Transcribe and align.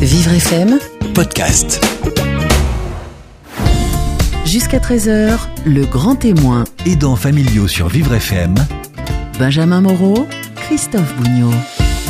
Vivre 0.00 0.32
FM, 0.32 0.78
podcast. 1.14 1.84
jusqu'à 4.46 4.78
13h, 4.78 5.38
le 5.66 5.84
grand 5.84 6.16
témoin. 6.16 6.64
Aidants 6.86 7.16
familiaux 7.16 7.68
sur 7.68 7.88
Vivre 7.88 8.14
FM. 8.14 8.54
Benjamin 9.38 9.80
Moreau, 9.80 10.26
Christophe 10.56 11.14
Bougnot. 11.16 11.52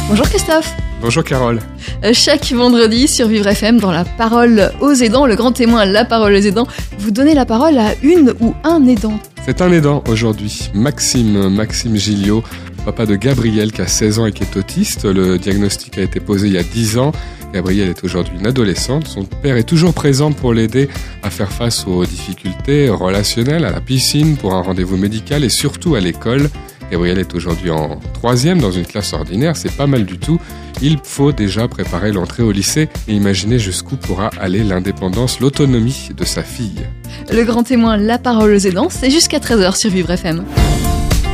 Bonjour 0.09 0.27
Christophe. 0.29 0.73
Bonjour 1.03 1.25
Carole. 1.25 1.61
Euh, 2.05 2.13
Chaque 2.15 2.51
vendredi 2.53 3.09
sur 3.09 3.29
Vivre 3.29 3.47
FM, 3.49 3.79
dans 3.81 3.93
la 3.93 4.05
parole 4.05 4.71
aux 4.81 4.93
aidants, 4.93 5.27
le 5.27 5.35
grand 5.37 5.53
témoin, 5.53 5.85
la 5.85 6.05
parole 6.05 6.33
aux 6.35 6.37
aidants, 6.41 6.67
vous 6.99 7.11
donnez 7.11 7.35
la 7.35 7.47
parole 7.47 7.79
à 7.79 7.95
une 8.03 8.35
ou 8.41 8.55
un 8.65 8.87
aidant. 8.87 9.19
C'est 9.45 9.61
un 9.63 9.73
aidant 9.73 10.03
aujourd'hui, 10.09 10.71
Maxime, 10.75 11.49
Maxime 11.49 11.97
Gilliot, 11.97 12.43
papa 12.85 13.07
de 13.07 13.17
Gabriel 13.17 13.73
qui 13.73 13.81
a 13.83 13.87
16 13.87 14.19
ans 14.19 14.27
et 14.27 14.33
qui 14.33 14.43
est 14.45 14.57
autiste. 14.57 15.05
Le 15.05 15.39
diagnostic 15.39 15.99
a 15.99 16.03
été 16.03 16.21
posé 16.21 16.47
il 16.49 16.53
y 16.55 16.59
a 16.59 16.63
10 16.63 16.99
ans. 16.99 17.13
Gabriel 17.53 17.89
est 17.89 18.05
aujourd'hui 18.05 18.39
une 18.39 18.47
adolescente. 18.47 19.09
Son 19.09 19.25
père 19.25 19.57
est 19.57 19.65
toujours 19.65 19.93
présent 19.93 20.33
pour 20.33 20.55
l'aider 20.55 20.89
à 21.23 21.31
faire 21.31 21.53
face 21.53 21.87
aux 21.87 22.05
difficultés 22.05 22.89
relationnelles, 22.89 23.65
à 23.65 23.71
la 23.71 23.81
piscine, 23.81 24.37
pour 24.37 24.55
un 24.55 24.63
rendez-vous 24.63 24.97
médical 24.97 25.45
et 25.45 25.49
surtout 25.49 25.95
à 25.95 26.01
l'école. 26.01 26.49
Gabriel 26.91 27.19
est 27.19 27.35
aujourd'hui 27.35 27.71
en 27.71 28.01
troisième 28.15 28.59
dans 28.61 28.73
une 28.73 28.85
classe 28.85 29.13
ordinaire, 29.13 29.57
c'est 29.57 29.73
pas 29.73 29.87
mal 29.87 30.05
du 30.05 30.19
tout. 30.19 30.41
Il 30.83 30.99
faut 31.03 31.31
déjà 31.31 31.69
préparer 31.69 32.11
l'entrée 32.11 32.43
au 32.43 32.51
lycée 32.51 32.89
et 33.07 33.13
imaginer 33.13 33.59
jusqu'où 33.59 33.97
pourra 33.97 34.31
aller 34.41 34.65
l'indépendance, 34.65 35.39
l'autonomie 35.41 36.09
de 36.17 36.25
sa 36.25 36.43
fille. 36.43 36.87
Le 37.33 37.45
grand 37.45 37.63
témoin, 37.63 37.97
la 37.97 38.19
parole 38.19 38.53
aux 38.53 38.59
aidants, 38.59 38.89
c'est 38.91 39.11
jusqu'à 39.11 39.39
13h 39.39 39.77
sur 39.77 39.91
Vivre 39.91 40.11
FM. 40.11 40.45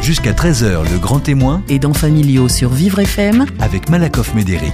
Jusqu'à 0.03 0.33
13h, 0.33 0.91
le 0.91 0.98
grand 0.98 1.20
témoin 1.20 1.62
Aidants 1.69 1.95
familiaux 1.95 2.48
sur 2.48 2.70
Vivre 2.70 3.01
FM, 3.01 3.47
avec 3.61 3.89
Malakoff 3.89 4.34
Médéric. 4.34 4.73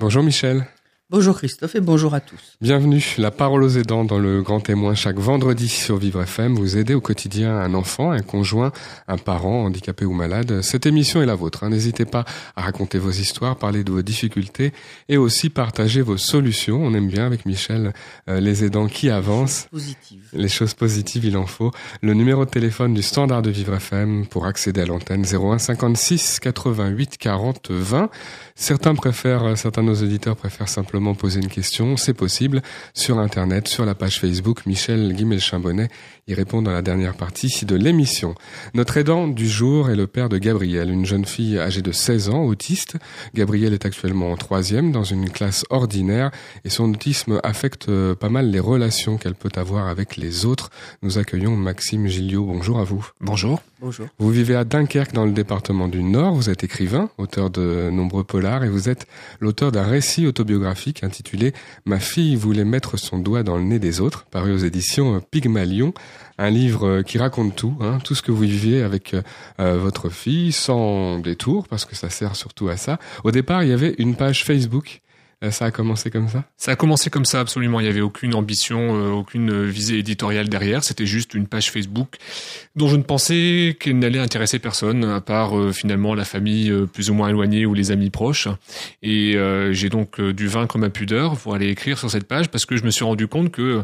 Bonjour 0.00 0.22
Michel. 0.22 0.64
Bonjour 1.10 1.38
Christophe 1.38 1.74
et 1.74 1.80
bonjour 1.80 2.12
à 2.12 2.20
tous. 2.20 2.58
Bienvenue, 2.60 3.02
la 3.16 3.30
parole 3.30 3.62
aux 3.62 3.68
aidants 3.78 4.04
dans 4.04 4.18
le 4.18 4.42
grand 4.42 4.60
témoin 4.60 4.94
chaque 4.94 5.16
vendredi 5.16 5.66
sur 5.66 5.96
Vivre 5.96 6.20
FM. 6.22 6.54
Vous 6.54 6.76
aidez 6.76 6.92
au 6.92 7.00
quotidien 7.00 7.56
un 7.56 7.72
enfant, 7.72 8.10
un 8.10 8.20
conjoint, 8.20 8.72
un 9.06 9.16
parent 9.16 9.64
handicapé 9.64 10.04
ou 10.04 10.12
malade. 10.12 10.60
Cette 10.60 10.84
émission 10.84 11.22
est 11.22 11.26
la 11.26 11.34
vôtre. 11.34 11.64
hein. 11.64 11.70
N'hésitez 11.70 12.04
pas 12.04 12.26
à 12.56 12.60
raconter 12.60 12.98
vos 12.98 13.10
histoires, 13.10 13.56
parler 13.56 13.84
de 13.84 13.90
vos 13.90 14.02
difficultés 14.02 14.74
et 15.08 15.16
aussi 15.16 15.48
partager 15.48 16.02
vos 16.02 16.18
solutions. 16.18 16.78
On 16.84 16.92
aime 16.92 17.08
bien 17.08 17.24
avec 17.24 17.46
Michel 17.46 17.94
euh, 18.28 18.38
les 18.38 18.64
aidants 18.64 18.86
qui 18.86 19.08
avancent. 19.08 19.66
Positive. 19.70 20.28
Les 20.34 20.48
choses 20.48 20.74
positives, 20.74 21.24
il 21.24 21.38
en 21.38 21.46
faut. 21.46 21.70
Le 22.02 22.12
numéro 22.12 22.44
de 22.44 22.50
téléphone 22.50 22.92
du 22.92 23.00
standard 23.00 23.40
de 23.40 23.48
Vivre 23.48 23.72
FM 23.76 24.26
pour 24.26 24.44
accéder 24.44 24.82
à 24.82 24.84
l'antenne 24.84 25.24
01 25.24 25.56
56 25.56 26.38
88 26.40 27.16
40 27.16 27.70
20. 27.70 28.10
Certains 28.56 28.94
préfèrent, 28.94 29.44
euh, 29.44 29.54
certains 29.54 29.82
de 29.82 29.88
nos 29.88 30.02
auditeurs 30.02 30.36
préfèrent 30.36 30.68
simplement 30.68 30.97
poser 31.14 31.40
une 31.40 31.48
question. 31.48 31.96
C'est 31.96 32.14
possible 32.14 32.62
sur 32.94 33.18
Internet, 33.18 33.68
sur 33.68 33.84
la 33.84 33.94
page 33.94 34.20
Facebook. 34.20 34.66
Michel 34.66 35.14
Guimel-Chambonnet 35.14 35.88
y 36.28 36.34
répond 36.34 36.60
dans 36.60 36.72
la 36.72 36.82
dernière 36.82 37.14
partie 37.14 37.64
de 37.64 37.74
l'émission. 37.74 38.34
Notre 38.74 38.98
aidant 38.98 39.26
du 39.26 39.48
jour 39.48 39.88
est 39.90 39.96
le 39.96 40.06
père 40.06 40.28
de 40.28 40.36
Gabrielle, 40.36 40.90
une 40.90 41.06
jeune 41.06 41.24
fille 41.24 41.58
âgée 41.58 41.80
de 41.80 41.90
16 41.90 42.28
ans, 42.28 42.44
autiste. 42.44 42.96
Gabrielle 43.34 43.72
est 43.72 43.86
actuellement 43.86 44.30
en 44.30 44.36
troisième 44.36 44.92
dans 44.92 45.04
une 45.04 45.30
classe 45.30 45.64
ordinaire 45.70 46.30
et 46.64 46.70
son 46.70 46.92
autisme 46.92 47.40
affecte 47.42 47.88
euh, 47.88 48.14
pas 48.14 48.28
mal 48.28 48.50
les 48.50 48.60
relations 48.60 49.16
qu'elle 49.16 49.34
peut 49.34 49.52
avoir 49.56 49.88
avec 49.88 50.16
les 50.16 50.44
autres. 50.44 50.70
Nous 51.02 51.18
accueillons 51.18 51.56
Maxime 51.56 52.06
Gilliot. 52.06 52.44
Bonjour 52.44 52.78
à 52.78 52.84
vous. 52.84 53.08
Bonjour. 53.20 53.62
Bonjour. 53.80 54.08
Vous 54.18 54.30
vivez 54.30 54.56
à 54.56 54.64
Dunkerque 54.64 55.12
dans 55.12 55.24
le 55.24 55.32
département 55.32 55.88
du 55.88 56.02
Nord. 56.02 56.34
Vous 56.34 56.50
êtes 56.50 56.64
écrivain, 56.64 57.10
auteur 57.16 57.48
de 57.48 57.90
nombreux 57.90 58.24
polars 58.24 58.64
et 58.64 58.68
vous 58.68 58.88
êtes 58.88 59.06
l'auteur 59.40 59.70
d'un 59.72 59.84
récit 59.84 60.26
autobiographique 60.26 61.04
intitulé 61.04 61.54
Ma 61.86 62.00
fille 62.00 62.34
voulait 62.34 62.64
mettre 62.64 62.98
son 62.98 63.18
doigt 63.18 63.44
dans 63.44 63.56
le 63.56 63.62
nez 63.62 63.78
des 63.78 64.00
autres, 64.00 64.26
paru 64.30 64.52
aux 64.52 64.58
éditions 64.58 65.22
Pygmalion. 65.30 65.94
Un 66.38 66.50
livre 66.50 66.86
euh, 66.86 67.02
qui 67.02 67.18
raconte 67.18 67.56
tout, 67.56 67.76
hein, 67.80 67.98
tout 68.04 68.14
ce 68.14 68.22
que 68.22 68.30
vous 68.30 68.42
vivez 68.42 68.82
avec 68.82 69.12
euh, 69.14 69.22
euh, 69.60 69.76
votre 69.76 70.08
fille, 70.08 70.52
sans 70.52 71.18
détour, 71.18 71.66
parce 71.68 71.84
que 71.84 71.96
ça 71.96 72.10
sert 72.10 72.36
surtout 72.36 72.68
à 72.68 72.76
ça. 72.76 72.98
Au 73.24 73.30
départ, 73.30 73.64
il 73.64 73.70
y 73.70 73.72
avait 73.72 73.94
une 73.98 74.14
page 74.14 74.44
Facebook. 74.44 75.00
Euh, 75.44 75.52
ça 75.52 75.66
a 75.66 75.70
commencé 75.70 76.10
comme 76.10 76.28
ça? 76.28 76.44
Ça 76.56 76.72
a 76.72 76.76
commencé 76.76 77.10
comme 77.10 77.24
ça, 77.24 77.38
absolument. 77.38 77.78
Il 77.78 77.84
n'y 77.84 77.88
avait 77.88 78.00
aucune 78.00 78.34
ambition, 78.34 78.96
euh, 78.96 79.10
aucune 79.10 79.66
visée 79.66 79.98
éditoriale 79.98 80.48
derrière. 80.48 80.82
C'était 80.82 81.06
juste 81.06 81.34
une 81.34 81.46
page 81.46 81.70
Facebook 81.70 82.16
dont 82.74 82.88
je 82.88 82.96
ne 82.96 83.02
pensais 83.02 83.76
qu'elle 83.78 84.00
n'allait 84.00 84.18
intéresser 84.18 84.58
personne, 84.58 85.04
à 85.04 85.20
part 85.20 85.56
euh, 85.56 85.70
finalement 85.70 86.14
la 86.14 86.24
famille 86.24 86.70
euh, 86.70 86.86
plus 86.86 87.10
ou 87.10 87.14
moins 87.14 87.28
éloignée 87.28 87.66
ou 87.66 87.74
les 87.74 87.92
amis 87.92 88.10
proches. 88.10 88.48
Et 89.02 89.36
j'ai 89.70 89.88
donc 89.90 90.18
euh, 90.18 90.32
dû 90.32 90.48
vaincre 90.48 90.76
ma 90.78 90.90
pudeur 90.90 91.36
pour 91.36 91.54
aller 91.54 91.68
écrire 91.68 91.98
sur 91.98 92.10
cette 92.10 92.26
page 92.26 92.48
parce 92.48 92.66
que 92.66 92.76
je 92.76 92.82
me 92.82 92.90
suis 92.90 93.04
rendu 93.04 93.28
compte 93.28 93.52
que 93.52 93.82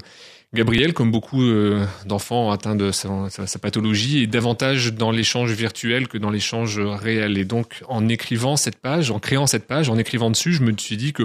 Gabriel, 0.54 0.92
comme 0.92 1.10
beaucoup 1.10 1.42
euh, 1.42 1.84
d'enfants 2.06 2.50
atteints 2.50 2.76
de 2.76 2.90
sa, 2.92 3.58
pathologie, 3.60 4.22
est 4.22 4.26
davantage 4.26 4.94
dans 4.94 5.10
l'échange 5.10 5.52
virtuel 5.52 6.06
que 6.08 6.16
dans 6.16 6.30
l'échange 6.30 6.78
réel. 6.78 7.36
Et 7.38 7.44
donc, 7.44 7.82
en 7.88 8.08
écrivant 8.08 8.56
cette 8.56 8.76
page, 8.78 9.10
en 9.10 9.18
créant 9.18 9.46
cette 9.46 9.66
page, 9.66 9.88
en 9.90 9.98
écrivant 9.98 10.30
dessus, 10.30 10.52
je 10.52 10.62
me 10.62 10.72
suis 10.78 10.96
dit 10.96 11.12
que, 11.12 11.24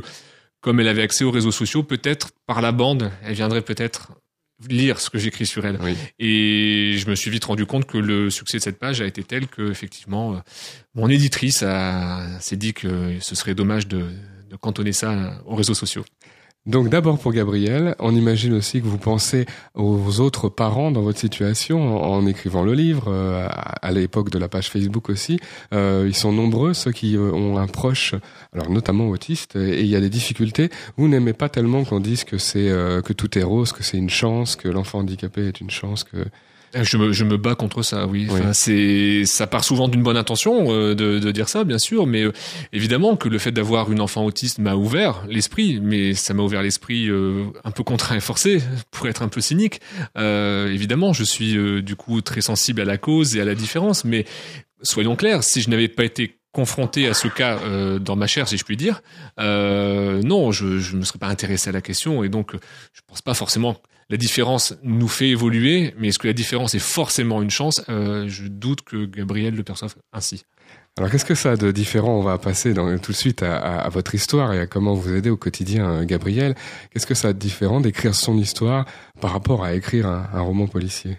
comme 0.62 0.79
elle 0.79 0.88
avait 0.88 1.03
accès 1.03 1.23
aux 1.23 1.31
réseaux 1.31 1.51
sociaux, 1.51 1.84
peut-être 1.84 2.29
par 2.47 2.62
la 2.62 2.72
bande, 2.72 3.12
elle 3.23 3.35
viendrait 3.35 3.62
peut-être 3.62 4.12
lire 4.69 5.00
ce 5.00 5.09
que 5.09 5.18
j'écris 5.18 5.45
sur 5.45 5.66
elle. 5.66 5.78
Oui. 5.81 5.95
Et 6.19 6.97
je 6.97 7.09
me 7.09 7.16
suis 7.16 7.31
vite 7.31 7.45
rendu 7.45 7.66
compte 7.66 7.85
que 7.85 7.97
le 7.97 8.29
succès 8.29 8.57
de 8.57 8.63
cette 8.63 8.78
page 8.78 9.00
a 9.00 9.06
été 9.06 9.23
tel 9.23 9.47
que, 9.47 9.72
effectivement, 9.72 10.34
euh, 10.34 10.38
mon 10.95 11.07
éditrice 11.07 11.63
a- 11.63 12.28
s'est 12.41 12.57
dit 12.57 12.73
que 12.73 13.13
ce 13.22 13.35
serait 13.35 13.56
dommage 13.56 13.88
de, 13.88 14.07
de 14.50 14.56
cantonner 14.57 14.91
ça 14.91 15.39
aux 15.45 15.56
réseaux 15.56 15.75
sociaux. 15.75 16.03
Donc 16.69 16.90
d'abord 16.90 17.18
pour 17.18 17.34
Gabriel, 17.34 17.96
on 17.97 18.13
imagine 18.13 18.53
aussi 18.53 18.80
que 18.80 18.85
vous 18.85 19.00
pensez 19.00 19.47
aux 19.74 20.19
autres 20.19 20.50
parents 20.50 20.91
dans 20.91 21.02
votre 21.02 21.18
situation 21.18 22.00
en, 22.00 22.28
écrivant 22.28 22.63
le 22.63 22.75
livre, 22.75 23.06
euh, 23.07 23.47
à, 23.50 23.91
l'époque 23.91 24.30
de 24.30 24.38
la 24.38 24.47
page 24.50 24.69
Facebook 24.69 25.09
aussi. 25.09 25.40
Euh, 25.74 26.06
ils 26.06 26.13
sont 26.13 26.31
nombreux 26.31 26.75
ceux 26.75 26.91
qui 26.91 27.18
euh, 27.18 27.31
ont 27.31 27.57
un 27.57 27.66
proche, 27.66 28.13
alors 28.53 28.69
notamment 28.69 29.09
autiste, 29.09 29.56
et 29.56 29.80
il 29.80 29.88
y 29.88 29.96
a 29.96 30.00
des 30.00 30.12
difficultés. 30.12 30.69
Vous 30.96 31.07
n'aimez 31.07 31.34
pas 31.34 31.50
tellement 31.50 31.84
qu'on 31.85 32.00
dise 32.00 32.24
que 32.24 32.38
c'est 32.38 32.69
que 33.03 33.13
tout 33.13 33.36
est 33.40 33.44
rose, 33.44 33.72
que 33.72 33.81
c'est 33.81 33.97
une 33.97 34.12
chance, 34.12 34.56
que 34.56 34.68
l'enfant 34.68 35.00
handicapé 35.00 35.47
est 35.47 35.62
une 35.62 35.72
chance, 35.72 36.03
que 36.03 36.18
Je 36.74 36.97
me, 36.97 37.12
je 37.12 37.24
me 37.24 37.38
bats 37.38 37.56
contre 37.56 37.81
ça, 37.81 38.06
oui. 38.06 38.28
Oui. 38.30 38.40
Enfin, 38.40 38.53
c'est, 38.53 39.25
ça 39.25 39.47
part 39.47 39.63
souvent 39.63 39.88
d'une 39.88 40.03
bonne 40.03 40.18
intention 40.18 40.68
euh, 40.69 40.96
de, 40.96 41.19
de 41.19 41.31
dire 41.31 41.50
ça, 41.50 41.63
bien 41.63 41.80
sûr, 41.80 42.06
mais 42.06 42.24
euh, 42.24 42.31
évidemment 42.74 43.16
que 43.16 43.28
le 43.28 43.38
fait 43.40 43.52
d'avoir 43.52 43.91
une 43.91 44.02
enfant 44.02 44.24
autiste 44.25 44.59
m'a 44.59 44.75
ouvert 44.75 45.24
l'esprit, 45.28 45.80
mais 45.81 46.13
ça 46.13 46.34
m'a 46.34 46.44
ouvert 46.44 46.62
l'esprit 46.62 47.09
euh, 47.09 47.46
un 47.63 47.72
peu 47.72 47.84
contraint 47.84 48.16
et 48.16 48.19
forcé, 48.22 48.62
pour 48.91 49.07
être 49.07 49.22
un 49.22 49.30
peu 49.30 49.41
cynique. 49.41 49.81
Euh, 50.18 50.72
évidemment, 50.72 51.13
je 51.13 51.24
suis 51.24 51.57
euh, 51.57 51.81
du 51.81 51.96
coup 51.96 52.22
très 52.22 52.41
sensible 52.41 52.81
à 52.81 52.86
la 52.86 52.97
cause 52.97 53.36
et 53.36 53.41
à 53.41 53.46
la 53.46 53.56
différence, 53.56 54.06
mais 54.06 54.25
soyons 54.81 55.16
clairs, 55.16 55.44
si 55.44 55.62
je 55.62 55.69
n'avais 55.69 55.88
pas 55.88 56.06
été 56.06 56.36
confronté 56.51 57.07
à 57.07 57.13
ce 57.13 57.28
cas 57.28 57.59
euh, 57.59 58.00
dans 58.00 58.16
ma 58.16 58.25
chair, 58.25 58.47
si 58.47 58.57
je 58.57 58.63
puis 58.63 58.75
dire, 58.75 59.01
euh, 59.40 60.22
non, 60.24 60.51
je 60.51 60.66
ne 60.66 61.00
me 61.00 61.03
serais 61.06 61.19
pas 61.19 61.28
intéressé 61.28 61.69
à 61.69 61.74
la 61.74 61.81
question, 61.81 62.24
et 62.24 62.30
donc 62.30 62.56
euh, 62.56 62.59
je 62.94 63.01
pense 63.07 63.22
pas 63.22 63.36
forcément 63.36 63.78
la 64.09 64.18
différence 64.18 64.75
nous 64.84 65.08
fait 65.08 65.30
évoluer, 65.30 65.94
mais 65.97 66.09
est-ce 66.09 66.20
que 66.20 66.28
la 66.28 66.34
différence 66.34 66.74
est 66.74 66.80
forcément 66.80 67.42
une 67.42 67.52
chance? 67.52 67.84
Euh, 67.90 68.28
Je 68.28 68.47
doute 68.47 68.81
que 68.81 69.06
Gabriel 69.06 69.56
le 69.56 69.64
perçoive 69.64 69.96
ainsi. 70.14 70.44
Alors 70.97 71.12
qu'est-ce 71.12 71.25
que 71.25 71.36
ça 71.36 71.52
a 71.52 71.56
de 71.56 71.72
différent 71.72 72.18
On 72.18 72.24
va 72.24 72.38
passer 72.38 72.74
tout 72.74 73.12
de 73.12 73.18
suite 73.18 73.44
à, 73.44 73.88
votre 73.90 74.16
histoire 74.16 74.53
et 74.53 74.59
à 74.59 74.68
comment 74.68 74.94
vous 74.94 75.14
aidez 75.14 75.30
au 75.30 75.38
quotidien 75.38 75.90
euh, 75.90 76.06
Gabriel? 76.06 76.56
Qu'est-ce 76.92 77.08
que 77.08 77.14
ça 77.14 77.30
a 77.30 77.34
de 77.34 77.40
différent 77.40 77.80
d'écrire 77.80 78.16
son 78.16 78.38
histoire 78.38 78.86
par 79.22 79.31
rapport 79.31 79.64
à 79.64 79.74
écrire 79.74 80.08
un 80.08 80.42
roman 80.42 80.68
policier? 80.68 81.18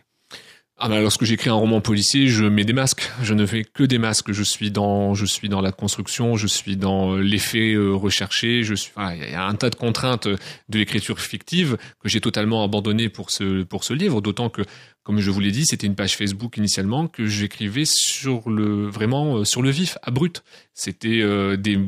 Ah 0.82 0.88
bah 0.88 0.98
lorsque 1.02 1.24
j'écris 1.24 1.50
un 1.50 1.54
roman 1.54 1.82
policier, 1.82 2.28
je 2.28 2.46
mets 2.46 2.64
des 2.64 2.72
masques. 2.72 3.10
Je 3.22 3.34
ne 3.34 3.44
fais 3.44 3.64
que 3.64 3.82
des 3.82 3.98
masques. 3.98 4.32
Je 4.32 4.42
suis 4.42 4.70
dans, 4.70 5.12
je 5.12 5.26
suis 5.26 5.50
dans 5.50 5.60
la 5.60 5.72
construction, 5.72 6.36
je 6.36 6.46
suis 6.46 6.78
dans 6.78 7.16
euh, 7.16 7.20
l'effet 7.20 7.74
euh, 7.74 7.92
recherché. 7.92 8.62
Je 8.62 8.74
suis, 8.74 8.90
il 8.96 9.30
y 9.30 9.34
a 9.34 9.44
un 9.44 9.54
tas 9.56 9.68
de 9.68 9.74
contraintes 9.74 10.26
euh, 10.26 10.36
de 10.70 10.78
l'écriture 10.78 11.20
fictive 11.20 11.76
que 12.02 12.08
j'ai 12.08 12.22
totalement 12.22 12.64
abandonné 12.64 13.10
pour 13.10 13.30
ce 13.30 13.62
pour 13.62 13.84
ce 13.84 13.92
livre. 13.92 14.22
D'autant 14.22 14.48
que, 14.48 14.62
comme 15.02 15.20
je 15.20 15.30
vous 15.30 15.40
l'ai 15.40 15.50
dit, 15.50 15.66
c'était 15.66 15.86
une 15.86 15.96
page 15.96 16.16
Facebook 16.16 16.56
initialement 16.56 17.08
que 17.08 17.26
j'écrivais 17.26 17.84
sur 17.84 18.48
le 18.48 18.88
vraiment 18.88 19.44
sur 19.44 19.60
le 19.60 19.68
vif, 19.68 19.98
à 20.02 20.10
brut. 20.10 20.42
C'était 20.72 21.20
euh, 21.20 21.58
des, 21.58 21.78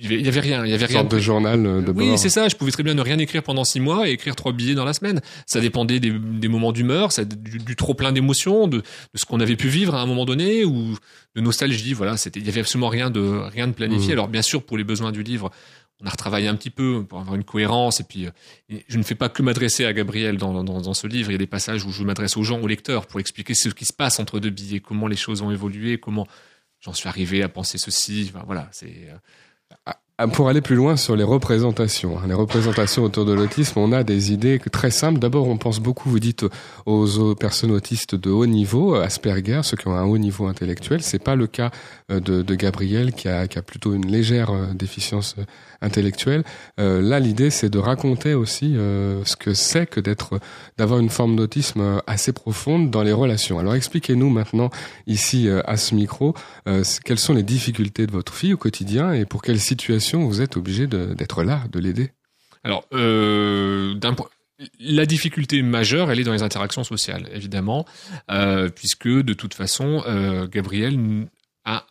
il 0.00 0.04
y 0.04 0.06
avait- 0.06 0.18
il 0.20 0.24
y 0.24 0.28
avait 0.28 0.40
rien, 0.40 0.64
il 0.64 0.70
y 0.70 0.74
avait 0.74 0.86
Une 0.86 0.90
rien. 0.90 1.00
sorte 1.00 1.12
de 1.12 1.18
journal 1.18 1.66
euh, 1.66 1.82
de 1.82 1.92
Oui, 1.92 2.16
c'est 2.16 2.30
ça. 2.30 2.48
Je 2.48 2.56
pouvais 2.56 2.70
très 2.72 2.82
bien 2.82 2.94
ne 2.94 3.02
rien 3.02 3.18
écrire 3.18 3.42
pendant 3.42 3.64
six 3.64 3.80
mois 3.80 4.08
et 4.08 4.12
écrire 4.12 4.34
trois 4.34 4.52
billets 4.52 4.74
dans 4.74 4.84
la 4.86 4.94
semaine. 4.94 5.20
Ça 5.46 5.60
dépendait 5.60 6.00
des, 6.00 6.10
des 6.10 6.48
moments 6.48 6.72
d'humeur, 6.72 7.12
ça, 7.12 7.24
du, 7.24 7.58
du 7.58 7.76
trop 7.76 7.92
plein 7.94 8.10
d'émotions, 8.10 8.66
de, 8.66 8.78
de 8.78 8.84
ce 9.14 9.24
qu'on 9.26 9.40
avait 9.40 9.56
pu 9.56 9.68
vivre 9.68 9.94
à 9.94 10.00
un 10.00 10.06
moment 10.06 10.24
donné 10.24 10.64
ou 10.64 10.96
de 11.36 11.40
nostalgie. 11.40 11.92
Voilà, 11.92 12.16
c'était, 12.16 12.40
il 12.40 12.46
y 12.46 12.48
avait 12.48 12.60
absolument 12.60 12.88
rien 12.88 13.10
de 13.10 13.20
rien 13.20 13.68
de 13.68 13.72
planifié. 13.72 14.06
Mhm. 14.08 14.12
Alors 14.12 14.28
bien 14.28 14.42
sûr, 14.42 14.62
pour 14.64 14.78
les 14.78 14.84
besoins 14.84 15.12
du 15.12 15.22
livre, 15.22 15.50
on 16.02 16.06
a 16.06 16.10
retravaillé 16.10 16.48
un 16.48 16.54
petit 16.54 16.70
peu 16.70 17.04
pour 17.06 17.20
avoir 17.20 17.36
une 17.36 17.44
cohérence. 17.44 18.00
Et 18.00 18.04
puis, 18.04 18.24
euh, 18.26 18.78
je 18.88 18.96
ne 18.96 19.02
fais 19.02 19.14
pas 19.14 19.28
que 19.28 19.42
m'adresser 19.42 19.84
à 19.84 19.92
Gabriel 19.92 20.38
dans, 20.38 20.64
dans, 20.64 20.80
dans 20.80 20.94
ce 20.94 21.06
livre. 21.06 21.28
Il 21.28 21.32
y 21.32 21.34
a 21.34 21.38
des 21.38 21.46
passages 21.46 21.84
où 21.84 21.92
je 21.92 22.02
m'adresse 22.04 22.38
aux 22.38 22.42
gens, 22.42 22.58
aux 22.58 22.66
lecteurs, 22.66 23.06
pour 23.06 23.20
expliquer 23.20 23.52
ce 23.54 23.68
qui 23.68 23.84
se 23.84 23.92
passe 23.92 24.18
entre 24.18 24.40
deux 24.40 24.48
billets, 24.48 24.80
comment 24.80 25.08
les 25.08 25.16
choses 25.16 25.42
ont 25.42 25.50
évolué, 25.50 25.98
comment 25.98 26.26
j'en 26.80 26.94
suis 26.94 27.06
arrivé 27.06 27.42
à 27.42 27.50
penser 27.50 27.76
ceci. 27.76 28.30
Enfin, 28.34 28.44
voilà, 28.46 28.66
c'est. 28.72 29.08
Euh, 30.20 30.24
Ah, 30.24 30.28
Pour 30.28 30.48
aller 30.48 30.60
plus 30.60 30.76
loin 30.76 30.96
sur 30.96 31.16
les 31.16 31.24
représentations, 31.24 32.18
hein, 32.18 32.24
les 32.28 32.34
représentations 32.34 33.04
autour 33.04 33.24
de 33.24 33.32
l'autisme, 33.32 33.78
on 33.78 33.92
a 33.92 34.04
des 34.04 34.32
idées 34.32 34.58
très 34.70 34.90
simples. 34.90 35.18
D'abord, 35.18 35.48
on 35.48 35.56
pense 35.56 35.80
beaucoup, 35.80 36.10
vous 36.10 36.20
dites, 36.20 36.44
aux, 36.86 37.34
personnes 37.34 37.70
autistes 37.70 38.14
de 38.14 38.30
haut 38.30 38.46
niveau, 38.46 38.94
Asperger, 38.94 39.60
ceux 39.62 39.76
qui 39.76 39.88
ont 39.88 39.94
un 39.94 40.04
haut 40.04 40.18
niveau 40.18 40.46
intellectuel. 40.46 41.02
C'est 41.02 41.22
pas 41.22 41.36
le 41.36 41.46
cas 41.46 41.70
euh, 42.10 42.20
de, 42.20 42.42
de 42.42 42.54
Gabriel 42.54 43.12
qui 43.12 43.28
a, 43.28 43.48
qui 43.48 43.58
a 43.58 43.62
plutôt 43.62 43.94
une 43.94 44.06
légère 44.06 44.50
euh, 44.50 44.66
déficience 44.74 45.36
euh, 45.38 45.44
intellectuelle. 45.82 46.44
Euh, 46.78 47.00
là, 47.00 47.20
l'idée, 47.20 47.50
c'est 47.50 47.70
de 47.70 47.78
raconter 47.78 48.34
aussi 48.34 48.76
euh, 48.76 49.24
ce 49.24 49.36
que 49.36 49.54
c'est 49.54 49.86
que 49.86 50.00
d'être, 50.00 50.38
d'avoir 50.78 51.00
une 51.00 51.08
forme 51.08 51.36
d'autisme 51.36 51.80
euh, 51.80 51.98
assez 52.06 52.32
profonde 52.32 52.90
dans 52.90 53.02
les 53.02 53.12
relations. 53.12 53.58
Alors, 53.58 53.74
expliquez-nous 53.74 54.30
maintenant 54.30 54.70
ici 55.06 55.48
euh, 55.48 55.62
à 55.66 55.76
ce 55.76 55.94
micro 55.94 56.34
euh, 56.68 56.82
quelles 57.04 57.18
sont 57.18 57.34
les 57.34 57.42
difficultés 57.42 58.06
de 58.06 58.12
votre 58.12 58.34
fille 58.34 58.54
au 58.54 58.58
quotidien 58.58 59.12
et 59.12 59.24
pour 59.24 59.42
quelle 59.42 59.60
situation 59.60 60.09
vous 60.18 60.40
êtes 60.40 60.56
obligé 60.56 60.86
d'être 60.86 61.42
là, 61.42 61.64
de 61.70 61.78
l'aider. 61.78 62.10
Alors, 62.64 62.84
euh, 62.92 63.98
la 64.78 65.06
difficulté 65.06 65.62
majeure, 65.62 66.10
elle 66.10 66.20
est 66.20 66.24
dans 66.24 66.32
les 66.32 66.42
interactions 66.42 66.84
sociales, 66.84 67.28
évidemment, 67.32 67.86
euh, 68.30 68.68
puisque 68.68 69.08
de 69.08 69.32
toute 69.32 69.54
façon, 69.54 70.02
euh, 70.06 70.46
Gabriel 70.46 71.26
a 71.64 71.86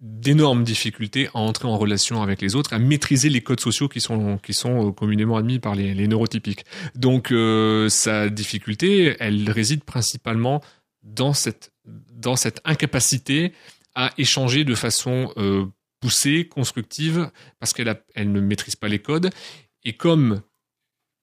d'énormes 0.00 0.64
difficultés 0.64 1.28
à 1.34 1.38
entrer 1.38 1.68
en 1.68 1.76
relation 1.76 2.22
avec 2.22 2.40
les 2.40 2.56
autres, 2.56 2.72
à 2.72 2.78
maîtriser 2.78 3.28
les 3.28 3.42
codes 3.42 3.60
sociaux 3.60 3.88
qui 3.88 4.00
sont 4.00 4.38
qui 4.38 4.52
sont 4.52 4.92
communément 4.92 5.36
admis 5.36 5.58
par 5.58 5.74
les, 5.74 6.08
neurotypiques. 6.08 6.64
Donc, 6.94 7.32
sa 7.88 8.28
difficulté, 8.28 9.16
elle 9.18 9.50
réside 9.50 9.84
principalement 9.84 10.62
dans 11.02 11.32
cette 11.32 11.72
dans 11.86 12.36
cette 12.36 12.60
incapacité 12.64 13.52
à 13.94 14.10
échanger 14.18 14.64
de 14.64 14.74
façon 14.74 15.32
poussée, 16.04 16.46
constructive, 16.46 17.30
parce 17.60 17.72
qu'elle 17.72 17.98
ne 18.16 18.40
maîtrise 18.42 18.76
pas 18.76 18.88
les 18.88 18.98
codes. 18.98 19.30
Et 19.84 19.94
comme 19.94 20.42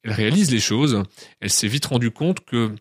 elle 0.01 0.13
réalise 0.13 0.49
les 0.49 0.59
choses, 0.59 1.03
elle 1.39 1.51
s'est 1.51 1.67
vite 1.67 1.85
rendue 1.85 2.09
compte 2.09 2.43
que 2.43 2.73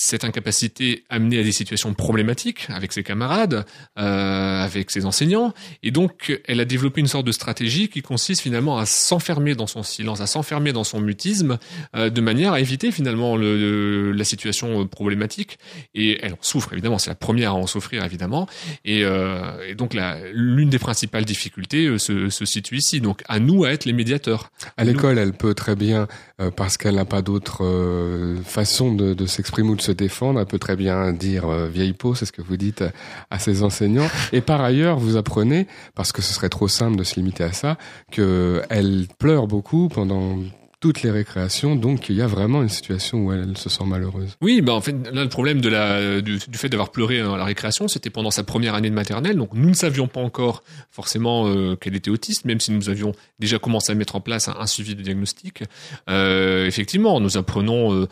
cette 0.00 0.22
incapacité 0.22 1.02
amenait 1.08 1.40
à 1.40 1.42
des 1.42 1.50
situations 1.50 1.92
problématiques 1.92 2.68
avec 2.68 2.92
ses 2.92 3.02
camarades, 3.02 3.66
euh, 3.98 4.62
avec 4.62 4.92
ses 4.92 5.04
enseignants, 5.06 5.52
et 5.82 5.90
donc 5.90 6.40
elle 6.46 6.60
a 6.60 6.64
développé 6.64 7.00
une 7.00 7.08
sorte 7.08 7.26
de 7.26 7.32
stratégie 7.32 7.88
qui 7.88 8.00
consiste 8.00 8.40
finalement 8.42 8.78
à 8.78 8.86
s'enfermer 8.86 9.56
dans 9.56 9.66
son 9.66 9.82
silence, 9.82 10.20
à 10.20 10.28
s'enfermer 10.28 10.72
dans 10.72 10.84
son 10.84 11.00
mutisme, 11.00 11.58
euh, 11.96 12.10
de 12.10 12.20
manière 12.20 12.52
à 12.52 12.60
éviter 12.60 12.92
finalement 12.92 13.36
le, 13.36 13.58
le- 13.58 14.12
la 14.12 14.22
situation 14.24 14.82
euh, 14.82 14.84
problématique. 14.84 15.58
Et 15.96 16.18
elle 16.22 16.34
en 16.34 16.38
souffre 16.42 16.72
évidemment, 16.74 16.98
c'est 16.98 17.10
la 17.10 17.16
première 17.16 17.50
à 17.50 17.54
en 17.54 17.66
souffrir 17.66 18.04
évidemment. 18.04 18.46
Et, 18.84 19.02
euh, 19.02 19.40
et 19.68 19.74
donc 19.74 19.96
l'une 20.32 20.70
des 20.70 20.78
principales 20.78 21.24
difficultés 21.24 21.86
euh, 21.86 21.98
se, 21.98 22.30
se 22.30 22.44
situe 22.44 22.76
ici. 22.76 23.00
Donc 23.00 23.22
à 23.28 23.40
nous 23.40 23.64
à 23.64 23.72
être 23.72 23.84
les 23.84 23.92
médiateurs. 23.92 24.52
À 24.76 24.84
l'école, 24.84 25.18
elle 25.18 25.32
peut 25.32 25.54
très 25.54 25.74
bien, 25.74 26.06
euh, 26.40 26.50
parce 26.50 26.76
qu'elle 26.76 26.94
n'a 26.94 27.04
pas 27.04 27.20
d'autre 27.20 27.64
euh, 27.64 28.36
façon 28.44 28.94
de, 28.94 29.12
de 29.12 29.26
s'exprimer 29.26 29.70
ou 29.70 29.76
de 29.76 29.82
se 29.82 29.90
défendre, 29.90 30.38
elle 30.38 30.46
peut 30.46 30.60
très 30.60 30.76
bien 30.76 31.12
dire 31.12 31.48
euh, 31.48 31.68
vieille 31.68 31.94
peau, 31.94 32.14
c'est 32.14 32.26
ce 32.26 32.32
que 32.32 32.42
vous 32.42 32.56
dites 32.56 32.84
à 33.30 33.38
ses 33.38 33.64
enseignants. 33.64 34.08
Et 34.32 34.40
par 34.40 34.60
ailleurs, 34.60 34.98
vous 34.98 35.16
apprenez, 35.16 35.66
parce 35.96 36.12
que 36.12 36.22
ce 36.22 36.32
serait 36.32 36.48
trop 36.48 36.68
simple 36.68 36.96
de 36.96 37.02
se 37.02 37.16
limiter 37.16 37.42
à 37.42 37.52
ça, 37.52 37.76
que 38.12 38.62
elle 38.70 39.06
pleure 39.18 39.48
beaucoup 39.48 39.88
pendant 39.88 40.38
toutes 40.80 41.02
les 41.02 41.10
récréations, 41.10 41.74
donc 41.76 42.08
il 42.08 42.16
y 42.16 42.22
a 42.22 42.26
vraiment 42.26 42.62
une 42.62 42.68
situation 42.68 43.18
où 43.24 43.32
elle, 43.32 43.56
se 43.56 43.68
sent 43.68 43.84
malheureuse. 43.84 44.36
Oui, 44.40 44.60
bah 44.60 44.74
en 44.74 44.80
fait 44.80 44.94
là 45.12 45.22
le 45.22 45.28
problème 45.28 45.60
de 45.60 45.68
la 45.68 46.20
du, 46.20 46.38
du 46.38 46.58
fait 46.58 46.68
d'avoir 46.68 46.90
pleuré 46.90 47.20
à 47.20 47.36
la 47.36 47.44
récréation, 47.44 47.88
c'était 47.88 48.10
pendant 48.10 48.30
sa 48.30 48.44
première 48.44 48.74
année 48.74 48.90
de 48.90 48.94
maternelle, 48.94 49.36
donc 49.36 49.50
nous 49.54 49.68
ne 49.68 49.74
savions 49.74 50.06
pas 50.06 50.20
encore 50.20 50.62
forcément 50.90 51.48
euh, 51.48 51.74
qu'elle 51.76 51.96
était 51.96 52.10
autiste, 52.10 52.44
même 52.44 52.60
si 52.60 52.70
nous 52.72 52.88
avions 52.88 53.12
déjà 53.38 53.58
commencé 53.58 53.92
à 53.92 53.94
mettre 53.94 54.14
en 54.16 54.20
place 54.20 54.48
un, 54.48 54.56
un 54.58 54.66
suivi 54.66 54.94
de 54.94 55.02
diagnostic. 55.02 55.64
Euh, 56.08 56.66
effectivement, 56.66 57.20
nous 57.20 57.36
apprenons 57.36 57.94
euh, 57.94 58.06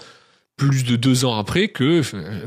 plus 0.56 0.84
de 0.84 0.96
deux 0.96 1.24
ans 1.24 1.36
après 1.38 1.68
que 1.68 2.00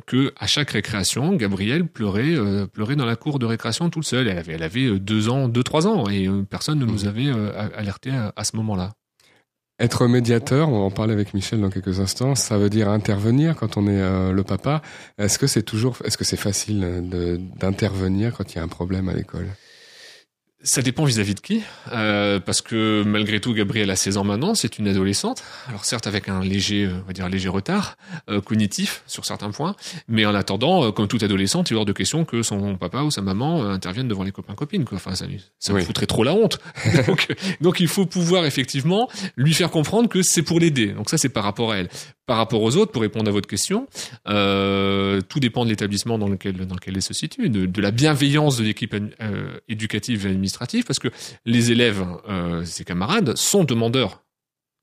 que 0.06 0.34
à 0.38 0.48
chaque 0.48 0.72
récréation, 0.72 1.36
Gabrielle 1.36 1.86
pleurait 1.88 2.36
euh, 2.36 2.66
pleurait 2.66 2.96
dans 2.96 3.06
la 3.06 3.16
cour 3.16 3.40
de 3.40 3.46
récréation 3.46 3.90
toute 3.90 4.06
seule. 4.06 4.28
Elle 4.28 4.40
avait 4.40 4.54
elle 4.54 4.64
avait 4.64 4.86
euh, 4.86 5.00
deux 5.00 5.30
ans, 5.30 5.48
deux 5.48 5.64
trois 5.64 5.88
ans, 5.88 6.10
et 6.10 6.28
euh, 6.28 6.42
personne 6.44 6.80
ne 6.80 6.86
nous 6.86 7.06
avait 7.06 7.28
euh, 7.28 7.70
alerté 7.78 8.10
à, 8.10 8.34
à 8.36 8.44
ce 8.44 8.58
moment-là. 8.58 8.92
Être 9.80 10.08
médiateur, 10.08 10.68
on 10.70 10.86
en 10.86 10.92
parler 10.92 11.14
avec 11.14 11.34
Michel 11.34 11.62
dans 11.62 11.70
quelques 11.70 12.02
instants, 12.02 12.36
ça 12.36 12.58
veut 12.58 12.70
dire 12.70 12.90
intervenir 12.90 13.56
quand 13.56 13.78
on 13.78 13.88
est 13.88 14.02
euh, 14.02 14.34
le 14.34 14.44
papa. 14.44 14.82
Est-ce 15.18 15.40
que 15.40 15.48
c'est 15.48 15.64
toujours, 15.64 15.98
est-ce 16.04 16.18
que 16.18 16.26
c'est 16.26 16.36
facile 16.36 17.08
de- 17.10 17.40
d'intervenir 17.60 18.36
quand 18.36 18.54
il 18.54 18.58
y 18.58 18.60
a 18.60 18.64
un 18.64 18.68
problème 18.68 19.08
à 19.08 19.14
l'école? 19.14 19.48
Ça 20.62 20.82
dépend 20.82 21.06
vis-à-vis 21.06 21.36
de 21.36 21.40
qui, 21.40 21.64
euh, 21.94 22.42
parce 22.42 22.62
que 22.62 23.02
malgré 23.06 23.40
tout, 23.40 23.54
Gabrielle 23.54 23.90
a 23.92 23.96
16 23.96 24.18
ans 24.18 24.26
maintenant, 24.26 24.56
c'est 24.56 24.78
une 24.78 24.90
adolescente. 24.90 25.42
Alors 25.70 25.86
certes 25.86 26.06
avec 26.06 26.28
un 26.28 26.42
léger, 26.44 26.84
euh, 26.84 26.96
on 27.02 27.08
va 27.08 27.14
dire 27.14 27.24
un 27.24 27.30
léger 27.30 27.48
retard 27.48 27.96
euh, 28.30 28.42
cognitif 28.42 29.02
sur 29.08 29.24
certains 29.24 29.52
points, 29.52 29.74
mais 30.10 30.26
en 30.26 30.36
attendant, 30.36 30.84
euh, 30.84 30.92
comme 30.92 31.08
toute 31.08 31.24
adolescente, 31.24 31.72
il 31.72 31.76
est 31.76 31.78
hors 31.78 31.86
de 31.86 31.94
question 31.94 32.26
que 32.26 32.44
son 32.44 32.76
papa 32.76 33.04
ou 33.04 33.10
sa 33.12 33.22
maman 33.22 33.64
euh, 33.64 33.70
interviennent 33.70 34.10
devant 34.10 34.24
les 34.24 34.34
copains 34.34 34.54
copines. 34.54 34.84
Quoi. 34.84 34.98
Enfin, 34.98 35.16
ça, 35.16 35.26
ça 35.60 35.72
me 35.72 35.78
Oui. 35.80 35.86
foutrait 35.86 36.08
trop 36.08 36.26
la 36.26 36.34
honte. 36.34 36.60
donc, 37.08 37.28
donc 37.62 37.80
il 37.80 37.88
faut 37.88 38.06
pouvoir 38.06 38.46
effectivement 38.46 39.08
lui 39.38 39.54
faire 39.54 39.70
comprendre 39.72 40.10
que 40.10 40.22
c'est 40.24 40.44
pour 40.44 40.60
l'aider. 40.60 40.88
Donc 40.88 41.10
ça, 41.10 41.18
c'est 41.18 41.30
par 41.30 41.46
rapport 41.46 41.72
à 41.72 41.78
elle. 41.78 41.90
Par 42.30 42.38
rapport 42.38 42.62
aux 42.62 42.76
autres, 42.78 42.92
pour 42.92 43.02
répondre 43.02 43.28
à 43.28 43.32
votre 43.32 43.48
question, 43.48 43.88
euh, 44.28 45.20
tout 45.30 45.40
dépend 45.40 45.66
de 45.66 45.70
l'établissement 45.72 46.20
dans 46.20 46.28
lequel 46.30 46.58
dans 46.68 46.76
lequel 46.76 46.96
elle 46.96 47.02
se 47.02 47.14
situe, 47.16 47.50
de, 47.50 47.66
de 47.66 47.82
la 47.82 47.90
bienveillance 47.90 48.58
de 48.58 48.64
l'équipe 48.66 48.94
euh, 48.94 49.58
éducative 49.68 50.28
et 50.28 50.30
administrative, 50.30 50.84
parce 50.86 51.00
que 51.00 51.08
les 51.46 51.72
élèves, 51.72 52.06
euh, 52.30 52.64
ses 52.66 52.84
camarades, 52.84 53.36
sont 53.36 53.64
demandeurs 53.64 54.24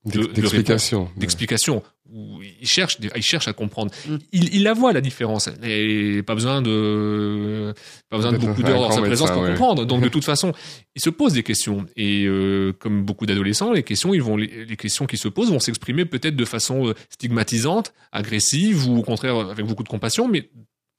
de- 0.07 0.23
de 0.23 0.27
D'explication. 0.27 1.09
d'explications. 1.17 1.83
Où 2.13 2.41
Ils 2.61 2.67
cherchent, 2.67 2.99
ils 3.15 3.23
cherchent 3.23 3.49
à 3.49 3.53
comprendre. 3.53 3.91
Mm. 4.09 4.17
Ils, 4.33 4.55
ils 4.55 4.63
la 4.63 4.73
voient 4.73 4.93
la 4.93 5.01
différence. 5.01 5.49
Et 5.63 6.23
pas 6.23 6.35
besoin 6.35 6.63
de, 6.63 7.75
pas 8.09 8.17
besoin 8.17 8.33
de 8.33 8.39
beaucoup 8.39 8.63
d'heures 8.63 8.81
dans 8.81 8.91
sa 8.91 9.01
présence 9.01 9.29
médecin, 9.29 9.35
pour 9.35 9.43
ouais. 9.43 9.51
comprendre. 9.51 9.85
Donc 9.85 10.03
de 10.03 10.09
toute 10.17 10.25
façon, 10.25 10.53
ils 10.95 11.03
se 11.03 11.11
posent 11.11 11.35
des 11.35 11.43
questions. 11.43 11.87
Et 11.97 12.25
euh, 12.27 12.73
comme 12.79 13.05
beaucoup 13.05 13.27
d'adolescents, 13.27 13.73
les 13.73 13.83
questions, 13.83 14.15
ils 14.15 14.23
vont, 14.23 14.37
les, 14.37 14.65
les 14.65 14.77
questions 14.77 15.07
qui 15.07 15.17
se 15.17 15.29
posent 15.29 15.51
vont 15.51 15.61
s'exprimer 15.61 16.05
peut-être 16.05 16.37
de 16.37 16.45
façon 16.45 16.89
euh, 16.89 16.95
stigmatisante, 17.11 17.93
agressive 18.13 18.89
ou 18.89 18.99
au 18.99 19.03
contraire 19.03 19.37
avec 19.37 19.67
beaucoup 19.67 19.83
de 19.83 19.89
compassion, 19.89 20.29
mais 20.29 20.51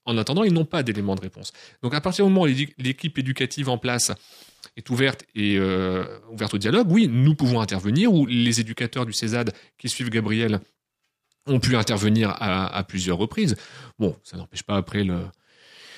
en 0.08 0.18
attendant, 0.18 0.44
ils 0.44 0.54
n'ont 0.54 0.66
pas 0.66 0.84
d'éléments 0.84 1.16
de 1.16 1.22
réponse. 1.22 1.52
Donc 1.84 1.94
à 1.94 2.02
partir 2.02 2.26
du 2.26 2.32
moment 2.32 2.46
où 2.46 2.54
l'équipe 2.78 3.18
éducative 3.18 3.70
en 3.70 3.78
place 3.78 4.12
est 4.78 4.90
ouverte 4.90 5.26
et 5.36 5.58
euh, 5.58 6.06
ouverte 6.32 6.54
au 6.54 6.58
dialogue, 6.58 6.88
oui, 6.90 7.10
nous 7.12 7.36
pouvons 7.36 7.60
intervenir, 7.60 8.14
ou 8.14 8.26
les 8.26 8.60
éducateurs 8.62 9.06
du 9.06 9.14
CESAD 9.14 9.54
qui 9.78 9.90
suivent 9.90 10.10
Gabriel 10.10 10.62
ont 11.48 11.60
pu 11.60 11.76
intervenir 11.76 12.30
à, 12.30 12.76
à 12.76 12.84
plusieurs 12.84 13.18
reprises. 13.18 13.56
Bon, 14.00 14.16
ça 14.24 14.38
n'empêche 14.38 14.64
pas 14.64 14.76
après 14.78 15.04
le... 15.04 15.20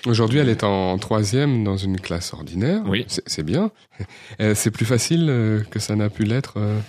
Aujourd'hui, 0.06 0.40
elle 0.40 0.48
est 0.50 0.64
en 0.64 0.98
troisième 0.98 1.64
dans 1.66 1.76
une 1.76 2.00
classe 2.00 2.34
ordinaire. 2.34 2.82
Oui. 2.86 3.06
C'est 3.26 3.44
bien. 3.44 3.72
Euh, 4.42 4.56
C'est 4.56 4.72
plus 4.72 4.86
facile 4.86 5.28
euh, 5.30 5.62
que 5.70 5.80
ça 5.80 5.96
n'a 5.96 6.10
pu 6.10 6.24
l'être. 6.24 6.54
euh. 6.58 6.80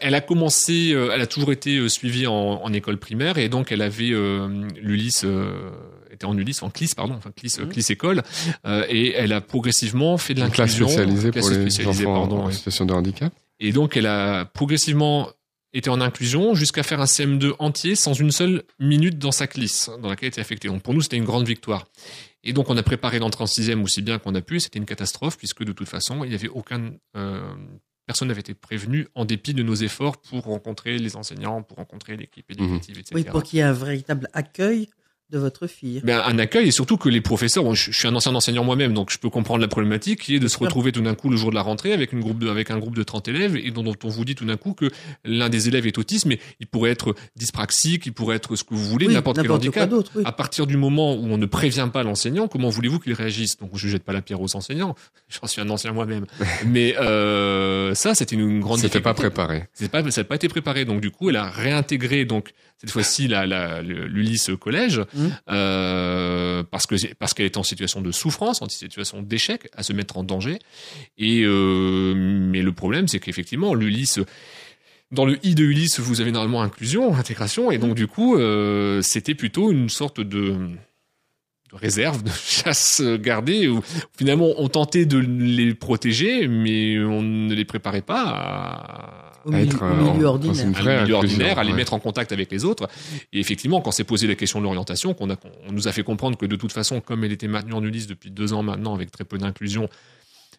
Elle- 0.00 0.14
a 0.14 0.20
commencé, 0.20 0.92
euh, 0.94 1.10
elle 1.12 1.20
a 1.20 1.26
toujours 1.26 1.52
été 1.52 1.76
euh, 1.76 1.88
suivie 1.88 2.26
en, 2.28 2.32
en 2.62 2.72
école 2.72 2.98
primaire 2.98 3.36
et 3.36 3.48
donc 3.48 3.72
elle 3.72 3.82
avait 3.82 4.12
euh, 4.12 4.68
l'Ulysse, 4.80 5.22
euh, 5.24 5.70
était 6.12 6.24
en 6.24 6.38
Ulysse, 6.38 6.62
en 6.62 6.70
CLIS 6.70 6.94
pardon, 6.94 7.14
enfin 7.14 7.32
CLIS, 7.34 7.56
euh, 7.58 7.64
Mhm. 7.64 7.72
CLIS 7.72 7.90
école, 7.90 8.22
euh, 8.64 8.84
et 8.88 9.12
elle 9.14 9.32
a 9.32 9.40
progressivement 9.40 10.16
fait 10.18 10.34
de 10.34 10.40
Une 10.40 10.50
classe 10.50 10.78
l'inclusion, 10.78 10.86
spécialisée 10.88 11.30
classe 11.32 11.44
pour 11.46 11.50
les 11.54 11.60
spécialisée, 11.62 12.06
enfants 12.06 12.20
pardon, 12.28 12.44
en 12.44 12.50
situation 12.52 12.84
de 12.86 12.92
handicap. 12.94 13.32
Et 13.58 13.72
donc, 13.72 13.96
elle 13.96 14.06
a 14.06 14.44
progressivement 14.44 15.28
été 15.74 15.90
en 15.90 16.00
inclusion 16.00 16.54
jusqu'à 16.54 16.82
faire 16.82 17.00
un 17.00 17.06
CM2 17.06 17.54
entier 17.58 17.94
sans 17.94 18.12
une 18.14 18.30
seule 18.30 18.64
minute 18.78 19.18
dans 19.18 19.32
sa 19.32 19.46
clisse 19.46 19.90
dans 20.00 20.08
laquelle 20.08 20.26
elle 20.26 20.28
était 20.28 20.40
affectée. 20.40 20.68
Donc, 20.68 20.82
pour 20.82 20.94
nous, 20.94 21.00
c'était 21.00 21.16
une 21.16 21.24
grande 21.24 21.46
victoire. 21.46 21.86
Et 22.44 22.52
donc, 22.52 22.68
on 22.70 22.76
a 22.76 22.82
préparé 22.82 23.18
l'entrée 23.18 23.44
en 23.44 23.46
sixième 23.46 23.82
aussi 23.82 24.02
bien 24.02 24.18
qu'on 24.18 24.34
a 24.34 24.42
pu. 24.42 24.60
C'était 24.60 24.78
une 24.78 24.86
catastrophe 24.86 25.38
puisque 25.38 25.64
de 25.64 25.72
toute 25.72 25.88
façon, 25.88 26.24
il 26.24 26.28
n'y 26.28 26.34
avait 26.34 26.48
aucun, 26.48 26.92
euh, 27.16 27.54
personne 28.06 28.28
n'avait 28.28 28.40
été 28.40 28.54
prévenu 28.54 29.08
en 29.14 29.24
dépit 29.24 29.54
de 29.54 29.62
nos 29.62 29.74
efforts 29.74 30.18
pour 30.18 30.44
rencontrer 30.44 30.98
les 30.98 31.16
enseignants, 31.16 31.62
pour 31.62 31.78
rencontrer 31.78 32.16
l'équipe 32.16 32.50
éducative, 32.50 32.98
etc. 32.98 33.14
Oui, 33.14 33.24
pour 33.24 33.42
qu'il 33.42 33.58
y 33.58 33.60
ait 33.60 33.64
un 33.64 33.72
véritable 33.72 34.28
accueil 34.32 34.88
de 35.32 35.38
votre 35.38 35.66
fille. 35.66 36.00
Ben, 36.04 36.22
un 36.24 36.38
accueil 36.38 36.68
et 36.68 36.70
surtout 36.70 36.96
que 36.96 37.08
les 37.08 37.20
professeurs, 37.20 37.64
bon, 37.64 37.74
je, 37.74 37.90
je 37.90 37.98
suis 37.98 38.06
un 38.06 38.14
ancien 38.14 38.34
enseignant 38.34 38.64
moi-même, 38.64 38.92
donc 38.92 39.10
je 39.10 39.18
peux 39.18 39.30
comprendre 39.30 39.60
la 39.60 39.68
problématique 39.68 40.20
qui 40.20 40.36
est 40.36 40.38
de 40.38 40.48
se 40.48 40.58
retrouver 40.58 40.92
tout 40.92 41.00
d'un 41.00 41.14
coup 41.14 41.30
le 41.30 41.36
jour 41.36 41.50
de 41.50 41.54
la 41.54 41.62
rentrée 41.62 41.92
avec, 41.92 42.12
une 42.12 42.20
groupe 42.20 42.38
de, 42.38 42.48
avec 42.48 42.70
un 42.70 42.78
groupe 42.78 42.94
de 42.96 43.02
30 43.02 43.28
élèves 43.28 43.56
et 43.56 43.70
dont, 43.70 43.82
dont 43.82 43.96
on 44.04 44.08
vous 44.08 44.24
dit 44.24 44.34
tout 44.34 44.44
d'un 44.44 44.56
coup 44.56 44.74
que 44.74 44.90
l'un 45.24 45.48
des 45.48 45.68
élèves 45.68 45.86
est 45.86 45.96
autiste, 45.98 46.26
mais 46.26 46.38
il 46.60 46.66
pourrait 46.66 46.90
être 46.90 47.14
dyspraxique, 47.36 48.06
il 48.06 48.12
pourrait 48.12 48.36
être 48.36 48.56
ce 48.56 48.64
que 48.64 48.74
vous 48.74 48.84
voulez, 48.84 49.06
Oui, 49.06 49.14
n'importe 49.14 49.40
quel 49.40 49.50
handicap. 49.50 49.90
oui. 50.14 50.22
À 50.24 50.32
partir 50.32 50.66
du 50.66 50.76
moment 50.76 51.14
où 51.14 51.24
on 51.24 51.38
ne 51.38 51.46
prévient 51.46 51.88
pas 51.92 52.02
l'enseignant, 52.02 52.46
comment 52.46 52.68
voulez-vous 52.68 52.98
qu'il 52.98 53.14
réagisse? 53.14 53.56
Donc 53.58 53.70
je 53.74 53.88
jette 53.88 54.04
pas 54.04 54.12
la 54.12 54.22
pierre 54.22 54.40
aux 54.40 54.54
enseignants, 54.54 54.94
j'en 55.28 55.46
suis 55.46 55.60
un 55.60 55.70
ancien 55.70 55.92
moi-même. 55.92 56.26
mais 56.66 56.94
euh, 57.00 57.94
ça, 57.94 58.14
c'était 58.14 58.36
une 58.36 58.60
grande 58.60 58.78
C'était 58.80 59.00
pas 59.00 59.12
difficulté. 59.12 59.34
préparé. 59.34 59.68
Pas, 59.90 60.10
ça 60.10 60.20
n'a 60.20 60.24
pas 60.24 60.34
été 60.34 60.48
préparé. 60.48 60.84
Donc, 60.84 61.00
du 61.00 61.10
coup, 61.10 61.30
elle 61.30 61.36
a 61.36 61.48
réintégré, 61.48 62.24
donc, 62.24 62.52
cette 62.78 62.90
fois-ci, 62.90 63.28
la, 63.28 63.46
la, 63.46 63.80
collège. 64.60 65.00
Mm. 65.14 65.21
Mmh. 65.22 65.28
euh, 65.50 66.62
parce 66.70 66.86
que 66.86 66.94
parce 67.14 67.34
qu'elle 67.34 67.46
est 67.46 67.56
en 67.56 67.62
situation 67.62 68.00
de 68.00 68.12
souffrance, 68.12 68.62
en 68.62 68.68
situation 68.68 69.22
d'échec, 69.22 69.68
à 69.76 69.82
se 69.82 69.92
mettre 69.92 70.16
en 70.16 70.24
danger. 70.24 70.58
Et 71.18 71.42
euh, 71.44 72.14
mais 72.14 72.62
le 72.62 72.72
problème, 72.72 73.08
c'est 73.08 73.20
qu'effectivement, 73.20 73.74
l'Ulysse 73.74 74.20
dans 75.12 75.26
le 75.26 75.38
i 75.46 75.54
de 75.54 75.64
Ulysse, 75.64 76.00
vous 76.00 76.20
avez 76.22 76.32
normalement 76.32 76.62
inclusion, 76.62 77.14
intégration, 77.14 77.70
et 77.70 77.78
donc 77.78 77.94
du 77.94 78.06
coup, 78.06 78.36
euh, 78.36 79.02
c'était 79.02 79.34
plutôt 79.34 79.70
une 79.70 79.90
sorte 79.90 80.20
de, 80.20 80.70
de 81.72 81.76
réserve, 81.78 82.22
de 82.22 82.30
chasse 82.30 83.02
gardée, 83.20 83.68
où 83.68 83.80
finalement 84.16 84.50
on 84.58 84.68
tentait 84.68 85.06
de 85.06 85.18
les 85.18 85.74
protéger, 85.74 86.46
mais 86.48 86.98
on 86.98 87.22
ne 87.22 87.54
les 87.54 87.64
préparait 87.64 88.02
pas 88.02 88.24
à, 88.24 89.32
Au 89.44 89.52
à 89.52 89.56
milieu, 89.56 89.68
être, 89.68 89.82
au 89.82 89.84
euh, 89.84 90.12
milieu 90.12 90.22
dans 90.24 90.28
ordinaire. 90.30 90.86
à 90.86 91.02
milieu 91.02 91.14
ordinaire, 91.14 91.58
à 91.58 91.64
les 91.64 91.70
ouais. 91.70 91.76
mettre 91.76 91.94
en 91.94 91.98
contact 91.98 92.32
avec 92.32 92.50
les 92.50 92.64
autres. 92.64 92.88
Et 93.32 93.40
effectivement, 93.40 93.80
quand 93.80 93.90
s'est 93.90 94.04
posé 94.04 94.26
la 94.26 94.34
question 94.34 94.58
de 94.58 94.64
l'orientation, 94.64 95.14
qu'on 95.14 95.30
a, 95.30 95.36
on 95.66 95.72
nous 95.72 95.88
a 95.88 95.92
fait 95.92 96.02
comprendre 96.02 96.36
que 96.36 96.46
de 96.46 96.56
toute 96.56 96.72
façon, 96.72 97.00
comme 97.00 97.24
elle 97.24 97.32
était 97.32 97.48
maintenue 97.48 97.74
en 97.74 97.82
Ulysse 97.82 98.06
depuis 98.06 98.30
deux 98.30 98.52
ans 98.52 98.62
maintenant, 98.62 98.94
avec 98.94 99.10
très 99.10 99.24
peu 99.24 99.38
d'inclusion, 99.38 99.88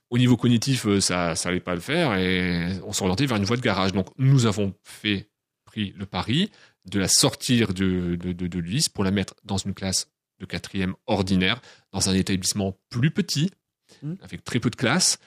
au 0.10 0.18
niveau 0.18 0.36
cognitif, 0.36 0.86
euh, 0.86 1.00
ça, 1.00 1.36
ça 1.36 1.50
allait 1.50 1.60
pas 1.60 1.76
le 1.76 1.82
faire, 1.82 2.16
et 2.16 2.80
on 2.86 2.94
s'orientait 2.94 3.26
vers 3.26 3.38
une 3.38 3.46
voie 3.46 3.58
de 3.58 3.62
garage. 3.62 3.94
Donc, 3.94 4.08
nous 4.18 4.46
avons 4.46 4.74
fait, 4.84 5.30
pris 5.66 5.94
le 5.98 6.06
pari 6.06 6.52
de 6.86 7.00
la 7.00 7.08
sortir 7.08 7.74
de, 7.74 8.16
de, 8.16 8.32
de, 8.34 8.48
de 8.48 8.60
l'Ulysse 8.60 8.90
pour 8.90 9.04
la 9.04 9.12
mettre 9.12 9.36
dans 9.46 9.58
une 9.58 9.74
classe 9.74 10.13
de 10.44 10.48
quatrième 10.48 10.96
ordinaire, 11.08 11.62
dans 11.92 12.10
un 12.10 12.14
établissement 12.14 12.78
plus 12.90 13.12
petit, 13.12 13.50
Mm. 14.02 14.14
avec 14.22 14.44
très 14.44 14.60
peu 14.60 14.70
de 14.70 14.76
classes, 14.76 15.18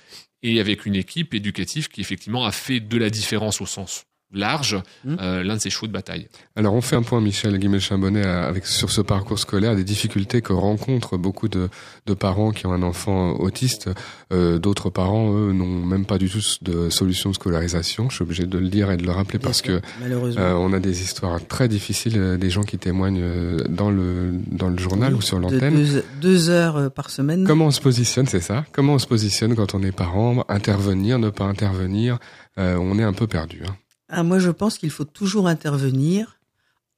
et 0.42 0.61
avec 0.61 0.87
une 0.87 0.94
équipe 0.94 1.35
éducative 1.35 1.88
qui 1.88 2.00
effectivement 2.00 2.44
a 2.44 2.52
fait 2.52 2.80
de 2.80 2.99
la 2.99 3.11
différence 3.11 3.61
au 3.61 3.66
sens 3.66 4.04
large, 4.33 4.76
Mm. 5.04 5.16
euh, 5.21 5.42
l'un 5.45 5.54
de 5.56 5.61
ses 5.61 5.71
chevaux 5.71 5.87
de 5.87 5.92
bataille. 5.92 6.28
Alors 6.56 6.75
on 6.75 6.80
fait 6.80 6.97
un 6.97 7.02
point, 7.02 7.21
Michel 7.21 7.56
Guimel-Chambonnet, 7.59 8.25
à- 8.26 8.45
avec 8.47 8.66
sur 8.66 8.90
ce 8.90 9.00
parcours 9.00 9.38
scolaire, 9.38 9.76
des 9.76 9.85
difficultés 9.85 10.42
que 10.42 10.52
rencontrent 10.52 11.16
beaucoup 11.16 11.49
de, 11.49 11.68
de 12.06 12.14
parents 12.14 12.50
qui 12.50 12.66
ont 12.66 12.73
un 12.73 12.83
enfant 12.83 13.33
autiste. 13.35 13.88
Euh, 14.33 14.59
D'autres 14.59 14.90
parents, 14.90 15.33
eux, 15.33 15.52
n'ont 15.52 15.85
même 15.85 16.04
pas 16.06 16.18
du 16.18 16.28
tout 16.28 16.40
de 16.62 16.90
solution 16.90 17.30
de 17.30 17.35
scolarisation. 17.37 18.11
Je 18.11 18.16
suis 18.16 18.23
obligé 18.25 18.47
de 18.47 18.59
le 18.59 18.68
dire 18.68 18.90
et 18.90 18.97
de 18.97 19.04
le 19.04 19.12
rappeler 19.12 19.38
parce 19.38 19.62
que 19.62 19.80
malheureusement. 20.00 20.42
euh, 20.42 20.54
on 20.54 20.73
a 20.73 20.80
des 20.80 21.02
histoires 21.02 21.45
très 21.47 21.68
difficiles, 21.68 22.14
euh, 22.18 22.37
des 22.37 22.50
gens 22.50 22.62
qui 22.62 22.78
témoignent 22.78 23.21
euh, 23.23 23.59
dans 23.68 23.90
le 23.90 24.33
dans 24.50 24.68
le 24.68 24.78
journal 24.78 25.12
Oui, 25.12 25.18
ou 25.18 25.23
sur 25.23 25.37
de 25.38 25.42
l'antenne. 25.42 25.75
deux, 25.76 26.04
deux 26.21 26.50
heures 26.50 26.76
euh, 26.76 26.88
par 26.88 27.11
semaine. 27.11 27.45
Comment 27.47 27.66
on 27.66 27.71
se 27.71 27.80
positionne, 27.80 28.26
c'est 28.26 28.40
ça? 28.40 28.64
Comment 28.73 28.95
on 28.95 28.99
se 28.99 29.06
positionne 29.06 29.54
quand 29.54 29.75
on 29.75 29.83
est 29.83 29.92
parent? 29.92 30.45
Intervenir, 30.49 31.18
ne 31.18 31.30
pas 31.30 31.45
intervenir? 31.45 32.18
Euh, 32.59 32.76
On 32.76 32.99
est 32.99 33.02
un 33.04 33.12
peu 33.12 33.26
perdu. 33.26 33.62
Hein. 33.68 33.75
Ah, 34.08 34.22
moi, 34.22 34.38
je 34.38 34.50
pense 34.50 34.78
qu'il 34.78 34.90
faut 34.90 35.04
toujours 35.04 35.48
intervenir 35.48 36.38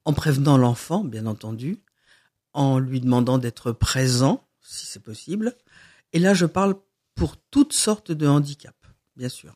en 0.05 0.13
prévenant 0.13 0.57
l'enfant, 0.57 1.03
bien 1.03 1.25
entendu, 1.25 1.79
en 2.53 2.79
lui 2.79 3.01
demandant 3.01 3.37
d'être 3.37 3.71
présent, 3.71 4.47
si 4.61 4.85
c'est 4.85 5.01
possible. 5.01 5.55
Et 6.13 6.19
là, 6.19 6.33
je 6.33 6.45
parle 6.45 6.75
pour 7.15 7.37
toutes 7.37 7.73
sortes 7.73 8.11
de 8.11 8.27
handicaps, 8.27 8.75
bien 9.15 9.29
sûr. 9.29 9.55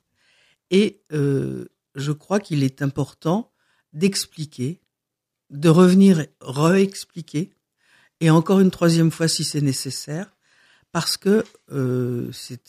Et 0.72 1.01
euh, 1.12 1.65
je 1.95 2.12
crois 2.12 2.39
qu'il 2.39 2.63
est 2.63 2.81
important 2.81 3.51
d'expliquer, 3.93 4.81
de 5.50 5.69
revenir 5.69 6.25
réexpliquer, 6.41 7.53
et 8.19 8.29
encore 8.29 8.60
une 8.60 8.72
troisième 8.72 9.12
fois 9.12 9.27
si 9.27 9.43
c'est 9.43 9.62
nécessaire, 9.62 10.36
parce 10.91 11.17
que 11.17 11.43
euh, 11.72 12.29
c'est 12.31 12.62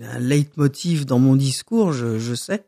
un 0.00 0.18
leitmotiv 0.18 1.06
dans 1.06 1.18
mon 1.18 1.36
discours, 1.36 1.92
je, 1.92 2.18
je 2.18 2.34
sais, 2.34 2.66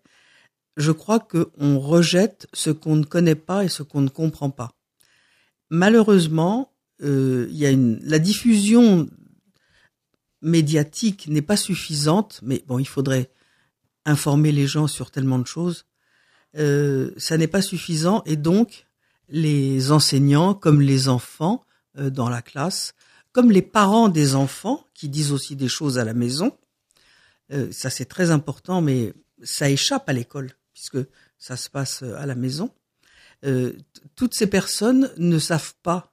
je 0.80 0.92
crois 0.92 1.20
qu'on 1.20 1.78
rejette 1.78 2.48
ce 2.52 2.70
qu'on 2.70 2.96
ne 2.96 3.04
connaît 3.04 3.34
pas 3.34 3.64
et 3.64 3.68
ce 3.68 3.82
qu'on 3.82 4.00
ne 4.00 4.08
comprend 4.08 4.50
pas. 4.50 4.72
Malheureusement, 5.68 6.72
euh, 7.02 7.48
la 8.02 8.18
diffusion 8.18 9.08
médiatique 10.42 11.28
n'est 11.28 11.42
pas 11.42 11.56
suffisante, 11.56 12.40
mais 12.42 12.64
bon, 12.66 12.78
il 12.78 12.88
faudrait 12.88 13.30
informer 14.04 14.52
les 14.52 14.66
gens 14.66 14.86
sur 14.86 15.10
tellement 15.10 15.38
de 15.38 15.46
choses. 15.46 15.86
Euh, 16.56 17.12
ça 17.16 17.36
n'est 17.36 17.46
pas 17.46 17.62
suffisant 17.62 18.22
et 18.26 18.36
donc 18.36 18.86
les 19.28 19.92
enseignants, 19.92 20.54
comme 20.54 20.80
les 20.80 21.08
enfants 21.08 21.64
euh, 21.98 22.10
dans 22.10 22.28
la 22.28 22.42
classe, 22.42 22.94
comme 23.32 23.52
les 23.52 23.62
parents 23.62 24.08
des 24.08 24.34
enfants 24.34 24.84
qui 24.94 25.08
disent 25.08 25.30
aussi 25.30 25.54
des 25.54 25.68
choses 25.68 25.98
à 25.98 26.04
la 26.04 26.14
maison, 26.14 26.56
ça 27.72 27.90
c'est 27.90 28.04
très 28.04 28.30
important, 28.30 28.80
mais 28.80 29.12
ça 29.42 29.68
échappe 29.68 30.08
à 30.08 30.12
l'école 30.12 30.52
puisque 30.80 31.06
ça 31.38 31.56
se 31.56 31.68
passe 31.68 32.02
à 32.02 32.24
la 32.24 32.34
maison. 32.34 32.70
Euh, 33.44 33.72
toutes 34.16 34.34
ces 34.34 34.46
personnes 34.46 35.10
ne 35.18 35.38
savent 35.38 35.74
pas 35.82 36.12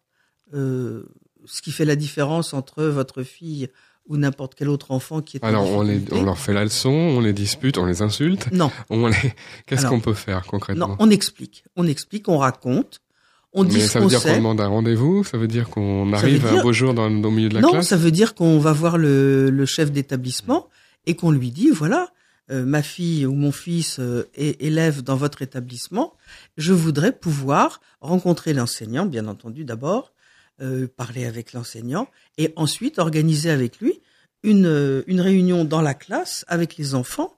euh, 0.54 1.04
ce 1.46 1.62
qui 1.62 1.72
fait 1.72 1.86
la 1.86 1.96
différence 1.96 2.54
entre 2.54 2.84
votre 2.84 3.24
fille 3.24 3.70
ou 4.08 4.18
n'importe 4.18 4.56
quel 4.56 4.70
autre 4.70 4.92
enfant 4.92 5.22
qui 5.22 5.38
est 5.38 5.44
Alors 5.44 5.70
on, 5.70 5.82
les, 5.82 6.02
on 6.12 6.24
leur 6.24 6.38
fait 6.38 6.54
la 6.54 6.64
leçon, 6.64 6.90
on 6.90 7.20
les 7.22 7.34
dispute, 7.34 7.78
on 7.78 7.86
les 7.86 8.02
insulte. 8.02 8.52
Non, 8.52 8.72
On 8.90 9.08
les... 9.08 9.34
Qu'est-ce 9.66 9.86
qu'on 9.86 10.00
peut 10.00 10.14
faire 10.14 10.46
concrètement 10.46 10.90
non, 10.90 10.96
on 11.00 11.10
explique, 11.10 11.64
on 11.76 11.88
explique, 11.88 12.28
on 12.30 12.38
raconte, 12.38 13.02
on 13.54 13.64
dit 13.64 13.78
Mais 13.78 13.88
ça 13.88 14.00
veut 14.00 14.08
dire 14.08 14.22
qu'on 14.22 14.36
demande 14.36 14.62
un 14.62 14.68
rendez-vous? 14.68 15.24
Ça 15.24 15.38
veut 15.38 15.48
dire 15.48 15.70
qu'on 15.70 16.12
arrive 16.14 16.46
un 16.46 16.62
beau 16.62 16.74
jour 16.74 16.94
dans, 16.94 17.08
au 17.08 17.32
milieu 17.32 17.50
de 17.50 17.56
la 17.56 17.62
non, 17.62 17.72
classe? 17.72 17.88
ça 17.88 17.98
veut 17.98 18.12
dire 18.12 18.36
qu'on 18.36 18.60
va 18.60 18.74
voir 18.74 18.98
le, 18.98 19.50
le 19.50 19.66
chef 19.66 19.92
d'établissement 19.92 20.68
et 21.06 21.16
qu'on 21.16 21.32
lui 21.32 21.52
dit 21.52 21.70
voilà, 21.70 22.10
euh, 22.50 22.66
ma 22.66 22.82
fille 22.82 23.26
ou 23.26 23.34
mon 23.34 23.52
fils 23.52 24.00
euh, 24.00 24.30
est 24.36 24.62
élève 24.62 25.02
dans 25.02 25.16
votre 25.16 25.42
établissement, 25.42 26.14
je 26.56 26.74
voudrais 26.74 27.12
pouvoir 27.12 27.82
rencontrer 28.00 28.54
l'enseignant, 28.54 29.06
bien 29.06 29.28
entendu 29.28 29.66
d'abord, 29.66 30.14
euh, 30.62 30.88
parler 30.88 31.26
avec 31.26 31.54
l'enseignant 31.54 32.10
et 32.38 32.54
ensuite 32.56 33.00
organiser 33.00 33.52
avec 33.52 33.80
lui 33.80 34.00
une, 34.44 34.66
euh, 34.66 35.04
une 35.08 35.22
réunion 35.22 35.66
dans 35.66 35.82
la 35.82 35.94
classe 35.94 36.46
avec 36.48 36.78
les 36.78 36.96
enfants, 36.96 37.38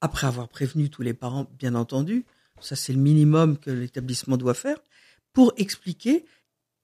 après 0.00 0.26
avoir 0.26 0.48
prévenu 0.48 0.90
tous 0.90 1.02
les 1.02 1.14
parents, 1.14 1.48
bien 1.58 1.74
entendu, 1.74 2.24
ça 2.60 2.76
c'est 2.76 2.92
le 2.92 2.98
minimum 2.98 3.56
que 3.56 3.70
l'établissement 3.70 4.36
doit 4.36 4.54
faire, 4.54 4.78
pour 5.32 5.54
expliquer 5.56 6.24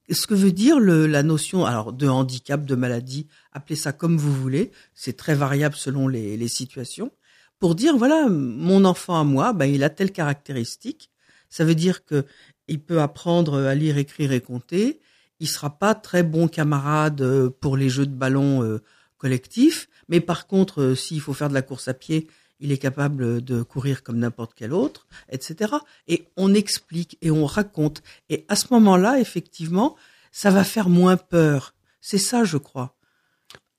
ce 0.08 0.26
que 0.26 0.34
veut 0.34 0.52
dire 0.52 0.80
la 0.80 1.22
notion 1.22 1.66
alors 1.66 1.92
de 1.92 2.08
handicap, 2.08 2.64
de 2.64 2.74
maladie, 2.74 3.26
appelez 3.52 3.76
ça 3.76 3.92
comme 3.92 4.16
vous 4.16 4.34
voulez, 4.34 4.72
c'est 4.94 5.16
très 5.16 5.34
variable 5.34 5.76
selon 5.76 6.08
les 6.08 6.48
situations, 6.48 7.12
pour 7.60 7.74
dire 7.74 7.96
voilà 7.96 8.28
mon 8.28 8.84
enfant 8.84 9.20
à 9.20 9.24
moi, 9.24 9.52
ben, 9.52 9.66
il 9.66 9.84
a 9.84 9.90
telle 9.90 10.10
caractéristique, 10.10 11.10
ça 11.48 11.64
veut 11.64 11.76
dire 11.76 12.04
que 12.04 12.26
il 12.66 12.80
peut 12.80 13.00
apprendre 13.00 13.58
à 13.58 13.74
lire, 13.74 13.98
écrire 13.98 14.32
et 14.32 14.40
compter, 14.40 15.00
il 15.38 15.48
sera 15.48 15.78
pas 15.78 15.94
très 15.94 16.22
bon 16.22 16.48
camarade 16.48 17.20
euh, 17.20 17.50
pour 17.50 17.76
les 17.76 17.88
jeux 17.88 18.06
de 18.06 18.14
ballon 18.14 18.62
euh, 18.64 18.82
collectifs, 19.18 19.88
mais 20.08 20.20
par 20.20 20.46
contre 20.46 20.82
euh, 20.82 20.94
s'il 20.94 21.20
faut 21.20 21.34
faire 21.34 21.48
de 21.48 21.54
la 21.54 21.62
course 21.62 21.88
à 21.88 21.94
pied, 21.94 22.28
il 22.60 22.72
est 22.72 22.78
capable 22.78 23.42
de 23.42 23.62
courir 23.62 24.02
comme 24.02 24.18
n'importe 24.18 24.52
quel 24.54 24.74
autre, 24.74 25.06
etc. 25.30 25.76
Et 26.08 26.26
on 26.36 26.52
explique 26.52 27.16
et 27.22 27.30
on 27.30 27.46
raconte. 27.46 28.02
Et 28.28 28.44
à 28.48 28.56
ce 28.56 28.66
moment-là, 28.72 29.18
effectivement, 29.18 29.96
ça 30.30 30.50
va 30.50 30.62
faire 30.62 30.90
moins 30.90 31.16
peur. 31.16 31.74
C'est 32.02 32.18
ça, 32.18 32.44
je 32.44 32.58
crois. 32.58 32.94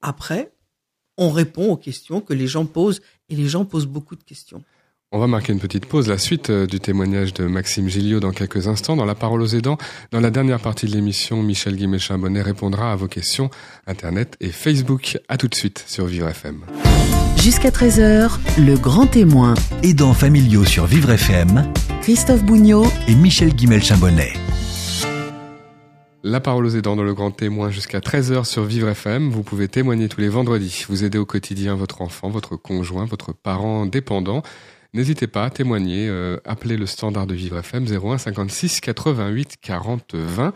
Après, 0.02 0.52
on 1.18 1.30
répond 1.30 1.72
aux 1.72 1.78
questions 1.78 2.22
que 2.22 2.34
les 2.34 2.48
gens 2.48 2.66
posent, 2.66 3.02
et 3.32 3.36
les 3.36 3.48
gens 3.48 3.66
posent 3.66 3.88
beaucoup 3.88 4.16
de 4.16 4.24
questions. 4.24 4.64
On 5.14 5.20
va 5.20 5.28
marquer 5.28 5.52
une 5.52 5.60
petite 5.60 5.88
pause. 5.88 6.08
La 6.08 6.18
suite 6.18 6.50
euh, 6.50 6.66
du 6.66 6.80
témoignage 6.80 7.34
de 7.34 7.46
Maxime 7.46 7.90
Gilliot 7.90 8.22
dans 8.22 8.32
quelques 8.32 8.68
instants. 8.68 8.96
Dans 8.96 9.04
la 9.04 9.16
parole 9.16 9.42
aux 9.42 9.48
aidants, 9.48 9.78
dans 10.12 10.22
la 10.22 10.30
dernière 10.30 10.62
partie 10.62 10.86
de 10.86 10.92
l'émission, 10.92 11.44
Michel 11.44 11.76
Guimet-Chambonnet 11.76 12.42
répondra 12.42 12.94
à 12.94 12.96
vos 12.96 13.08
questions 13.08 13.50
Internet 13.88 14.38
et 14.40 14.50
Facebook. 14.50 15.18
À 15.28 15.36
tout 15.36 15.50
de 15.50 15.56
suite 15.56 15.84
sur 15.86 16.06
Vivre 16.06 16.30
FM. 16.30 16.62
Jusqu'à 17.38 17.72
13h, 17.72 18.38
le 18.60 18.78
grand 18.78 19.08
témoin, 19.08 19.56
Aidants 19.84 20.14
familiaux 20.14 20.64
sur 20.64 20.86
Vivre 20.86 21.10
FM 21.12 21.74
Christophe 22.02 22.44
Bougnot, 22.44 22.86
et 23.08 23.14
Michel 23.14 23.54
Guimel-Chambonnet. 23.54 24.34
La 26.24 26.40
parole 26.40 26.68
aux 26.68 26.76
aidants 26.76 26.96
dans 26.96 27.04
le 27.04 27.16
grand 27.16 27.32
témoin 27.32 27.72
jusqu'à 27.72 28.00
13h 28.00 28.46
sur 28.46 28.64
Vivre 28.64 28.90
FM. 28.90 29.32
Vous 29.32 29.42
pouvez 29.42 29.68
témoigner 29.68 30.08
tous 30.08 30.22
les 30.22 30.30
vendredis. 30.30 30.86
Vous 30.88 31.04
aidez 31.04 31.18
au 31.18 31.26
quotidien 31.26 31.74
votre 31.74 32.04
enfant, 32.04 32.30
votre 32.30 32.56
conjoint, 32.58 33.06
votre 33.06 33.34
parent 33.34 33.88
dépendant. 33.88 34.44
N'hésitez 34.94 35.26
pas 35.26 35.46
à 35.46 35.50
témoigner. 35.50 36.08
euh, 36.08 36.38
appelez 36.46 36.78
le 36.78 36.86
standard 36.86 37.26
de 37.26 37.34
Vivre 37.34 37.58
FM 37.58 37.88
01 37.88 38.20
56 38.20 38.82
88 38.82 39.58
40 39.62 40.14
20. 40.14 40.54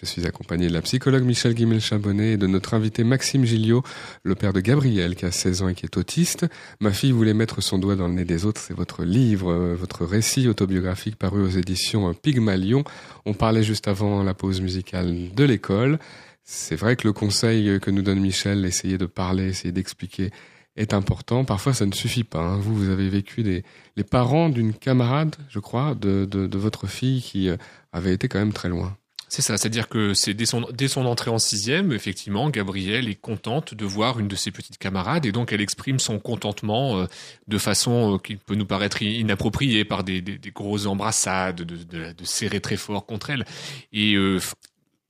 Je 0.00 0.06
suis 0.06 0.24
accompagné 0.26 0.68
de 0.68 0.72
la 0.72 0.80
psychologue 0.80 1.24
Michel 1.24 1.54
Guimel-Chambonnet 1.54 2.34
et 2.34 2.36
de 2.36 2.46
notre 2.46 2.74
invité 2.74 3.02
Maxime 3.02 3.44
Gilliot, 3.44 3.82
le 4.22 4.36
père 4.36 4.52
de 4.52 4.60
Gabriel 4.60 5.16
qui 5.16 5.24
a 5.24 5.32
16 5.32 5.62
ans 5.62 5.68
et 5.68 5.74
qui 5.74 5.86
est 5.86 5.96
autiste. 5.96 6.46
Ma 6.80 6.92
fille 6.92 7.10
voulait 7.10 7.34
mettre 7.34 7.60
son 7.60 7.78
doigt 7.78 7.96
dans 7.96 8.06
le 8.06 8.14
nez 8.14 8.24
des 8.24 8.44
autres. 8.44 8.60
C'est 8.60 8.74
votre 8.74 9.02
livre, 9.02 9.50
euh, 9.50 9.74
votre 9.74 10.04
récit 10.04 10.46
autobiographique 10.46 11.16
paru 11.16 11.42
aux 11.42 11.48
éditions 11.48 12.08
euh, 12.08 12.12
Pygmalion. 12.12 12.84
On 13.26 13.34
parlait 13.34 13.64
juste 13.64 13.88
avant 13.88 14.22
la 14.22 14.34
pause 14.34 14.60
musicale 14.60 15.34
de 15.34 15.44
l'école. 15.44 15.98
C'est 16.44 16.76
vrai 16.76 16.94
que 16.94 17.04
le 17.04 17.12
conseil 17.12 17.80
que 17.80 17.90
nous 17.90 18.02
donne 18.02 18.20
Michel, 18.20 18.64
essayer 18.66 18.98
de 18.98 19.06
parler, 19.06 19.48
essayer 19.48 19.72
d'expliquer, 19.72 20.30
est 20.76 20.94
important. 20.94 21.44
Parfois, 21.44 21.74
ça 21.74 21.86
ne 21.86 21.92
suffit 21.92 22.22
pas. 22.22 22.38
hein. 22.38 22.58
Vous, 22.58 22.72
vous 22.72 22.90
avez 22.90 23.08
vécu 23.08 23.42
les 23.42 24.04
parents 24.04 24.48
d'une 24.48 24.74
camarade, 24.74 25.34
je 25.48 25.58
crois, 25.58 25.96
de, 25.96 26.56
votre 26.56 26.86
fille 26.86 27.20
qui 27.20 27.48
euh, 27.48 27.56
avait 27.92 28.14
été 28.14 28.28
quand 28.28 28.38
même 28.38 28.52
très 28.52 28.68
loin. 28.68 28.96
C'est 29.28 29.42
ça, 29.42 29.58
c'est-à-dire 29.58 29.88
que 29.88 30.14
c'est 30.14 30.32
dès 30.32 30.46
son, 30.46 31.04
entrée 31.04 31.30
en 31.30 31.38
sixième, 31.38 31.92
effectivement, 31.92 32.48
Gabrielle 32.48 33.08
est 33.08 33.20
contente 33.20 33.74
de 33.74 33.84
voir 33.84 34.18
une 34.18 34.28
de 34.28 34.36
ses 34.36 34.50
petites 34.50 34.78
camarades 34.78 35.26
et 35.26 35.32
donc 35.32 35.52
elle 35.52 35.60
exprime 35.60 35.98
son 35.98 36.18
contentement 36.18 36.98
euh, 36.98 37.06
de 37.46 37.58
façon 37.58 38.14
euh, 38.14 38.18
qui 38.18 38.36
peut 38.36 38.54
nous 38.54 38.66
paraître 38.66 39.02
inappropriée 39.02 39.84
par 39.84 40.02
des, 40.02 40.22
des, 40.22 40.50
grosses 40.50 40.86
embrassades, 40.86 41.56
de, 41.56 41.76
de, 41.76 42.12
de, 42.12 42.24
serrer 42.24 42.60
très 42.60 42.76
fort 42.76 43.04
contre 43.04 43.30
elle. 43.30 43.44
Et 43.92 44.14
euh, 44.14 44.40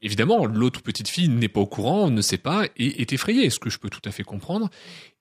Évidemment, 0.00 0.46
l'autre 0.46 0.80
petite 0.80 1.08
fille 1.08 1.28
n'est 1.28 1.48
pas 1.48 1.60
au 1.60 1.66
courant, 1.66 2.08
ne 2.08 2.22
sait 2.22 2.38
pas 2.38 2.66
et 2.76 3.02
est 3.02 3.12
effrayée, 3.12 3.50
ce 3.50 3.58
que 3.58 3.68
je 3.68 3.80
peux 3.80 3.90
tout 3.90 4.00
à 4.04 4.12
fait 4.12 4.22
comprendre. 4.22 4.70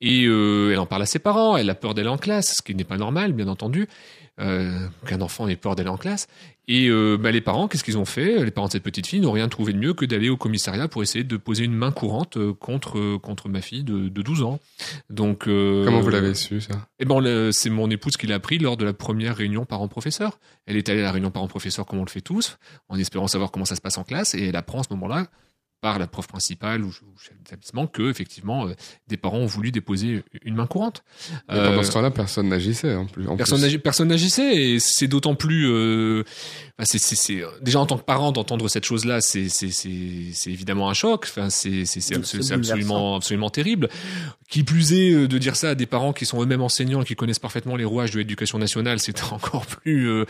Et 0.01 0.25
euh, 0.25 0.72
elle 0.72 0.80
en 0.80 0.86
parle 0.86 1.01
à 1.01 1.06
ses 1.08 1.20
parents, 1.20 1.58
elle 1.58 1.70
a 1.70 1.75
peur 1.75 1.94
d'aller 1.94 2.10
en 2.10 2.18
classe, 2.18 2.58
ce 2.58 2.62
qui 2.62 2.75
n'est 2.75 2.84
pas 2.84 2.98
normal, 2.98 3.34
bien 3.34 3.48
entendu, 3.48 3.88
euh, 4.39 4.88
qu'un 5.08 5.22
enfant 5.22 5.48
ait 5.48 5.56
peur 5.56 5.75
d'aller 5.75 5.89
en 5.89 5.98
classe. 5.98 6.27
Et 6.68 6.89
euh, 6.89 7.18
bah, 7.18 7.32
les 7.32 7.42
parents, 7.42 7.68
qu'est-ce 7.68 7.84
qu'ils 7.84 7.98
ont 7.98 8.06
fait? 8.06 8.44
Les 8.44 8.51
parents 8.51 8.68
de 8.68 8.74
cette 8.74 8.84
petite 8.84 9.08
fille 9.08 9.22
n'ont 9.22 9.32
rien 9.32 9.48
trouvé 9.48 9.74
de 9.74 9.80
mieux 9.80 9.94
que 9.94 10.06
d'aller 10.06 10.30
au 10.30 10.38
commissariat 10.38 10.88
pour 10.88 11.01
essayer 11.01 11.24
de 11.24 11.38
poser 11.38 11.63
une 11.63 11.74
main 11.74 11.92
courante 11.92 12.38
contre 12.60 13.18
contre 13.18 13.50
ma 13.50 13.62
fille 13.62 13.84
de, 13.84 14.10
de 14.10 14.22
12 14.22 14.44
ans. 14.44 14.60
Donc 15.10 15.46
comment 15.46 16.01
vous 16.01 16.10
l'avez 16.10 16.36
su 16.36 16.60
ça? 16.60 16.74
Eh 17.00 17.06
ben 17.06 17.51
c'est 17.51 17.70
mon 17.70 17.89
épouse 17.89 18.18
qui 18.18 18.27
l'a 18.27 18.36
appris 18.36 18.60
lors 18.60 18.75
de 18.75 18.84
la 18.84 18.94
première 18.94 19.38
réunion 19.38 19.66
parents-professeurs. 19.66 20.39
Elle 20.66 20.75
est 20.75 20.89
allée 20.89 21.00
à 21.00 21.06
la 21.06 21.12
réunion 21.13 21.32
parents-professeurs 21.32 21.86
comme 21.86 22.00
on 22.00 22.06
le 22.06 22.10
fait 22.10 22.22
tous, 22.22 22.60
en 22.89 23.00
espérant 23.00 23.27
savoir 23.27 23.50
comment 23.50 23.66
ça 23.66 23.75
se 23.75 23.82
passe 23.82 23.98
en 23.98 24.04
classe, 24.04 24.36
et 24.36 24.48
elle 24.48 24.58
apprend 24.58 24.82
à 24.82 24.84
ce 24.84 24.89
moment-là 24.92 25.27
par 25.88 26.00
la 26.00 26.08
prof 26.08 26.27
principale 26.27 26.84
ou, 26.84 26.91
chef 27.17 27.38
d'établissement 27.38 27.88
que 27.88 28.10
effectivement 28.10 28.67
euh, 28.67 28.74
des 29.08 29.15
parents 29.15 29.38
ont 29.38 29.46
voulu 29.46 29.72
déposer 29.72 30.22
une 30.44 30.56
main 30.56 30.67
courante. 30.67 31.01
Euh, 31.50 31.70
pendant 31.70 31.84
ce 31.84 31.91
temps-là, 31.94 32.12
personne 32.12 32.50
n'agissait 32.50 32.94
en 32.94 33.06
plus. 33.06 33.25
En 33.25 33.38
personne, 33.38 33.62
plus. 33.62 33.79
personne 33.79 34.10
n'agissait 34.10 34.53
et 34.53 34.79
c'est 34.79 35.08
d'autant 35.08 35.36
plus. 35.36 35.65
Euh, 35.72 36.25
c'est, 36.84 37.00
c'est, 37.00 37.41
déjà 37.62 37.79
en 37.79 37.86
tant 37.86 37.98
que 37.98 38.03
parent 38.03 38.32
d'entendre 38.32 38.67
cette 38.67 38.86
chose-là, 38.86 39.20
c'est, 39.22 39.50
c'est, 39.50 39.72
c'est, 39.72 40.32
c'est 40.34 40.51
évidemment 40.51 40.89
un 40.89 40.94
choc. 40.94 41.25
Enfin, 41.27 41.50
c'est, 41.50 41.86
absolument, 42.13 43.15
absolument 43.15 43.50
terrible. 43.50 43.89
Qui 44.48 44.63
plus 44.63 44.94
est 44.94 45.12
euh, 45.12 45.27
de 45.27 45.38
dire 45.39 45.56
ça 45.56 45.72
à 45.72 45.75
des 45.75 45.88
parents 45.88 46.13
qui 46.13 46.25
sont 46.25 46.41
eux-mêmes 46.41 46.62
enseignants 46.62 47.01
et 47.01 47.06
qui 47.06 47.15
connaissent 47.15 47.39
parfaitement 47.39 47.75
les 47.75 47.84
rouages 47.84 48.12
de 48.12 48.20
l'éducation 48.20 48.60
nationale, 48.60 49.00
c'est 49.00 49.24
encore 49.34 49.65
plus, 49.65 50.08
euh, 50.08 50.25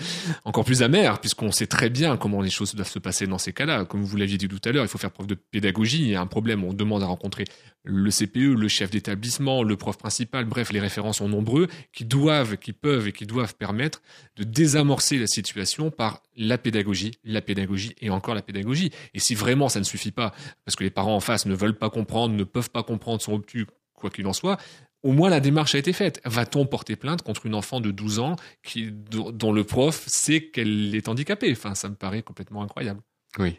encore 0.46 0.64
plus 0.64 0.84
amer 0.84 1.20
puisqu'on 1.20 1.52
sait 1.52 1.68
très 1.68 1.90
bien 1.90 2.16
comment 2.16 2.42
les 2.42 2.50
choses 2.50 2.74
doivent 2.76 2.90
se 2.90 3.00
passer 3.00 3.28
dans 3.28 3.38
ces 3.38 3.52
cas-là. 3.52 3.84
Comme 3.84 4.04
vous 4.04 4.16
l'aviez 4.16 4.38
dit 4.38 4.48
tout 4.48 4.62
à 4.64 4.72
l'heure, 4.72 4.86
il 4.86 4.88
faut 4.88 4.98
faire 4.98 5.12
preuve 5.12 5.28
de 5.28 5.36
pédagogie. 5.51 6.01
Il 6.01 6.10
y 6.10 6.16
a 6.16 6.22
un 6.22 6.27
problème, 6.27 6.63
on 6.63 6.74
demande 6.74 7.04
à 7.04 7.06
rencontrer 7.08 7.46
le 7.84 8.12
CPE, 8.12 8.60
le 8.60 8.68
chef 8.68 8.89
d'établissement, 8.89 9.63
le 9.63 9.77
prof 9.77 9.98
principal, 9.98 10.46
bref, 10.46 10.72
les 10.72 10.80
référents 10.80 11.13
sont 11.13 11.30
nombreux, 11.30 11.68
qui 11.94 12.06
doivent, 12.06 12.58
qui 12.58 12.74
peuvent 12.74 13.08
et 13.08 13.13
qui 13.13 13.25
doivent 13.25 13.56
permettre 13.56 14.01
de 14.36 14.44
désamorcer 14.44 15.18
la 15.18 15.27
situation 15.27 15.89
par 15.89 16.22
la 16.36 16.58
pédagogie, 16.58 17.13
la 17.24 17.42
pédagogie 17.42 17.96
et 18.01 18.10
encore 18.10 18.36
la 18.36 18.42
pédagogie. 18.42 18.92
Et 19.13 19.20
si 19.20 19.36
vraiment 19.36 19.70
ça 19.70 19.80
ne 19.80 19.86
suffit 19.86 20.12
pas, 20.12 20.34
parce 20.66 20.75
que 20.75 20.84
les 20.84 20.89
parents 20.89 21.16
en 21.16 21.22
face 21.22 21.46
ne 21.46 21.56
veulent 21.56 21.77
pas 21.77 21.89
comprendre, 21.89 22.36
ne 22.36 22.44
peuvent 22.44 22.72
pas 22.72 22.84
comprendre, 22.84 23.22
sont 23.22 23.34
obtus, 23.34 23.66
quoi 23.94 24.10
qu'il 24.10 24.27
en 24.27 24.34
soit, 24.34 24.58
au 25.04 25.13
moins 25.13 25.30
la 25.30 25.39
démarche 25.39 25.75
a 25.75 25.77
été 25.77 25.94
faite. 25.94 26.20
Va-t-on 26.25 26.66
porter 26.66 26.98
plainte 26.98 27.22
contre 27.22 27.46
une 27.46 27.56
enfant 27.56 27.80
de 27.80 27.92
12 27.92 28.20
ans 28.20 28.36
dont 29.12 29.54
le 29.54 29.63
prof 29.63 30.04
sait 30.08 30.50
qu'elle 30.50 30.94
est 30.94 31.08
handicapée? 31.08 31.51
Enfin, 31.51 31.74
ça 31.74 31.88
me 31.88 31.96
paraît 31.96 32.22
complètement 32.22 32.63
incroyable. 32.63 33.01
Oui 33.39 33.58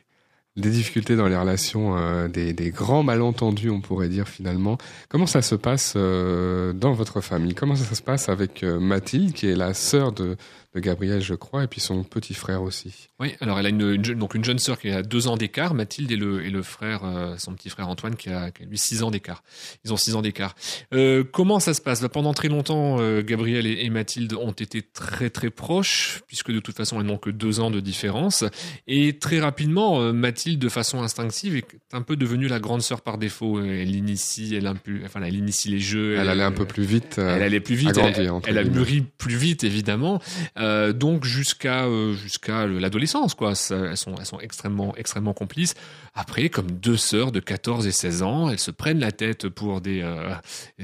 des 0.59 0.71
difficultés 0.71 1.17
dans 1.17 1.29
les 1.29 1.37
relations, 1.37 1.97
euh, 1.97 2.29
des, 2.29 2.53
des, 2.53 2.71
grands 2.71 3.03
malentendus, 3.03 3.71
on 3.71 3.81
pourrait 3.81 4.09
dire 4.09 4.29
finalement. 4.29 4.77
Comment 5.09 5.27
ça 5.27 5.41
se 5.41 5.55
passe 5.55 5.95
euh, 5.97 6.73
dans 6.73 6.93
votre 6.93 7.21
famille? 7.21 7.55
Comment 7.55 7.77
ça 7.77 7.95
se 7.95 8.03
passe 8.03 8.29
avec 8.29 8.65
euh, 8.65 8.81
Mathilde, 8.81 9.33
qui 9.33 9.49
est 9.49 9.57
la 9.57 9.73
sœur 9.73 10.12
de, 10.12 10.37
de 10.75 10.81
Gabriel, 10.81 11.23
je 11.23 11.35
crois, 11.35 11.65
et 11.65 11.67
puis 11.67 11.81
son 11.81 12.05
petit 12.05 12.35
frère 12.35 12.61
aussi. 12.63 13.09
Oui, 13.21 13.35
alors 13.41 13.59
elle 13.59 13.67
a 13.67 13.69
une, 13.71 13.97
donc 13.97 14.35
une 14.35 14.45
jeune 14.45 14.59
sœur 14.59 14.79
qui 14.79 14.91
a 14.91 15.03
deux 15.03 15.27
ans 15.27 15.39
d'écart, 15.39 15.73
Mathilde 15.73 16.13
et 16.13 16.17
le, 16.17 16.45
et 16.45 16.51
le 16.51 16.63
frère, 16.63 17.05
euh, 17.05 17.37
son 17.39 17.55
petit 17.55 17.71
frère 17.71 17.89
Antoine 17.89 18.17
qui 18.17 18.29
a, 18.29 18.51
qui 18.51 18.65
a 18.65 18.67
lui 18.67 18.77
six 18.77 19.03
ans 19.03 19.11
d'écart. 19.11 19.43
Ils 19.85 19.95
ont 19.95 19.97
six 19.97 20.15
ans 20.15 20.21
d'écart. 20.21 20.55
Euh, 20.93 21.25
comment 21.25 21.59
ça 21.59 21.73
se 21.73 21.81
passe? 21.81 22.03
Bah, 22.03 22.11
Pendant 22.11 22.35
très 22.35 22.49
longtemps, 22.49 22.99
euh, 23.01 23.23
Gabriel 23.23 23.67
et, 23.67 23.85
et, 23.85 23.89
Mathilde 23.89 24.35
ont 24.35 24.53
été 24.53 24.83
très 24.83 25.31
très 25.31 25.49
proches, 25.49 26.21
puisque 26.27 26.53
de 26.53 26.61
toute 26.61 26.77
façon 26.77 27.01
elles 27.01 27.07
n'ont 27.07 27.17
que 27.17 27.31
deux 27.31 27.61
ans 27.61 27.71
de 27.71 27.81
différence. 27.81 28.45
Et 28.87 29.19
très 29.19 29.41
rapidement, 29.41 30.13
Mathilde, 30.13 30.61
de 30.61 30.69
façon 30.69 31.02
instinctive, 31.02 31.57
est 31.57 31.67
un 31.93 32.02
peu 32.02 32.17
devenue 32.17 32.47
la 32.47 32.61
grande 32.61 32.83
sœur 32.83 33.00
par 33.00 33.17
défaut. 33.17 33.63
Elle 33.63 33.97
initie, 33.97 34.54
elle, 34.54 34.69
enfin, 35.04 35.23
elle 35.23 35.35
initie 35.35 35.71
les 35.71 35.81
jeux. 35.81 36.17
Elle, 36.19 36.28
allait 36.28 36.43
un 36.43 36.52
peu 36.52 36.67
plus 36.67 36.85
vite. 36.85 37.17
elle 37.17 37.43
allait 37.43 37.61
plus 37.61 37.75
vite. 37.75 37.97
elle, 37.97 38.31
elle 38.47 38.59
a 38.59 38.65
mûri 38.65 39.02
plus 39.17 39.37
vite, 39.37 39.65
évidemment. 39.65 40.21
Euh, 40.59 40.68
donc 40.93 41.25
jusqu'à 41.25 41.85
euh, 41.85 42.15
jusqu'à 42.15 42.67
l'adolescence 42.67 43.35
quoi. 43.35 43.50
elles 43.71 43.97
sont 43.97 44.15
elles 44.19 44.26
sont 44.26 44.41
extrêmement 44.41 44.95
extrêmement 44.97 45.35
complices. 45.35 45.75
Après, 46.15 46.49
comme 46.49 46.71
deux 46.71 46.97
sœurs 46.97 47.33
de 47.33 47.41
14 47.41 47.87
et 47.87 47.93
16 47.93 48.23
ans, 48.23 48.50
elles 48.50 48.59
se 48.59 48.71
prennent 48.71 49.00
la 49.00 49.13
tête 49.13 49.49
pour 49.49 49.81
des 49.81 50.02
euh, 50.02 50.35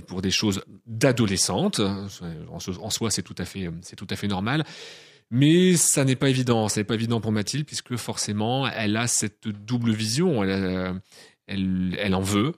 pour 0.07 0.23
des 0.23 0.31
choses 0.31 0.63
d'adolescentes. 0.87 1.81
En, 1.81 2.91
soi, 2.91 3.11
c'est 3.11 3.23
tout 3.23 3.35
à 3.39 3.45
fait 3.45 3.71
tout 3.97 4.07
à 4.11 4.17
fait 4.17 4.29
normal. 4.29 4.65
Mais 5.31 5.77
ça 5.77 6.05
n'est 6.05 6.17
pas 6.17 6.29
évident, 6.29 6.69
ça 6.69 6.81
n'est 6.81 6.85
pas 6.85 6.95
évident 6.95 7.21
pour 7.21 7.33
Mathilde 7.33 7.67
puisque 7.67 7.97
forcément 7.97 8.69
elle 8.69 8.97
a 8.97 9.07
cette 9.07 9.49
double 9.49 9.93
vision. 9.93 10.45
Elle, 10.45 11.01
elle, 11.47 11.97
elle 11.99 12.15
en 12.15 12.23
veut, 12.23 12.53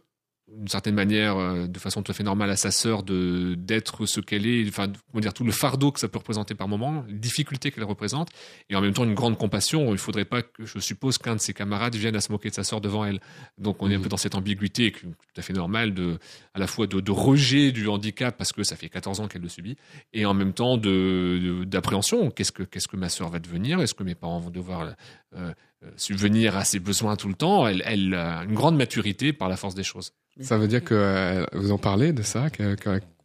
d'une 0.49 0.69
certaine 0.69 0.95
manière, 0.95 1.37
euh, 1.37 1.67
de 1.67 1.79
façon 1.79 2.03
tout 2.03 2.13
à 2.13 2.15
fait 2.15 2.23
normale 2.23 2.51
à 2.51 2.57
sa 2.57 2.71
sœur, 2.71 3.03
de 3.03 3.55
d'être 3.59 4.07
ce 4.07 4.21
qu'elle 4.21 4.47
est, 4.47 4.69
enfin, 4.69 4.87
comment 5.11 5.21
dire, 5.21 5.35
tout 5.35 5.45
le 5.45 5.51
fardeau 5.51 5.91
que 5.91 5.99
ça 5.99 6.09
peut 6.09 6.19
représenter 6.19 6.55
par 6.55 6.69
moment, 6.69 7.05
les 7.09 7.19
difficultés 7.19 7.73
qu'elle 7.73 7.85
représente, 7.85 8.29
et 8.71 8.77
en 8.77 8.81
même 8.81 8.93
temps 8.93 9.05
une 9.05 9.15
grande 9.15 9.37
compassion. 9.37 9.91
Il 9.93 9.99
faudrait 9.99 10.25
pas 10.25 10.43
que, 10.43 10.65
je 10.65 10.79
suppose, 10.79 11.19
qu'un 11.19 11.35
de 11.35 11.41
ses 11.41 11.53
camarades 11.53 11.97
vienne 11.97 12.15
à 12.15 12.21
se 12.21 12.31
moquer 12.31 12.51
de 12.51 12.55
sa 12.55 12.63
sœur 12.63 12.81
devant 12.81 13.05
elle. 13.05 13.21
Donc 13.59 13.83
on 13.83 13.91
est 13.91 13.97
un 13.97 14.01
peu 14.01 14.09
dans 14.09 14.17
cette 14.17 14.37
ambiguïté, 14.37 14.93
tout 14.93 15.09
à 15.37 15.43
fait 15.43 15.53
normale, 15.53 15.95
de, 15.95 16.19
à 16.55 16.61
la 16.61 16.69
fois 16.69 16.87
de, 16.87 17.01
de 17.01 17.11
rejet 17.11 17.73
du 17.73 17.89
handicap 17.89 18.37
parce 18.37 18.53
que 18.53 18.63
ça 18.63 18.77
fait 18.77 18.89
14 18.89 19.21
ans 19.21 19.29
qu'elle 19.29 19.43
le 19.43 19.49
subit, 19.49 19.77
et 20.13 20.27
en 20.27 20.35
même 20.35 20.53
temps 20.53 20.77
de 20.77 21.65
d'appréhension. 21.65 22.31
Qu'est-ce 22.31 22.53
que 22.53 22.63
qu'est-ce 22.63 22.89
que 22.89 22.97
ma 22.97 23.09
sœur 23.09 23.31
va 23.31 23.41
devenir? 23.41 23.81
Est-ce 23.81 23.95
que 23.95 24.05
mes 24.05 24.15
parents 24.15 24.39
vont 24.39 24.51
devoir 24.51 24.95
euh, 25.35 25.53
subvenir 25.97 26.57
à 26.57 26.65
ses 26.65 26.79
besoins 26.79 27.17
tout 27.17 27.29
le 27.29 27.35
temps 27.35 27.67
Elle, 27.67 28.15
a 28.15 28.45
une 28.45 28.55
grande 28.55 28.77
maturité 28.77 29.33
par 29.33 29.49
la 29.49 29.57
force 29.57 29.75
des 29.75 29.85
choses. 29.85 30.13
Ça 30.41 30.59
veut 30.59 30.69
dire 30.69 30.85
que 30.85 30.95
euh, 30.95 31.45
vous 31.53 31.73
en 31.73 31.79
parlez 31.79 32.13
de 32.13 32.23
ça, 32.23 32.51
que, 32.51 32.77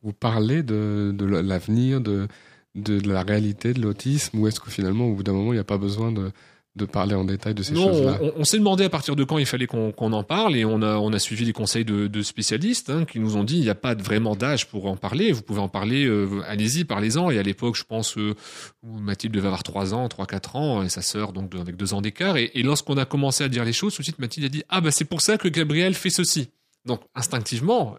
vous 0.02 0.14
parlez 0.14 0.64
de, 0.64 1.14
de 1.14 1.26
l'avenir, 1.26 2.00
de, 2.00 2.28
de, 2.76 3.00
la 3.08 3.24
réalité 3.24 3.74
de 3.74 3.82
l'autisme, 3.82 4.40
ou 4.40 4.48
est-ce 4.48 4.60
que 4.60 4.72
finalement, 4.72 5.06
au 5.06 5.16
bout 5.16 5.24
d'un 5.24 5.34
moment, 5.34 5.52
il 5.52 5.58
n'y 5.58 5.62
a 5.62 5.66
pas 5.66 5.78
besoin 5.78 6.12
de, 6.12 6.32
de 6.76 6.86
parler 6.86 7.16
en 7.16 7.26
détail 7.26 7.54
de 7.54 7.64
ces 7.64 7.76
choses-là 7.76 8.18
On, 8.22 8.32
on 8.38 8.44
s'est 8.46 8.58
demandé 8.58 8.86
à 8.86 8.90
partir 8.90 9.18
de 9.18 9.26
quand 9.26 9.38
il 9.38 9.46
fallait 9.46 9.68
qu'on 9.68 9.92
en 9.98 10.24
parle 10.24 10.56
et 10.56 10.64
on 10.64 10.82
a, 10.82 10.96
on 10.98 11.12
a 11.12 11.20
suivi 11.20 11.44
les 11.44 11.52
conseils 11.52 11.84
de, 11.84 12.08
de 12.08 12.22
spécialistes 12.22 12.90
hein, 12.90 13.04
qui 13.04 13.20
nous 13.20 13.36
ont 13.36 13.44
dit 13.44 13.58
il 13.58 13.62
n'y 13.62 13.70
a 13.70 13.76
pas 13.76 13.94
vraiment 13.94 14.36
d'âge 14.38 14.68
pour 14.68 14.86
en 14.86 14.96
parler. 14.96 15.34
Vous 15.34 15.42
pouvez 15.42 15.60
en 15.60 15.68
parler, 15.68 16.06
euh, 16.06 16.42
allez-y, 16.48 16.86
parlez-en. 16.86 17.30
Et 17.30 17.38
à 17.38 17.44
l'époque, 17.44 17.76
je 17.76 17.84
pense, 17.84 18.18
euh, 18.18 18.36
Mathilde 18.84 19.34
devait 19.34 19.48
avoir 19.48 19.64
3 19.64 19.94
ans, 19.94 20.08
3-4 20.08 20.58
ans, 20.58 20.84
et 20.84 20.90
sa 20.90 21.02
sœur 21.02 21.34
donc 21.34 21.54
avec 21.56 21.76
2 21.76 21.94
ans 21.94 22.02
d'écart. 22.02 22.38
Et, 22.38 22.52
et 22.54 22.64
lorsqu'on 22.64 22.98
a 22.98 23.06
commencé 23.06 23.44
à 23.44 23.50
dire 23.50 23.66
les 23.66 23.74
choses, 23.74 23.94
tout 23.94 24.02
de 24.02 24.06
suite 24.06 24.20
Mathilde 24.20 24.46
a 24.46 24.50
dit 24.50 24.64
ah 24.70 24.80
bah 24.80 24.92
c'est 24.92 25.06
pour 25.06 25.22
ça 25.22 25.38
que 25.38 25.50
Gabriel 25.50 25.94
fait 25.94 26.10
ceci. 26.10 26.50
Donc 26.86 27.02
instinctivement, 27.16 27.98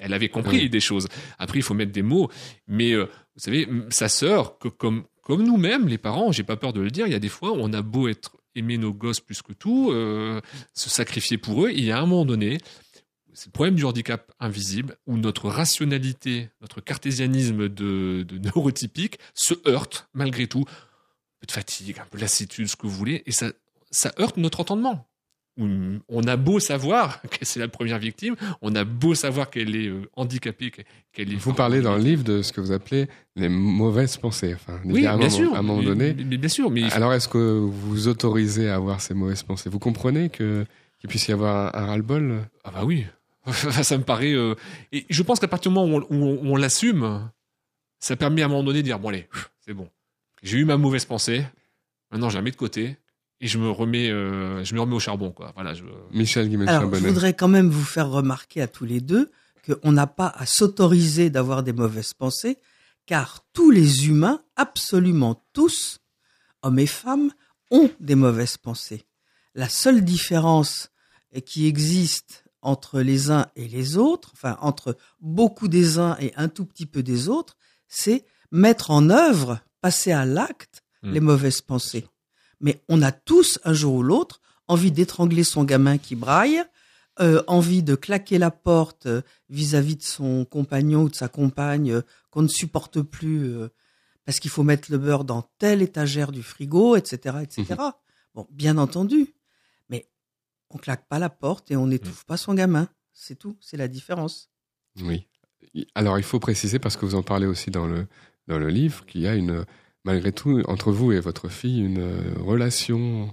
elle 0.00 0.14
avait 0.14 0.28
compris 0.28 0.68
des 0.68 0.80
choses. 0.80 1.08
Après, 1.38 1.58
il 1.58 1.62
faut 1.62 1.74
mettre 1.74 1.92
des 1.92 2.02
mots. 2.02 2.30
Mais 2.68 2.92
euh, 2.92 3.04
vous 3.34 3.40
savez, 3.40 3.68
sa 3.90 4.08
sœur, 4.08 4.58
que 4.58 4.68
comme 4.68 5.04
comme 5.22 5.44
nous-mêmes, 5.44 5.88
les 5.88 5.98
parents, 5.98 6.32
j'ai 6.32 6.42
pas 6.42 6.56
peur 6.56 6.72
de 6.72 6.80
le 6.80 6.90
dire, 6.90 7.06
il 7.06 7.12
y 7.12 7.16
a 7.16 7.20
des 7.20 7.28
fois, 7.28 7.52
on 7.52 7.72
a 7.72 7.82
beau 7.82 8.08
être 8.08 8.36
aimer 8.54 8.76
nos 8.76 8.92
gosses 8.92 9.20
plus 9.20 9.40
que 9.40 9.52
tout, 9.52 9.90
euh, 9.90 10.40
se 10.74 10.90
sacrifier 10.90 11.38
pour 11.38 11.64
eux, 11.64 11.70
il 11.72 11.84
y 11.84 11.92
a 11.92 11.98
un 11.98 12.06
moment 12.06 12.24
donné, 12.24 12.58
c'est 13.32 13.46
le 13.46 13.52
problème 13.52 13.76
du 13.76 13.84
handicap 13.84 14.30
invisible, 14.40 14.96
où 15.06 15.16
notre 15.16 15.48
rationalité, 15.48 16.50
notre 16.60 16.80
cartésianisme 16.80 17.68
de, 17.68 18.24
de 18.28 18.38
neurotypique 18.44 19.18
se 19.34 19.54
heurte 19.66 20.08
malgré 20.12 20.46
tout. 20.46 20.64
Un 20.68 21.40
peu 21.40 21.46
de 21.46 21.52
fatigue, 21.52 21.98
un 21.98 22.06
peu 22.06 22.18
de 22.18 22.22
lassitude, 22.22 22.68
ce 22.68 22.76
que 22.76 22.86
vous 22.86 22.94
voulez, 22.94 23.22
et 23.26 23.32
ça, 23.32 23.52
ça 23.90 24.12
heurte 24.18 24.36
notre 24.36 24.60
entendement 24.60 25.08
on 25.58 26.22
a 26.26 26.36
beau 26.36 26.60
savoir 26.60 27.20
que 27.30 27.44
c'est 27.44 27.60
la 27.60 27.68
première 27.68 27.98
victime, 27.98 28.36
on 28.62 28.74
a 28.74 28.84
beau 28.84 29.14
savoir 29.14 29.50
qu'elle 29.50 29.76
est 29.76 29.88
euh, 29.88 30.08
handicapée, 30.14 30.70
qu'elle 31.12 31.32
est. 31.32 31.36
Vous 31.36 31.52
parlez 31.52 31.80
dans 31.80 31.96
le 31.96 32.02
livre 32.02 32.24
de 32.24 32.42
ce 32.42 32.52
que 32.52 32.60
vous 32.60 32.72
appelez 32.72 33.08
les 33.36 33.48
mauvaises 33.48 34.16
pensées. 34.16 34.54
Enfin, 34.54 34.80
oui, 34.84 35.02
bien 35.02 35.30
sûr. 35.30 35.54
À 35.54 35.58
un 35.58 35.62
moment 35.62 35.82
donné. 35.82 36.12
bien 36.12 36.48
sûr, 36.48 36.70
mais 36.70 36.90
alors 36.92 37.12
est-ce 37.12 37.28
que 37.28 37.58
vous 37.58 38.08
autorisez 38.08 38.68
à 38.68 38.76
avoir 38.76 39.00
ces 39.00 39.14
mauvaises 39.14 39.42
pensées? 39.42 39.68
Vous 39.68 39.78
comprenez 39.78 40.30
que 40.30 40.64
qu'il 41.00 41.08
puisse 41.08 41.26
y 41.28 41.32
avoir 41.32 41.74
un, 41.74 41.86
ras-le-bol? 41.86 42.46
Ah 42.64 42.70
bah 42.70 42.84
oui. 42.84 43.06
ça 43.52 43.98
me 43.98 44.04
paraît. 44.04 44.32
Euh, 44.32 44.54
et 44.92 45.04
je 45.10 45.22
pense 45.22 45.40
qu'à 45.40 45.48
partir 45.48 45.72
du 45.72 45.74
moment 45.74 45.98
où 46.08 46.14
on, 46.14 46.56
l'assume, 46.56 47.28
ça 47.98 48.14
permet 48.16 48.42
à 48.42 48.44
un 48.44 48.48
moment 48.48 48.62
donné 48.62 48.78
de 48.78 48.84
dire 48.84 48.98
bon 48.98 49.08
allez, 49.08 49.28
c'est 49.60 49.74
bon. 49.74 49.88
J'ai 50.42 50.58
eu 50.58 50.64
ma 50.64 50.76
mauvaise 50.76 51.04
pensée. 51.04 51.44
Maintenant, 52.10 52.28
je 52.28 52.36
la 52.36 52.42
mets 52.42 52.50
de 52.50 52.56
côté 52.56 52.96
et 53.42 53.48
je 53.48 53.58
me 53.58 53.70
remets, 53.70 54.08
euh, 54.08 54.64
je 54.64 54.74
me 54.74 54.80
remets 54.80 54.94
au 54.94 55.00
charbon, 55.00 55.30
quoi. 55.30 55.52
Voilà. 55.54 55.74
Je... 55.74 55.82
Michel 56.12 56.48
Alors, 56.68 56.94
je 56.94 57.06
voudrais 57.06 57.34
quand 57.34 57.48
même 57.48 57.68
vous 57.68 57.84
faire 57.84 58.08
remarquer 58.08 58.62
à 58.62 58.68
tous 58.68 58.86
les 58.86 59.00
deux 59.00 59.30
qu'on 59.66 59.92
n'a 59.92 60.06
pas 60.06 60.28
à 60.28 60.46
s'autoriser 60.46 61.28
d'avoir 61.28 61.62
des 61.62 61.72
mauvaises 61.72 62.14
pensées, 62.14 62.58
car 63.06 63.44
tous 63.52 63.70
les 63.70 64.06
humains, 64.08 64.40
absolument 64.56 65.44
tous, 65.52 66.00
hommes 66.62 66.78
et 66.78 66.86
femmes, 66.86 67.30
ont 67.70 67.90
des 68.00 68.14
mauvaises 68.14 68.56
pensées. 68.56 69.04
la 69.54 69.68
seule 69.68 70.02
différence 70.02 70.90
qui 71.44 71.66
existe 71.66 72.44
entre 72.62 73.00
les 73.00 73.30
uns 73.30 73.46
et 73.54 73.68
les 73.68 73.98
autres, 73.98 74.30
enfin 74.32 74.56
entre 74.62 74.96
beaucoup 75.20 75.68
des 75.68 75.98
uns 75.98 76.16
et 76.20 76.32
un 76.36 76.48
tout 76.48 76.64
petit 76.64 76.86
peu 76.86 77.02
des 77.02 77.28
autres, 77.28 77.56
c'est 77.86 78.24
mettre 78.50 78.90
en 78.90 79.10
œuvre, 79.10 79.60
passer 79.82 80.12
à 80.12 80.24
l'acte 80.24 80.82
Mm. 81.02 81.12
les 81.12 81.20
mauvaises 81.20 81.60
pensées. 81.60 82.06
Mais 82.62 82.82
on 82.88 83.02
a 83.02 83.12
tous, 83.12 83.58
un 83.64 83.74
jour 83.74 83.96
ou 83.96 84.02
l'autre, 84.02 84.40
envie 84.68 84.90
d'étrangler 84.90 85.44
son 85.44 85.64
gamin 85.64 85.98
qui 85.98 86.14
braille, 86.14 86.62
euh, 87.20 87.42
envie 87.46 87.82
de 87.82 87.94
claquer 87.94 88.38
la 88.38 88.50
porte 88.50 89.06
euh, 89.06 89.20
vis-à-vis 89.50 89.96
de 89.96 90.02
son 90.02 90.46
compagnon 90.46 91.02
ou 91.02 91.08
de 91.10 91.14
sa 91.14 91.28
compagne 91.28 91.92
euh, 91.92 92.02
qu'on 92.30 92.40
ne 92.40 92.48
supporte 92.48 93.02
plus 93.02 93.52
euh, 93.52 93.68
parce 94.24 94.40
qu'il 94.40 94.50
faut 94.50 94.62
mettre 94.62 94.90
le 94.90 94.96
beurre 94.96 95.24
dans 95.24 95.42
telle 95.58 95.82
étagère 95.82 96.32
du 96.32 96.42
frigo, 96.42 96.96
etc., 96.96 97.38
etc. 97.42 97.74
Bon, 98.34 98.46
bien 98.50 98.78
entendu, 98.78 99.34
mais 99.90 100.08
on 100.70 100.78
claque 100.78 101.06
pas 101.06 101.18
la 101.18 101.28
porte 101.28 101.70
et 101.70 101.76
on 101.76 101.88
n'étouffe 101.88 102.24
pas 102.24 102.38
son 102.38 102.54
gamin. 102.54 102.88
C'est 103.12 103.38
tout, 103.38 103.58
c'est 103.60 103.76
la 103.76 103.88
différence. 103.88 104.50
Oui. 105.02 105.26
Alors 105.94 106.18
il 106.18 106.24
faut 106.24 106.40
préciser 106.40 106.78
parce 106.78 106.96
que 106.96 107.04
vous 107.04 107.14
en 107.14 107.22
parlez 107.22 107.46
aussi 107.46 107.70
dans 107.70 107.86
le 107.86 108.06
dans 108.48 108.58
le 108.58 108.68
livre 108.68 109.04
qu'il 109.06 109.20
y 109.20 109.28
a 109.28 109.34
une 109.34 109.64
malgré 110.04 110.32
tout 110.32 110.62
entre 110.68 110.92
vous 110.92 111.12
et 111.12 111.20
votre 111.20 111.48
fille 111.48 111.80
une 111.80 111.98
euh, 112.00 112.34
relation 112.38 113.30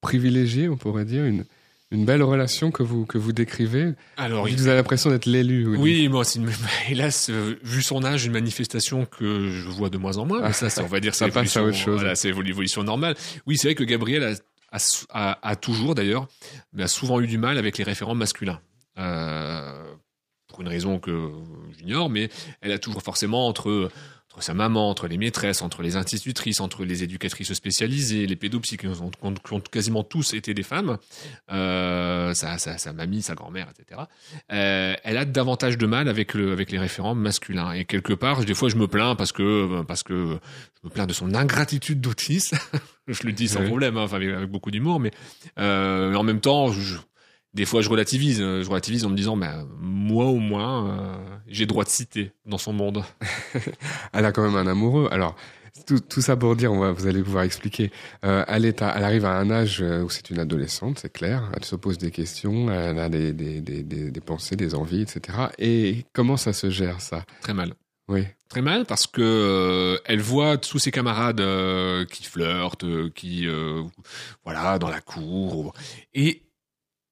privilégiée, 0.00 0.68
on 0.68 0.76
pourrait 0.76 1.04
dire 1.04 1.24
une 1.24 1.44
une 1.90 2.06
belle 2.06 2.22
relation 2.22 2.70
que 2.70 2.82
vous 2.82 3.04
que 3.04 3.18
vous 3.18 3.32
décrivez. 3.32 3.92
Alors, 4.16 4.48
il- 4.48 4.56
Vous 4.56 4.66
avez 4.66 4.76
l'impression 4.76 5.10
d'être 5.10 5.26
l'élu. 5.26 5.76
Oui, 5.76 6.08
moi, 6.08 6.24
c'est 6.24 6.38
une, 6.38 6.48
hélas, 6.88 7.28
euh, 7.28 7.56
vu 7.62 7.82
son 7.82 8.02
âge, 8.02 8.24
une 8.24 8.32
manifestation 8.32 9.04
que 9.04 9.50
je 9.50 9.68
vois 9.68 9.90
de 9.90 9.98
moins 9.98 10.16
en 10.16 10.24
moins. 10.24 10.40
Mais 10.40 10.54
ça, 10.54 10.68
on 10.82 10.86
va 10.86 11.00
dire, 11.00 11.14
Ça 11.14 11.28
passe 11.28 11.54
à 11.58 11.62
autre 11.62 11.76
chose. 11.76 12.00
Voilà, 12.00 12.14
c'est 12.14 12.32
l'évolution 12.32 12.82
normale. 12.82 13.14
Oui, 13.46 13.58
c'est 13.58 13.68
vrai 13.68 13.74
que 13.74 13.84
Gabriel 13.84 14.24
a, 14.24 14.32
a, 14.74 14.78
a- 15.10 15.48
a 15.50 15.56
toujours, 15.56 15.94
d'ailleurs, 15.94 16.28
mais 16.72 16.82
a 16.82 16.88
souvent 16.88 17.20
eu 17.20 17.26
du 17.26 17.36
mal 17.36 17.58
avec 17.58 17.76
les 17.76 17.84
référents 17.84 18.14
masculins. 18.14 18.60
Euh, 18.98 19.82
pour 20.52 20.60
une 20.62 20.68
raison 20.68 20.98
que 20.98 21.30
j'ignore, 21.78 22.08
mais 22.10 22.28
elle 22.60 22.72
a 22.72 22.78
toujours 22.78 23.02
forcément 23.02 23.46
entre 23.48 23.90
entre 24.34 24.42
sa 24.42 24.54
maman, 24.54 24.88
entre 24.88 25.08
les 25.08 25.18
maîtresses, 25.18 25.60
entre 25.60 25.82
les 25.82 25.94
institutrices, 25.96 26.60
entre 26.60 26.86
les 26.86 27.02
éducatrices 27.02 27.52
spécialisées, 27.52 28.26
les 28.26 28.34
pédopsies 28.34 28.78
qui 28.78 28.86
ont, 28.86 29.10
qui 29.10 29.70
quasiment 29.70 30.04
tous 30.04 30.32
été 30.32 30.54
des 30.54 30.62
femmes, 30.62 30.96
euh, 31.50 32.32
sa, 32.32 32.56
sa, 32.56 32.78
sa 32.78 32.94
mamie, 32.94 33.20
sa 33.20 33.34
grand-mère, 33.34 33.68
etc. 33.70 34.00
Euh, 34.50 34.94
elle 35.04 35.18
a 35.18 35.26
davantage 35.26 35.76
de 35.76 35.84
mal 35.86 36.08
avec 36.08 36.32
le 36.32 36.52
avec 36.52 36.70
les 36.70 36.78
référents 36.78 37.14
masculins. 37.14 37.72
Et 37.72 37.84
quelque 37.84 38.14
part, 38.14 38.42
des 38.42 38.54
fois, 38.54 38.70
je 38.70 38.76
me 38.76 38.86
plains 38.86 39.16
parce 39.16 39.32
que 39.32 39.82
parce 39.82 40.02
que 40.02 40.38
je 40.82 40.88
me 40.88 40.90
plains 40.90 41.06
de 41.06 41.12
son 41.12 41.34
ingratitude 41.34 42.00
d'autiste. 42.00 42.54
je 43.08 43.24
le 43.26 43.32
dis 43.32 43.48
sans 43.48 43.60
Oui. 43.60 43.66
problème, 43.66 43.98
hein, 43.98 44.06
avec 44.10 44.50
beaucoup 44.50 44.70
d'humour, 44.70 44.98
mais 44.98 45.10
euh, 45.58 46.14
en 46.14 46.22
même 46.22 46.40
temps, 46.40 46.72
je, 46.72 46.96
des 47.54 47.64
fois, 47.66 47.82
je 47.82 47.88
relativise. 47.88 48.38
Je 48.38 48.68
relativise 48.68 49.04
en 49.04 49.10
me 49.10 49.16
disant, 49.16 49.36
bah, 49.36 49.64
moi 49.78 50.26
au 50.26 50.38
moins, 50.38 50.86
euh, 51.00 51.16
j'ai 51.46 51.66
droit 51.66 51.84
de 51.84 51.88
citer 51.90 52.32
dans 52.46 52.58
son 52.58 52.72
monde. 52.72 53.04
Elle 54.12 54.24
a 54.24 54.32
quand 54.32 54.42
même 54.42 54.56
un 54.56 54.66
amoureux. 54.70 55.08
Alors, 55.10 55.36
tout, 55.86 56.00
tout 56.00 56.20
ça 56.20 56.36
pour 56.36 56.54
dire, 56.56 56.72
on 56.72 56.78
va, 56.80 56.92
vous 56.92 57.06
allez 57.06 57.22
pouvoir 57.22 57.44
expliquer. 57.44 57.90
Euh, 58.24 58.44
elle, 58.46 58.66
est 58.66 58.82
à- 58.82 58.94
elle 58.96 59.04
arrive 59.04 59.24
à 59.24 59.38
un 59.38 59.50
âge 59.50 59.80
euh, 59.80 60.02
où 60.02 60.10
c'est 60.10 60.28
une 60.30 60.38
adolescente, 60.38 60.98
c'est 60.98 61.12
clair. 61.12 61.50
Elle 61.56 61.64
se 61.64 61.76
pose 61.76 61.96
des 61.98 62.10
questions, 62.10 62.70
elle 62.70 62.98
a 62.98 63.08
des, 63.08 63.32
des, 63.32 63.60
des, 63.62 63.82
des, 63.82 64.20
pensées, 64.20 64.54
des 64.54 64.74
envies, 64.74 65.00
etc. 65.00 65.38
Et 65.58 66.04
comment 66.12 66.36
ça 66.36 66.52
se 66.52 66.68
gère, 66.68 67.00
ça? 67.00 67.24
Très 67.40 67.54
mal. 67.54 67.72
Oui. 68.08 68.24
Très 68.48 68.60
mal 68.60 68.84
parce 68.84 69.06
que 69.06 69.22
euh, 69.22 69.98
elle 70.04 70.20
voit 70.20 70.58
tous 70.58 70.78
ses 70.78 70.90
camarades 70.90 71.40
euh, 71.40 72.04
qui 72.04 72.24
flirtent, 72.24 72.84
euh, 72.84 73.10
qui 73.14 73.46
euh, 73.46 73.82
voilà 74.44 74.78
dans 74.78 74.90
la 74.90 75.00
cour 75.00 75.72
et 76.12 76.42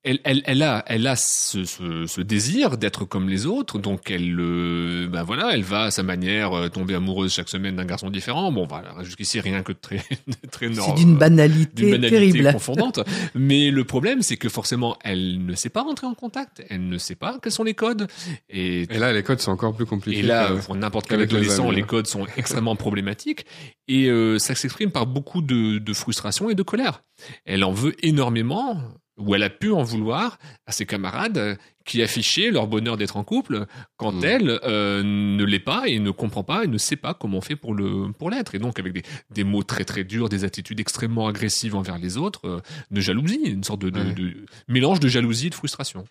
elle, 0.03 0.19
elle, 0.23 0.41
elle 0.45 0.63
a, 0.63 0.83
elle 0.87 1.05
a 1.05 1.15
ce, 1.15 1.63
ce, 1.63 2.05
ce 2.07 2.21
désir 2.21 2.77
d'être 2.77 3.05
comme 3.05 3.29
les 3.29 3.45
autres, 3.45 3.77
donc 3.77 4.09
elle, 4.09 4.35
euh, 4.39 5.07
ben 5.07 5.21
voilà, 5.23 5.51
elle 5.53 5.61
va 5.63 5.83
à 5.83 5.91
sa 5.91 6.01
manière 6.03 6.53
euh, 6.53 6.69
tomber 6.69 6.95
amoureuse 6.95 7.33
chaque 7.33 7.49
semaine 7.49 7.75
d'un 7.75 7.85
garçon 7.85 8.09
différent. 8.09 8.51
Bon, 8.51 8.65
voilà, 8.65 8.95
jusqu'ici 9.03 9.39
rien 9.39 9.61
que 9.61 9.71
de 9.73 9.77
très, 9.79 9.97
de 9.97 10.47
très 10.51 10.67
C'est 10.67 10.73
nor- 10.75 10.95
d'une 10.95 11.17
banalité, 11.17 11.69
d'une 11.83 11.91
banalité 11.91 12.31
terrible. 12.31 12.51
confondante. 12.53 12.99
Mais 13.35 13.69
le 13.69 13.83
problème, 13.83 14.21
c'est 14.23 14.37
que 14.37 14.49
forcément, 14.49 14.97
elle 15.03 15.45
ne 15.45 15.53
sait 15.55 15.69
pas 15.69 15.83
rentrer 15.83 16.07
en 16.07 16.15
contact. 16.15 16.63
Elle 16.69 16.87
ne 16.89 16.97
sait 16.97 17.15
pas 17.15 17.37
quels 17.41 17.51
sont 17.51 17.63
les 17.63 17.75
codes. 17.75 18.07
Et, 18.49 18.83
Et 18.93 18.97
là, 18.97 19.13
les 19.13 19.23
codes 19.23 19.39
sont 19.39 19.51
encore 19.51 19.75
plus 19.75 19.85
compliqués. 19.85 20.19
et 20.19 20.23
là, 20.23 20.47
que- 20.49 20.65
pour 20.65 20.75
n'importe 20.75 21.07
quel 21.07 21.19
les 21.19 21.25
adolescent, 21.25 21.67
amis, 21.67 21.75
les 21.75 21.81
hein. 21.83 21.85
codes 21.87 22.07
sont 22.07 22.25
extrêmement 22.37 22.75
problématiques. 22.75 23.45
Et 23.87 24.07
euh, 24.09 24.39
ça 24.39 24.55
s'exprime 24.55 24.89
par 24.91 25.05
beaucoup 25.05 25.41
de, 25.41 25.77
de 25.77 25.93
frustration 25.93 26.49
et 26.49 26.55
de 26.55 26.63
colère. 26.63 27.03
Elle 27.45 27.63
en 27.63 27.71
veut 27.71 27.93
énormément, 28.03 28.81
ou 29.17 29.35
elle 29.35 29.43
a 29.43 29.49
pu 29.49 29.71
en 29.71 29.83
vouloir, 29.83 30.39
à 30.65 30.71
ses 30.71 30.85
camarades 30.85 31.37
euh, 31.37 31.55
qui 31.85 32.01
affichaient 32.01 32.49
leur 32.51 32.67
bonheur 32.67 32.95
d'être 32.97 33.17
en 33.17 33.23
couple, 33.23 33.65
quand 33.97 34.13
Mm. 34.13 34.25
elle 34.25 34.59
euh, 34.63 35.03
ne 35.03 35.43
l'est 35.43 35.59
pas 35.59 35.87
et 35.87 35.99
ne 35.99 36.11
comprend 36.11 36.43
pas 36.43 36.63
et 36.63 36.67
ne 36.67 36.77
sait 36.77 36.95
pas 36.95 37.13
comment 37.13 37.39
on 37.39 37.41
fait 37.41 37.55
pour 37.55 37.73
le 37.73 38.11
pour 38.17 38.29
l'être. 38.29 38.55
Et 38.55 38.59
donc 38.59 38.79
avec 38.79 38.93
des, 38.93 39.03
des 39.29 39.43
mots 39.43 39.63
très 39.63 39.83
très 39.83 40.03
durs, 40.03 40.29
des 40.29 40.43
attitudes 40.43 40.79
extrêmement 40.79 41.27
agressives 41.27 41.75
envers 41.75 41.97
les 41.97 42.17
autres, 42.17 42.41
euh, 42.47 42.59
de 42.91 43.01
jalousie, 43.01 43.41
une 43.45 43.63
sorte 43.63 43.81
de, 43.81 43.89
de- 43.89 43.99
Ouais. 43.99 44.13
de 44.13 44.45
mélange 44.67 44.99
de 44.99 45.07
jalousie 45.07 45.47
et 45.47 45.49
de 45.49 45.55
frustration. 45.55 46.05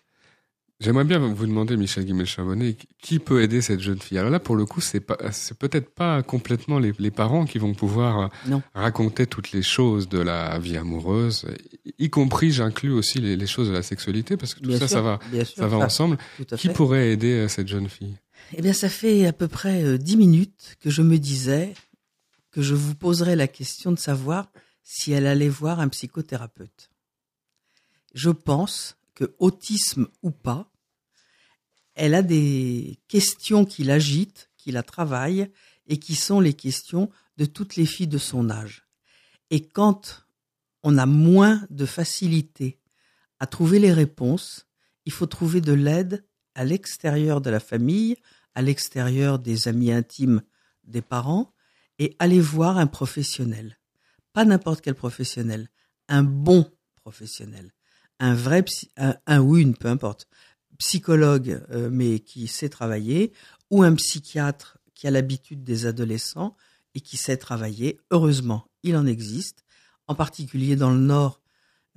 J'aimerais 0.81 1.03
bien 1.03 1.19
vous 1.19 1.45
demander, 1.45 1.77
Michel 1.77 2.05
Guimel-Charbonnet, 2.05 2.75
qui 2.99 3.19
peut 3.19 3.43
aider 3.43 3.61
cette 3.61 3.81
jeune 3.81 3.99
fille? 3.99 4.17
Alors 4.17 4.31
là, 4.31 4.39
pour 4.39 4.55
le 4.55 4.65
coup, 4.65 4.81
c'est 4.81 4.99
peut-être 4.99 5.93
pas 5.93 6.23
complètement 6.23 6.79
les, 6.79 6.91
les 6.97 7.11
parents 7.11 7.45
qui 7.45 7.59
vont 7.59 7.75
pouvoir 7.75 8.19
euh, 8.19 8.27
Non. 8.47 8.63
raconter 8.73 9.27
toutes 9.27 9.51
les 9.51 9.61
choses 9.61 10.09
de 10.09 10.17
la 10.17 10.57
vie 10.57 10.77
amoureuse, 10.77 11.45
y 11.99 12.09
compris, 12.09 12.51
j'inclus 12.51 12.91
aussi 12.91 13.19
les, 13.19 13.35
les 13.37 13.45
choses 13.45 13.67
de 13.67 13.73
la 13.73 13.83
sexualité, 13.83 14.37
parce 14.37 14.55
que 14.55 14.59
tout 14.61 14.69
Bien 14.69 14.79
ça, 14.79 14.87
sûr, 14.87 14.97
ça 14.97 15.01
va, 15.03 15.19
ça 15.45 15.67
va 15.67 15.77
ça, 15.77 15.85
ensemble. 15.85 16.17
Qui 16.57 16.69
pourrait 16.69 17.11
aider 17.11 17.33
euh, 17.33 17.47
cette 17.47 17.67
jeune 17.67 17.87
fille? 17.87 18.17
Eh 18.57 18.63
bien, 18.63 18.73
ça 18.73 18.89
fait 18.89 19.27
à 19.27 19.33
peu 19.33 19.47
près 19.47 19.83
euh, 19.83 19.99
dix 19.99 20.17
minutes 20.17 20.77
que 20.79 20.89
je 20.89 21.03
me 21.03 21.19
disais 21.19 21.75
que 22.49 22.63
je 22.63 22.73
vous 22.73 22.95
poserais 22.95 23.35
la 23.35 23.47
question 23.47 23.91
de 23.91 23.99
savoir 23.99 24.51
si 24.83 25.11
elle 25.11 25.27
allait 25.27 25.47
voir 25.47 25.79
un 25.79 25.89
psychothérapeute. 25.89 26.89
Je 28.15 28.31
pense 28.31 28.97
que 29.13 29.35
autisme 29.37 30.07
ou 30.23 30.31
pas, 30.31 30.70
elle 31.95 32.15
a 32.15 32.21
des 32.21 32.99
questions 33.07 33.65
qui 33.65 33.83
l'agitent, 33.83 34.49
qui 34.57 34.71
la 34.71 34.83
travaillent 34.83 35.51
et 35.87 35.97
qui 35.97 36.15
sont 36.15 36.39
les 36.39 36.53
questions 36.53 37.09
de 37.37 37.45
toutes 37.45 37.75
les 37.75 37.85
filles 37.85 38.07
de 38.07 38.17
son 38.17 38.49
âge. 38.49 38.87
Et 39.49 39.67
quand 39.67 40.25
on 40.83 40.97
a 40.97 41.05
moins 41.05 41.65
de 41.69 41.85
facilité 41.85 42.79
à 43.39 43.47
trouver 43.47 43.79
les 43.79 43.93
réponses, 43.93 44.67
il 45.05 45.11
faut 45.11 45.25
trouver 45.25 45.61
de 45.61 45.73
l'aide 45.73 46.23
à 46.55 46.63
l'extérieur 46.63 47.41
de 47.41 47.49
la 47.49 47.59
famille, 47.59 48.15
à 48.55 48.61
l'extérieur 48.61 49.39
des 49.39 49.67
amis 49.67 49.91
intimes 49.91 50.41
des 50.83 51.01
parents, 51.01 51.53
et 51.99 52.15
aller 52.19 52.39
voir 52.39 52.77
un 52.77 52.87
professionnel. 52.87 53.79
Pas 54.33 54.45
n'importe 54.45 54.81
quel 54.81 54.95
professionnel, 54.95 55.69
un 56.07 56.23
bon 56.23 56.71
professionnel, 56.95 57.73
un 58.19 58.33
vrai 58.33 58.63
psy, 58.63 58.91
un, 58.97 59.15
un 59.27 59.39
ou 59.41 59.57
une, 59.57 59.75
peu 59.75 59.87
importe, 59.87 60.27
psychologue, 60.81 61.63
euh, 61.69 61.91
mais 61.91 62.19
qui 62.19 62.47
sait 62.47 62.67
travailler, 62.67 63.33
ou 63.69 63.83
un 63.83 63.93
psychiatre 63.93 64.79
qui 64.95 65.05
a 65.05 65.11
l'habitude 65.11 65.63
des 65.63 65.85
adolescents 65.85 66.57
et 66.95 67.01
qui 67.01 67.17
sait 67.17 67.37
travailler. 67.37 67.99
Heureusement, 68.09 68.65
il 68.81 68.97
en 68.97 69.05
existe. 69.05 69.63
En 70.07 70.15
particulier 70.15 70.75
dans 70.75 70.89
le 70.89 70.99
Nord, 70.99 71.39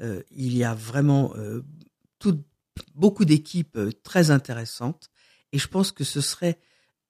euh, 0.03 0.23
il 0.31 0.55
y 0.55 0.65
a 0.65 0.75
vraiment 0.75 1.35
euh, 1.37 1.63
beaucoup 2.95 3.25
d'équipes 3.25 3.79
très 4.03 4.31
intéressantes. 4.31 5.09
Et 5.53 5.59
je 5.59 5.69
pense 5.69 5.91
que 5.91 6.05
ce 6.05 6.21
serait 6.21 6.61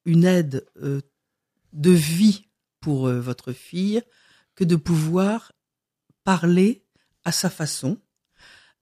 une 0.04 0.24
aide 0.24 0.64
de 0.76 1.90
vie 1.90 2.46
pour 2.80 3.08
votre 3.08 3.52
fille 3.52 4.02
que 4.54 4.64
de 4.64 4.76
pouvoir 4.76 5.52
parler 6.22 6.84
à 7.24 7.32
sa 7.32 7.50
façon 7.50 7.98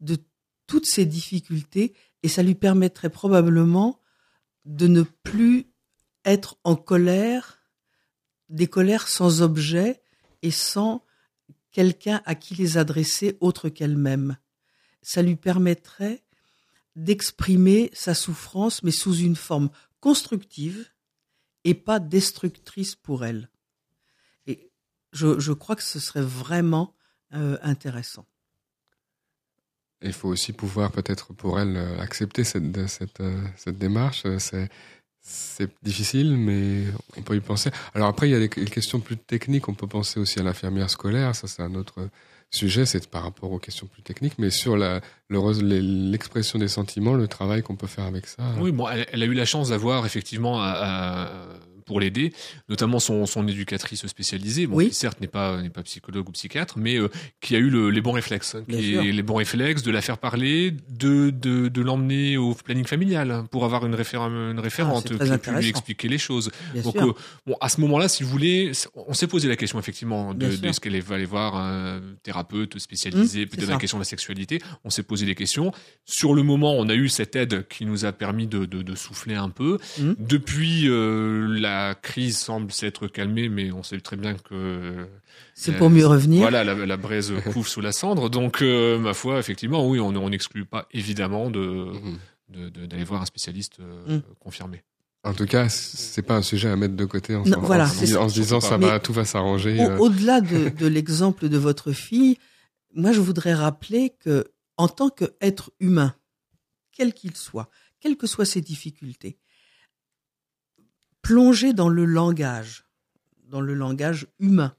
de 0.00 0.18
toutes 0.66 0.86
ces 0.86 1.06
difficultés 1.06 1.94
et 2.22 2.28
ça 2.28 2.42
lui 2.42 2.54
permettrait 2.54 3.10
probablement 3.10 4.00
de 4.64 4.86
ne 4.86 5.02
plus 5.02 5.66
être 6.24 6.56
en 6.64 6.76
colère, 6.76 7.58
des 8.48 8.68
colères 8.68 9.08
sans 9.08 9.42
objet 9.42 10.02
et 10.42 10.50
sans 10.50 11.04
quelqu'un 11.72 12.22
à 12.24 12.34
qui 12.34 12.54
les 12.54 12.76
adresser 12.78 13.36
autre 13.40 13.68
qu'elle-même. 13.68 14.36
Ça 15.00 15.22
lui 15.22 15.36
permettrait 15.36 16.22
d'exprimer 16.94 17.90
sa 17.94 18.14
souffrance, 18.14 18.82
mais 18.82 18.90
sous 18.90 19.16
une 19.16 19.36
forme 19.36 19.70
constructive 20.00 20.88
et 21.64 21.74
pas 21.74 21.98
destructrice 21.98 22.94
pour 22.94 23.24
elle. 23.24 23.48
Et 24.46 24.70
je, 25.12 25.52
crois 25.52 25.76
que 25.76 25.82
ce 25.82 25.98
serait 25.98 26.22
vraiment 26.22 26.94
euh, 27.32 27.58
intéressant. 27.62 28.26
Il 30.02 30.12
faut 30.12 30.28
aussi 30.28 30.52
pouvoir 30.52 30.90
peut-être 30.90 31.32
pour 31.32 31.60
elle 31.60 31.76
euh, 31.76 32.00
accepter 32.00 32.44
cette, 32.44 32.86
cette, 32.88 33.20
euh, 33.20 33.40
cette 33.56 33.78
démarche. 33.78 34.22
Euh, 34.26 34.38
C'est, 34.38 34.68
c'est 35.24 35.70
difficile, 35.82 36.36
mais 36.36 36.82
on 37.16 37.22
peut 37.22 37.36
y 37.36 37.40
penser. 37.40 37.70
Alors 37.94 38.08
après, 38.08 38.28
il 38.28 38.32
y 38.32 38.34
a 38.34 38.40
des 38.40 38.48
questions 38.48 38.98
plus 38.98 39.16
techniques. 39.16 39.68
On 39.68 39.74
peut 39.74 39.86
penser 39.86 40.18
aussi 40.18 40.40
à 40.40 40.42
l'infirmière 40.42 40.90
scolaire. 40.90 41.36
Ça, 41.36 41.46
c'est 41.46 41.62
un 41.62 41.74
autre 41.76 42.08
sujet, 42.50 42.84
c'est 42.86 43.08
par 43.08 43.22
rapport 43.22 43.52
aux 43.52 43.58
questions 43.60 43.86
plus 43.86 44.02
techniques, 44.02 44.34
mais 44.38 44.50
sur 44.50 44.76
la 44.76 45.00
le- 45.30 46.10
l'expression 46.10 46.58
des 46.58 46.68
sentiments, 46.68 47.14
le 47.14 47.28
travail 47.28 47.62
qu'on 47.62 47.76
peut 47.76 47.86
faire 47.86 48.04
avec 48.04 48.26
ça. 48.26 48.42
Oui, 48.60 48.72
bon, 48.72 48.88
elle, 48.88 49.22
a 49.22 49.26
eu 49.26 49.32
la 49.32 49.44
chance 49.46 49.68
d'avoir 49.70 50.04
effectivement 50.04 50.60
à- 50.60 51.30
pour 51.84 52.00
l'aider, 52.00 52.32
notamment 52.68 52.98
son, 53.00 53.26
son 53.26 53.46
éducatrice 53.48 54.06
spécialisée, 54.06 54.66
bon, 54.66 54.76
Oui. 54.76 54.88
qui 54.88 54.94
certes 54.94 55.20
n'est 55.20 55.26
pas 55.26 55.60
n'est 55.62 55.70
pas 55.70 55.82
psychologue 55.82 56.28
ou 56.28 56.32
psychiatre, 56.32 56.78
mais 56.78 56.96
euh, 56.96 57.08
qui 57.40 57.54
a 57.56 57.58
eu 57.58 57.68
le- 57.70 57.90
les 57.90 58.00
bons 58.00 58.12
réflexes, 58.12 58.54
hein, 58.54 58.64
qui 58.68 58.94
est- 58.94 59.12
les 59.12 59.22
bons 59.22 59.34
réflexes 59.36 59.82
de 59.82 59.90
la 59.90 60.00
faire 60.02 60.18
parler, 60.18 60.72
de 60.90 61.30
de, 61.30 61.68
de 61.68 61.80
l'emmener 61.82 62.36
au 62.36 62.54
planning 62.54 62.86
familial 62.86 63.30
hein, 63.30 63.46
pour 63.50 63.64
avoir 63.64 63.84
une, 63.86 63.94
référente 63.94 65.04
Ah, 65.06 65.08
c'est 65.08 65.12
qui 65.14 65.18
peut 65.18 65.32
intéressant. 65.32 65.60
lui 65.60 65.68
expliquer 65.68 66.08
les 66.08 66.18
choses. 66.18 66.50
Bien 66.72 66.82
Donc 66.82 66.96
euh, 66.96 67.12
bon, 67.46 67.56
à 67.60 67.68
ce 67.68 67.80
moment-là, 67.80 68.08
si 68.08 68.22
vous 68.22 68.30
voulez, 68.30 68.72
on 68.94 69.14
s'est 69.14 69.26
posé 69.26 69.48
la 69.48 69.56
question 69.56 69.78
effectivement 69.78 70.34
de, 70.34 70.46
est-ce 70.66 70.80
qu'elle 70.80 71.00
va 71.02 71.14
aller 71.16 71.24
voir 71.24 71.56
un 71.56 72.00
thérapeute 72.22 72.78
spécialisé, 72.78 73.44
Mmh, 73.44 73.48
peut-être 73.48 73.68
la 73.70 73.76
question 73.78 73.98
de 73.98 74.02
la 74.02 74.06
sexualité. 74.06 74.58
On 74.84 74.90
s'est 74.90 75.02
posé 75.02 75.26
des 75.26 75.34
questions. 75.34 75.72
Sur 76.04 76.34
le 76.34 76.42
moment, 76.42 76.74
on 76.78 76.88
a 76.88 76.94
eu 76.94 77.08
cette 77.08 77.34
aide 77.36 77.66
qui 77.68 77.84
nous 77.86 78.04
a 78.04 78.12
permis 78.12 78.46
de, 78.46 78.64
de, 78.64 78.82
de 78.82 78.94
souffler 78.94 79.34
un 79.34 79.48
peu. 79.50 79.78
Mmh. 79.98 80.12
Depuis, 80.18 80.88
euh, 80.88 81.46
la 81.58 81.71
crise 82.02 82.38
semble 82.38 82.72
s'être 82.72 83.06
calmée, 83.08 83.48
mais 83.48 83.72
on 83.72 83.82
sait 83.82 84.00
très 84.00 84.16
bien 84.16 84.34
que 84.34 85.06
C'est 85.54 85.74
euh, 85.74 85.78
pour 85.78 85.90
mieux 85.90 86.06
revenir. 86.06 86.40
voilà, 86.40 86.64
la, 86.64 86.74
la 86.74 86.96
braise 86.96 87.32
couvre 87.52 87.68
sous 87.68 87.80
la 87.80 87.92
cendre. 87.92 88.28
Donc, 88.30 88.62
euh, 88.62 88.98
ma 88.98 89.14
foi, 89.14 89.38
effectivement, 89.38 89.88
oui, 89.88 90.00
on 90.00 90.28
n'exclut 90.30 90.64
pas 90.64 90.86
évidemment 90.92 91.50
de 91.50 91.60
Mhm. 91.60 92.18
de- 92.48 92.86
d'aller 92.86 93.04
voir 93.04 93.22
un 93.22 93.26
spécialiste 93.26 93.78
euh, 93.80 94.18
Mm. 94.18 94.22
confirmé. 94.38 94.82
En 95.24 95.32
tout 95.34 95.46
cas, 95.46 95.68
c'est 95.68 96.20
pas 96.22 96.34
un 96.36 96.42
sujet 96.42 96.68
à 96.68 96.76
mettre 96.76 96.96
de 96.96 97.04
côté 97.04 97.34
en, 97.36 97.44
Non, 97.44 97.52
s'en- 97.54 97.60
voilà, 97.60 97.84
en, 97.84 97.88
c'est 97.88 98.06
se- 98.06 98.12
ça. 98.14 98.20
en 98.20 98.28
se 98.28 98.34
disant 98.34 98.60
ça 98.60 98.76
va, 98.76 98.98
tout 99.00 99.12
va 99.12 99.24
s'arranger. 99.24 99.78
Au-. 99.78 100.06
Au-delà 100.06 100.40
de, 100.40 100.68
de 100.78 100.86
l'exemple 100.86 101.48
de 101.48 101.56
votre 101.58 101.92
fille, 101.92 102.36
moi 102.94 103.12
je 103.12 103.20
voudrais 103.20 103.54
rappeler 103.54 104.10
que 104.20 104.44
en 104.76 104.88
tant 104.88 105.08
qu'être 105.10 105.70
humain, 105.80 106.14
quel 106.90 107.14
qu'il 107.14 107.36
soit, 107.36 107.70
quelles 108.00 108.16
que 108.16 108.26
soient 108.26 108.44
ses 108.44 108.60
difficultés, 108.60 109.38
plonger 111.22 111.72
dans 111.72 111.88
le 111.88 112.04
langage, 112.04 112.84
dans 113.44 113.60
le 113.60 113.74
langage 113.74 114.26
humain, 114.38 114.74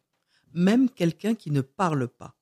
même 0.54 0.90
quelqu'un 0.90 1.36
qui 1.36 1.52
ne 1.52 1.62
parle 1.62 2.08
pas. 2.08 2.36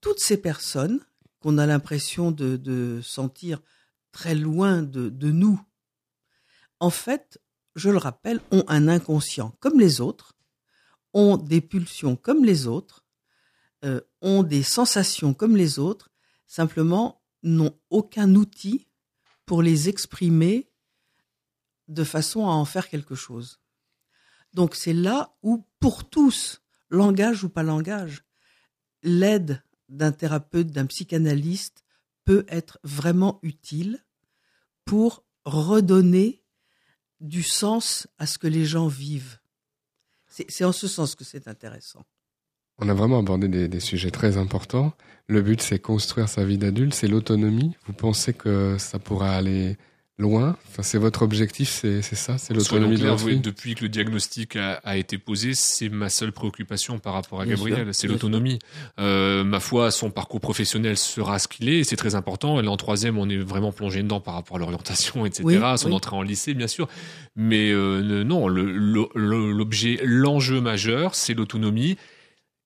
Toutes 0.00 0.20
ces 0.20 0.36
personnes 0.36 1.00
qu'on 1.40 1.58
a 1.58 1.66
l'impression 1.66 2.30
de, 2.30 3.00
sentir 3.02 3.60
très 4.12 4.34
loin 4.34 4.82
de, 4.82 5.08
de 5.08 5.30
nous, 5.30 5.60
en 6.80 6.90
fait, 6.90 7.40
je 7.74 7.90
le 7.90 7.98
rappelle, 7.98 8.40
ont 8.50 8.64
un 8.68 8.88
inconscient 8.88 9.54
comme 9.60 9.78
les 9.80 10.00
autres, 10.00 10.34
ont 11.14 11.36
des 11.36 11.60
pulsions 11.60 12.16
comme 12.16 12.44
les 12.44 12.66
autres, 12.66 13.04
euh, 13.84 14.00
ont 14.20 14.42
des 14.42 14.62
sensations 14.62 15.34
comme 15.34 15.56
les 15.56 15.78
autres, 15.78 16.10
simplement 16.46 17.22
n'ont 17.42 17.78
aucun 17.90 18.34
outil 18.34 18.88
pour 19.46 19.62
les 19.62 19.88
exprimer 19.88 20.68
de 21.88 22.04
façon 22.04 22.46
à 22.46 22.52
en 22.52 22.64
faire 22.64 22.88
quelque 22.88 23.14
chose. 23.14 23.60
Donc 24.52 24.74
c'est 24.74 24.92
là 24.92 25.34
où, 25.42 25.64
pour 25.80 26.08
tous, 26.08 26.62
langage 26.90 27.44
ou 27.44 27.48
pas 27.48 27.62
langage, 27.62 28.24
l'aide 29.02 29.62
d'un 29.88 30.12
thérapeute, 30.12 30.68
d'un 30.68 30.86
psychanalyste 30.86 31.84
peut 32.24 32.44
être 32.48 32.78
vraiment 32.82 33.38
utile 33.42 34.04
pour 34.84 35.24
redonner 35.44 36.42
du 37.20 37.42
sens 37.42 38.06
à 38.18 38.26
ce 38.26 38.38
que 38.38 38.46
les 38.46 38.64
gens 38.64 38.86
vivent. 38.86 39.38
C'est 40.26 40.64
en 40.64 40.72
ce 40.72 40.86
sens 40.86 41.14
que 41.14 41.24
c'est 41.24 41.48
intéressant. 41.48 42.04
On 42.78 42.88
a 42.88 42.94
vraiment 42.94 43.18
abordé 43.18 43.48
des, 43.48 43.66
des 43.66 43.80
sujets 43.80 44.12
très 44.12 44.36
importants. 44.36 44.92
Le 45.26 45.42
but, 45.42 45.60
c'est 45.60 45.80
construire 45.80 46.28
sa 46.28 46.44
vie 46.44 46.58
d'adulte, 46.58 46.94
c'est 46.94 47.08
l'autonomie. 47.08 47.74
Vous 47.86 47.92
pensez 47.92 48.34
que 48.34 48.76
ça 48.78 49.00
pourra 49.00 49.34
aller 49.34 49.76
loin 50.18 50.56
Enfin, 50.68 50.82
c'est 50.82 50.98
votre 50.98 51.22
objectif, 51.22 51.68
c'est 51.70 52.02
c'est 52.02 52.16
ça, 52.16 52.38
c'est 52.38 52.52
l'autonomie 52.54 52.96
de 52.96 53.04
oui, 53.24 53.38
depuis 53.40 53.74
que 53.74 53.82
le 53.84 53.88
diagnostic 53.88 54.56
a, 54.56 54.74
a 54.84 54.96
été 54.96 55.18
posé, 55.18 55.52
c'est 55.54 55.88
ma 55.88 56.08
seule 56.08 56.32
préoccupation 56.32 56.98
par 56.98 57.14
rapport 57.14 57.40
à 57.40 57.46
sûr, 57.46 57.88
c'est 57.92 58.06
l'autonomie. 58.06 58.58
Euh, 58.98 59.44
ma 59.44 59.60
foi, 59.60 59.90
son 59.90 60.10
parcours 60.10 60.40
professionnel 60.40 60.96
sera 60.96 61.38
ce 61.38 61.48
qu'il 61.48 61.68
est, 61.68 61.78
et 61.78 61.84
c'est 61.84 61.96
très 61.96 62.14
important. 62.14 62.60
Est 62.60 62.66
en 62.68 62.76
troisième, 62.76 63.18
on 63.18 63.28
est 63.28 63.36
vraiment 63.38 63.72
plongé 63.72 64.02
dedans 64.02 64.20
par 64.20 64.34
rapport 64.34 64.56
à 64.56 64.60
l'orientation, 64.60 65.24
etc. 65.26 65.42
Oui, 65.44 65.56
son 65.76 65.88
oui. 65.88 65.94
entrée 65.94 66.16
en 66.16 66.22
lycée, 66.22 66.54
bien 66.54 66.68
sûr. 66.68 66.88
Mais 67.36 67.70
euh, 67.70 68.24
non, 68.24 68.48
le- 68.48 68.72
le- 68.76 69.08
le- 69.14 69.52
l'objet, 69.52 69.98
l'enjeu 70.02 70.60
majeur, 70.60 71.14
c'est 71.14 71.34
l'autonomie. 71.34 71.96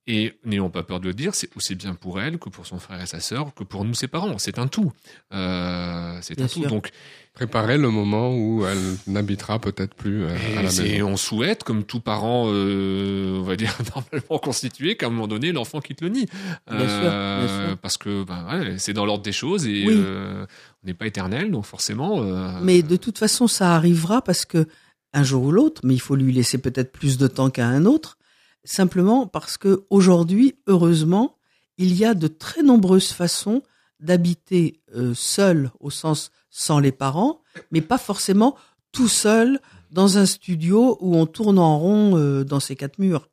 Et 0.08 0.32
n'ayons 0.44 0.68
pas 0.68 0.82
peur 0.82 0.98
de 0.98 1.06
le 1.06 1.14
dire, 1.14 1.32
c'est 1.34 1.48
aussi 1.56 1.76
bien 1.76 1.94
pour 1.94 2.20
elle 2.20 2.38
que 2.38 2.48
pour 2.48 2.66
son 2.66 2.80
frère 2.80 3.00
et 3.00 3.06
sa 3.06 3.20
sœur, 3.20 3.54
que 3.54 3.62
pour 3.62 3.84
nous, 3.84 3.94
ses 3.94 4.08
parents. 4.08 4.36
C'est 4.38 4.58
un 4.58 4.66
tout. 4.66 4.90
Euh, 5.32 6.18
c'est 6.22 6.40
un 6.40 6.48
tout. 6.48 6.64
Donc, 6.66 6.90
Préparer 7.34 7.78
le 7.78 7.88
moment 7.88 8.36
où 8.36 8.66
elle 8.66 8.78
n'habitera 9.06 9.58
peut-être 9.58 9.94
plus 9.94 10.24
euh, 10.24 10.34
à 10.34 10.50
Et 10.50 10.54
la 10.56 10.62
maison. 10.64 11.06
on 11.08 11.16
souhaite, 11.16 11.64
comme 11.64 11.84
tout 11.84 12.00
parent, 12.00 12.44
euh, 12.48 13.38
on 13.38 13.42
va 13.42 13.56
dire 13.56 13.74
normalement 13.94 14.38
constitué, 14.38 14.96
qu'à 14.96 15.06
un 15.06 15.10
moment 15.10 15.28
donné, 15.28 15.50
l'enfant 15.52 15.80
quitte 15.80 16.02
le 16.02 16.08
nid. 16.10 16.26
Bien 16.70 16.88
sûr, 16.88 17.00
bien 17.00 17.48
sûr. 17.68 17.78
Parce 17.78 17.96
que 17.96 18.24
ben, 18.24 18.44
ouais, 18.50 18.74
c'est 18.78 18.92
dans 18.92 19.06
l'ordre 19.06 19.22
des 19.22 19.32
choses 19.32 19.66
et 19.66 19.84
Oui. 19.86 19.94
euh, 19.96 20.44
on 20.82 20.86
n'est 20.88 20.94
pas 20.94 21.06
éternel, 21.06 21.50
donc 21.50 21.64
forcément. 21.64 22.22
euh, 22.22 22.50
Mais 22.62 22.82
de 22.82 22.96
toute 22.96 23.16
façon, 23.18 23.46
ça 23.46 23.76
arrivera 23.76 24.20
parce 24.20 24.44
que 24.44 24.66
un 25.14 25.22
jour 25.22 25.44
ou 25.44 25.52
l'autre, 25.52 25.80
mais 25.84 25.94
il 25.94 26.00
faut 26.00 26.16
lui 26.16 26.32
laisser 26.32 26.58
peut-être 26.58 26.92
plus 26.92 27.16
de 27.18 27.28
temps 27.28 27.48
qu'à 27.50 27.66
un 27.66 27.86
autre, 27.86 28.18
simplement 28.64 29.26
parce 29.26 29.56
que 29.56 29.84
aujourd'hui, 29.90 30.56
heureusement, 30.66 31.36
il 31.78 31.94
y 31.94 32.04
a 32.04 32.14
de 32.14 32.26
très 32.26 32.62
nombreuses 32.62 33.12
façons 33.12 33.62
d'habiter 34.00 34.80
euh, 34.94 35.14
seul 35.14 35.70
au 35.80 35.90
sens 35.90 36.30
sans 36.50 36.78
les 36.78 36.92
parents, 36.92 37.40
mais 37.70 37.80
pas 37.80 37.98
forcément 37.98 38.56
tout 38.90 39.08
seul 39.08 39.60
dans 39.90 40.18
un 40.18 40.26
studio 40.26 40.98
où 41.00 41.16
on 41.16 41.26
tourne 41.26 41.58
en 41.58 41.78
rond 41.78 42.16
euh, 42.16 42.44
dans 42.44 42.60
ses 42.60 42.76
quatre 42.76 42.98
murs. 42.98 43.28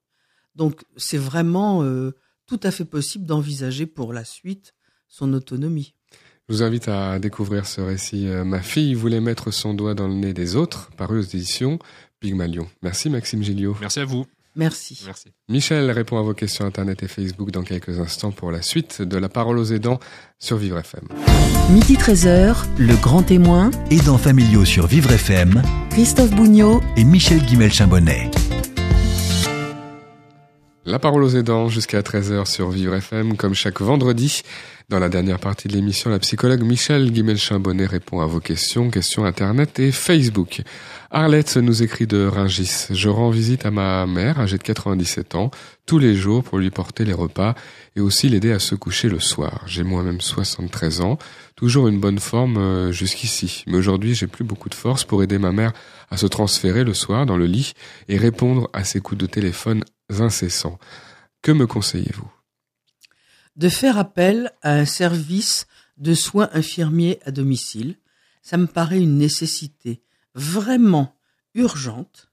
Donc 0.55 0.83
c'est 0.97 1.17
vraiment 1.17 1.83
euh, 1.83 2.11
tout 2.45 2.59
à 2.63 2.71
fait 2.71 2.85
possible 2.85 3.25
d'envisager 3.25 3.85
pour 3.85 4.13
la 4.13 4.23
suite 4.23 4.73
son 5.07 5.33
autonomie. 5.33 5.95
Je 6.47 6.55
vous 6.55 6.63
invite 6.63 6.87
à 6.87 7.19
découvrir 7.19 7.67
ce 7.67 7.81
récit. 7.81 8.25
Ma 8.25 8.61
fille 8.61 8.95
voulait 8.95 9.21
mettre 9.21 9.51
son 9.51 9.75
doigt 9.75 9.93
dans 9.93 10.07
le 10.07 10.15
nez 10.15 10.33
des 10.33 10.55
autres, 10.55 10.89
paru 10.97 11.19
aux 11.19 11.21
éditions 11.21 11.77
Pygmalion. 12.19 12.67
Merci 12.81 13.09
Maxime 13.09 13.43
Gilliot. 13.43 13.77
Merci 13.79 13.99
à 13.99 14.05
vous. 14.05 14.25
Merci. 14.55 15.01
Merci. 15.05 15.29
Michel 15.47 15.91
répond 15.91 16.17
à 16.17 16.21
vos 16.21 16.33
questions 16.33 16.65
Internet 16.65 17.03
et 17.03 17.07
Facebook 17.07 17.51
dans 17.51 17.63
quelques 17.63 17.99
instants 17.99 18.31
pour 18.31 18.51
la 18.51 18.62
suite 18.62 19.01
de 19.01 19.17
la 19.17 19.29
parole 19.29 19.57
aux 19.57 19.65
aidants 19.65 19.99
sur 20.39 20.57
Vivre 20.57 20.79
FM. 20.79 21.07
Midi 21.69 21.95
13h, 21.95 22.65
le 22.77 22.95
grand 22.95 23.23
témoin, 23.23 23.71
Aidants 23.91 24.17
familiaux 24.17 24.65
sur 24.65 24.88
Vivre 24.88 25.12
FM 25.12 25.62
Christophe 25.91 26.31
Bougnot, 26.31 26.81
et 26.97 27.03
Michel 27.03 27.39
Guimel-Chambonnet. 27.39 28.31
La 30.85 30.97
parole 30.97 31.23
aux 31.23 31.35
aidants 31.35 31.69
jusqu'à 31.69 32.01
13h 32.01 32.45
sur 32.45 32.71
Vivre 32.71 32.95
FM, 32.95 33.38
comme 33.38 33.53
chaque 33.53 33.79
vendredi. 33.79 34.41
Dans 34.89 34.97
la 34.97 35.09
dernière 35.09 35.38
partie 35.38 35.67
de 35.67 35.73
l'émission, 35.73 36.09
la 36.09 36.17
psychologue 36.17 36.63
Michel 36.63 37.12
Guimel-Chambonnet 37.12 37.85
répond 37.85 38.21
à 38.21 38.25
vos 38.25 38.39
questions, 38.39 38.89
questions 38.89 39.23
Internet 39.23 39.77
et 39.79 39.91
Facebook. 39.91 40.63
Arlette 41.11 41.57
nous 41.57 41.81
écrit 41.81 42.05
de 42.05 42.23
Ringis. 42.23 42.85
Je 42.91 43.09
rends 43.09 43.31
visite 43.31 43.65
à 43.65 43.71
ma 43.71 44.05
mère, 44.05 44.39
âgée 44.39 44.59
de 44.59 44.63
97 44.63 45.33
ans, 45.33 45.49
tous 45.87 45.97
les 45.97 46.13
jours 46.13 46.43
pour 46.43 46.59
lui 46.59 46.69
porter 46.69 47.03
les 47.03 47.13
repas 47.13 47.55
et 47.95 47.99
aussi 47.99 48.29
l'aider 48.29 48.51
à 48.51 48.59
se 48.59 48.75
coucher 48.75 49.09
le 49.09 49.19
soir. 49.19 49.63
J'ai 49.65 49.83
moi-même 49.83 50.21
73 50.21 51.01
ans, 51.01 51.17
toujours 51.55 51.87
une 51.87 51.99
bonne 51.99 52.19
forme 52.19 52.57
euh, 52.57 52.91
jusqu'ici. 52.91 53.63
Mais 53.65 53.77
aujourd'hui, 53.77 54.13
j'ai 54.13 54.27
plus 54.27 54.43
beaucoup 54.43 54.69
de 54.69 54.75
force 54.75 55.03
pour 55.03 55.23
aider 55.23 55.39
ma 55.39 55.51
mère 55.51 55.73
à 56.11 56.17
se 56.17 56.27
transférer 56.27 56.83
le 56.83 56.93
soir 56.93 57.25
dans 57.25 57.37
le 57.37 57.47
lit 57.47 57.73
et 58.07 58.19
répondre 58.19 58.69
à 58.73 58.83
ses 58.83 59.01
coups 59.01 59.19
de 59.19 59.25
téléphone 59.25 59.83
incessants. 60.11 60.77
Que 61.41 61.51
me 61.51 61.65
conseillez-vous? 61.65 62.31
De 63.55 63.69
faire 63.69 63.97
appel 63.97 64.51
à 64.61 64.73
un 64.73 64.85
service 64.85 65.65
de 65.97 66.13
soins 66.13 66.49
infirmiers 66.53 67.19
à 67.25 67.31
domicile. 67.31 67.95
Ça 68.43 68.57
me 68.57 68.67
paraît 68.67 69.01
une 69.01 69.17
nécessité 69.17 70.03
vraiment 70.39 71.15
urgente 71.54 72.32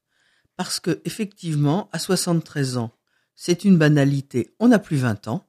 parce 0.57 0.81
que 0.81 1.01
effectivement, 1.05 1.89
à 1.93 1.99
73 1.99 2.79
ans, 2.79 2.93
c'est 3.35 3.65
une 3.65 3.77
banalité. 3.77 4.55
On 4.59 4.69
n'a 4.69 4.79
plus 4.79 4.97
20 4.97 5.29
ans 5.29 5.47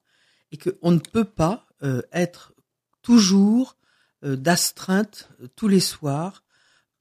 et 0.51 0.57
qu'on 0.57 0.91
ne 0.91 0.99
peut 0.99 1.25
pas 1.25 1.65
euh, 1.83 2.01
être 2.11 2.53
toujours 3.01 3.77
euh, 4.23 4.35
d'astreinte 4.35 5.29
euh, 5.41 5.47
tous 5.55 5.67
les 5.67 5.79
soirs 5.79 6.43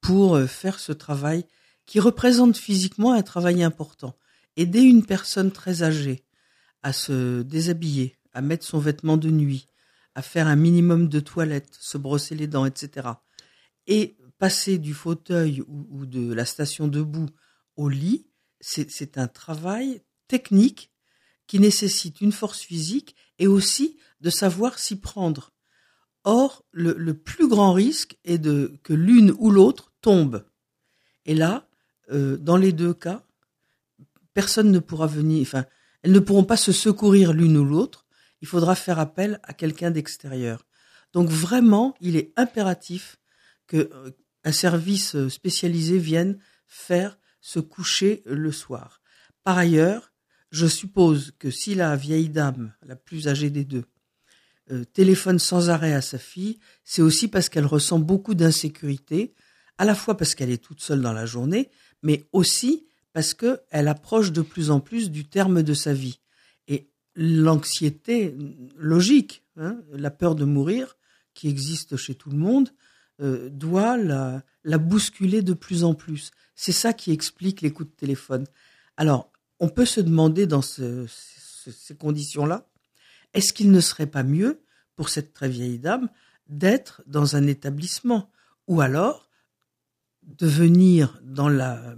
pour 0.01 0.39
faire 0.43 0.79
ce 0.79 0.93
travail 0.93 1.45
qui 1.85 1.99
représente 1.99 2.57
physiquement 2.57 3.13
un 3.13 3.23
travail 3.23 3.65
important. 3.65 4.15
Aider 4.57 4.83
une 4.83 5.05
personne 5.05 5.51
très 5.51 5.83
âgée 5.83 6.25
à 6.85 6.93
se 6.93 7.43
déshabiller, 7.43 8.17
à 8.33 8.41
mettre 8.41 8.65
son 8.65 8.79
vêtement 8.79 9.17
de 9.17 9.31
nuit, 9.31 9.69
à 10.15 10.23
faire 10.23 10.47
un 10.47 10.55
minimum 10.55 11.09
de 11.09 11.19
toilette, 11.19 11.77
se 11.81 11.99
brosser 11.99 12.37
les 12.37 12.47
dents, 12.47 12.67
etc. 12.67 13.09
Et 13.89 14.17
passer 14.39 14.79
du 14.79 14.95
fauteuil 14.95 15.63
ou, 15.67 16.07
de 16.07 16.33
la 16.33 16.45
station 16.45 16.89
debout 16.89 17.29
au 17.77 17.89
lit, 17.89 18.27
c'est 18.61 19.19
un 19.19 19.29
travail 19.29 20.03
technique 20.29 20.91
qui 21.47 21.61
nécessite 21.61 22.21
une 22.21 22.33
force 22.33 22.61
physique 22.61 23.15
et 23.39 23.47
aussi 23.47 23.99
de 24.21 24.31
savoir 24.31 24.79
s'y 24.79 24.99
prendre. 24.99 25.53
Or, 26.25 26.65
le, 26.73 26.95
le, 26.95 27.15
plus 27.15 27.47
grand 27.47 27.73
risque 27.73 28.19
est 28.25 28.39
de 28.39 28.79
que 28.83 28.93
l'une 28.93 29.33
ou 29.39 29.51
l'autre 29.51 29.93
tombe. 30.01 30.45
Et 31.25 31.35
là, 31.35 31.69
euh, 32.11 32.37
dans 32.37 32.57
les 32.57 32.73
deux 32.73 32.95
cas, 32.95 33.25
personne 34.35 34.73
ne 34.73 34.81
pourra 34.81 35.07
venir, 35.07 35.43
enfin, 35.43 35.67
elles 36.03 36.13
ne 36.13 36.19
pourront 36.19 36.45
pas 36.45 36.57
se 36.57 36.73
secourir 36.73 37.33
l'une 37.33 37.57
ou 37.57 37.65
l'autre. 37.65 38.07
Il 38.41 38.49
faudra 38.49 38.75
faire 38.75 38.99
appel 38.99 39.41
à 39.45 39.55
quelqu'un 39.55 39.91
d'extérieur. 39.91 40.67
Donc 41.13 41.29
vraiment, 41.29 41.95
il 42.01 42.17
est 42.17 42.33
impératif 42.37 43.19
que 43.67 43.91
euh, 43.93 44.11
un 44.47 44.53
service 44.53 45.29
spécialisé 45.29 45.99
vienne 45.99 46.39
faire 46.69 47.19
se 47.41 47.59
coucher 47.59 48.23
le 48.27 48.53
soir. 48.53 49.03
Par 49.43 49.59
ailleurs, 49.59 50.13
je 50.53 50.69
suppose 50.69 51.33
que 51.41 51.51
si 51.51 51.75
la 51.75 51.97
vieille 51.97 52.29
dame, 52.29 52.73
la 52.83 52.95
plus 52.95 53.27
âgée 53.27 53.51
des 53.51 53.65
deux, 53.65 53.85
euh, 54.71 54.85
téléphone 54.85 55.41
sans 55.41 55.69
arrêt 55.69 55.95
à 55.95 56.01
sa 56.01 56.19
fille, 56.19 56.61
c'est 56.85 57.03
aussi 57.03 57.27
parce 57.27 57.49
qu'elle 57.49 57.67
ressent 57.67 57.99
beaucoup 57.99 58.35
d'insécurité, 58.35 59.35
à 59.79 59.85
la 59.85 59.97
fois 59.97 60.17
parce 60.17 60.37
qu'elle 60.37 60.51
est 60.51 60.63
toute 60.63 60.81
seule 60.81 61.03
dans 61.03 61.13
la 61.13 61.27
journée, 61.27 61.69
mais 62.05 62.29
aussi 62.33 62.87
parce 63.13 63.35
qu'elle 63.35 63.89
approche 63.89 64.31
de 64.31 64.43
plus 64.43 64.71
en 64.71 64.79
plus 64.79 65.11
du 65.11 65.29
terme 65.29 65.65
de 65.65 65.75
sa 65.75 65.93
vie. 65.93 66.21
Et 66.69 66.89
l'anxiété 67.17 68.37
logique, 68.77 69.43
hein, 69.57 69.81
la 69.91 70.13
peur 70.13 70.37
de 70.37 70.45
mourir, 70.45 70.97
qui 71.35 71.49
existe 71.49 71.97
chez 71.97 72.15
tout 72.15 72.31
le 72.31 72.39
monde, 72.39 72.71
euh, 73.21 73.49
doit 73.51 73.97
la, 73.97 74.43
bousculer 74.79 75.43
de 75.43 75.55
plus 75.55 75.85
en 75.85 75.95
plus. 75.95 76.33
C'est 76.55 76.73
ça 76.73 76.93
qui 76.93 77.13
explique 77.13 77.63
les 77.63 77.73
coups 77.73 77.89
de 77.91 77.97
téléphone. 77.97 78.47
Alors, 78.97 79.31
on 79.59 79.69
peut 79.69 79.87
se 79.87 80.01
demander 80.01 80.47
dans 80.47 80.63
ce, 80.63 81.07
ces 81.09 81.97
conditions-là, 81.97 82.67
est-ce 83.33 83.53
qu'il 83.53 83.71
ne 83.71 83.81
serait 83.81 84.07
pas 84.07 84.23
mieux 84.23 84.61
pour 84.97 85.09
cette 85.09 85.33
très 85.33 85.49
vieille 85.49 85.79
dame 85.79 86.09
d'être 86.49 87.03
dans 87.07 87.37
un 87.37 87.47
établissement 87.47 88.31
ou 88.67 88.81
alors 88.81 89.29
de 90.23 90.47
venir 90.47 91.21
dans 91.23 91.49
la, 91.49 91.97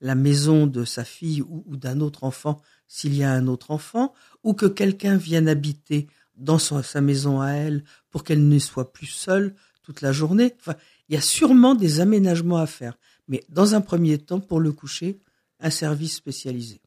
maison 0.00 0.66
de 0.66 0.84
sa 0.84 1.04
fille 1.04 1.42
ou 1.42 1.76
d'un 1.76 2.00
autre 2.00 2.24
enfant 2.24 2.60
s'il 2.88 3.14
y 3.14 3.22
a 3.22 3.32
un 3.32 3.46
autre 3.46 3.70
enfant 3.70 4.12
ou 4.42 4.54
que 4.54 4.66
quelqu'un 4.66 5.16
vienne 5.16 5.48
habiter 5.48 6.08
dans 6.36 6.58
sa 6.58 7.00
maison 7.00 7.40
à 7.40 7.50
elle 7.50 7.84
pour 8.10 8.24
qu'elle 8.24 8.46
ne 8.46 8.58
soit 8.58 8.92
plus 8.92 9.06
seule 9.06 9.54
toute 9.82 10.00
la 10.00 10.12
journée. 10.12 10.54
Enfin, 10.60 10.74
il 11.08 11.14
y 11.14 11.18
a 11.18 11.20
sûrement 11.20 11.74
des 11.74 12.00
aménagements 12.00 12.58
à 12.58 12.66
faire. 12.66 12.98
Mais 13.28 13.44
dans 13.48 13.74
un 13.74 13.80
premier 13.80 14.18
temps, 14.18 14.40
pour 14.40 14.60
le 14.60 14.72
coucher, 14.72 15.18
un 15.60 15.70
service 15.70 16.16
spécialisé. 16.16 16.80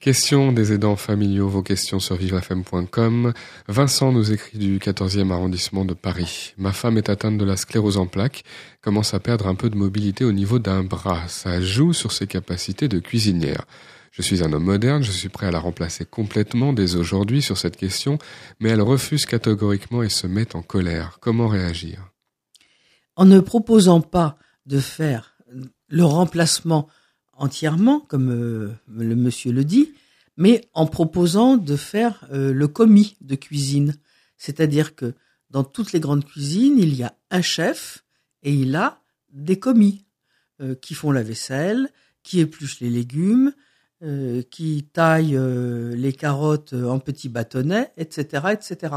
Question 0.00 0.52
des 0.52 0.72
aidants 0.72 0.96
familiaux, 0.96 1.50
vos 1.50 1.62
questions 1.62 2.00
sur 2.00 2.16
vivrefm.com. 2.16 3.34
Vincent 3.68 4.12
nous 4.12 4.32
écrit 4.32 4.56
du 4.56 4.78
14e 4.78 5.30
arrondissement 5.30 5.84
de 5.84 5.92
Paris. 5.92 6.54
Ma 6.56 6.72
femme 6.72 6.96
est 6.96 7.10
atteinte 7.10 7.36
de 7.36 7.44
la 7.44 7.58
sclérose 7.58 7.98
en 7.98 8.06
plaques, 8.06 8.42
commence 8.80 9.12
à 9.12 9.20
perdre 9.20 9.46
un 9.46 9.54
peu 9.54 9.68
de 9.68 9.76
mobilité 9.76 10.24
au 10.24 10.32
niveau 10.32 10.58
d'un 10.58 10.82
bras. 10.84 11.28
Ça 11.28 11.60
joue 11.60 11.92
sur 11.92 12.12
ses 12.12 12.26
capacités 12.26 12.88
de 12.88 12.98
cuisinière. 12.98 13.66
Je 14.10 14.22
suis 14.22 14.42
un 14.42 14.54
homme 14.54 14.64
moderne, 14.64 15.02
je 15.02 15.12
suis 15.12 15.28
prêt 15.28 15.48
à 15.48 15.50
la 15.50 15.60
remplacer 15.60 16.06
complètement 16.06 16.72
dès 16.72 16.96
aujourd'hui 16.96 17.42
sur 17.42 17.58
cette 17.58 17.76
question, 17.76 18.16
mais 18.58 18.70
elle 18.70 18.80
refuse 18.80 19.26
catégoriquement 19.26 20.02
et 20.02 20.08
se 20.08 20.26
met 20.26 20.56
en 20.56 20.62
colère. 20.62 21.18
Comment 21.20 21.46
réagir? 21.46 22.09
En 23.16 23.24
ne 23.24 23.40
proposant 23.40 24.00
pas 24.00 24.38
de 24.66 24.78
faire 24.78 25.36
le 25.88 26.04
remplacement 26.04 26.88
entièrement, 27.40 28.00
comme 28.00 28.30
euh, 28.30 28.70
le 28.88 29.16
monsieur 29.16 29.52
le 29.52 29.64
dit, 29.64 29.92
mais 30.36 30.68
en 30.74 30.86
proposant 30.86 31.56
de 31.56 31.76
faire 31.76 32.26
euh, 32.32 32.52
le 32.52 32.68
commis 32.68 33.16
de 33.20 33.34
cuisine. 33.34 33.96
C'est-à-dire 34.36 34.94
que 34.94 35.14
dans 35.50 35.64
toutes 35.64 35.92
les 35.92 36.00
grandes 36.00 36.24
cuisines, 36.24 36.78
il 36.78 36.94
y 36.94 37.02
a 37.02 37.14
un 37.30 37.42
chef 37.42 38.04
et 38.42 38.52
il 38.52 38.76
a 38.76 39.00
des 39.32 39.58
commis 39.58 40.04
euh, 40.60 40.74
qui 40.74 40.94
font 40.94 41.10
la 41.10 41.22
vaisselle, 41.22 41.88
qui 42.22 42.40
épluchent 42.40 42.80
les 42.80 42.90
légumes, 42.90 43.52
qui 44.50 44.88
taillent 44.94 45.38
les 45.94 46.14
carottes 46.14 46.72
en 46.72 46.98
petits 47.00 47.28
bâtonnets, 47.28 47.92
etc., 47.98 48.46
etc. 48.52 48.94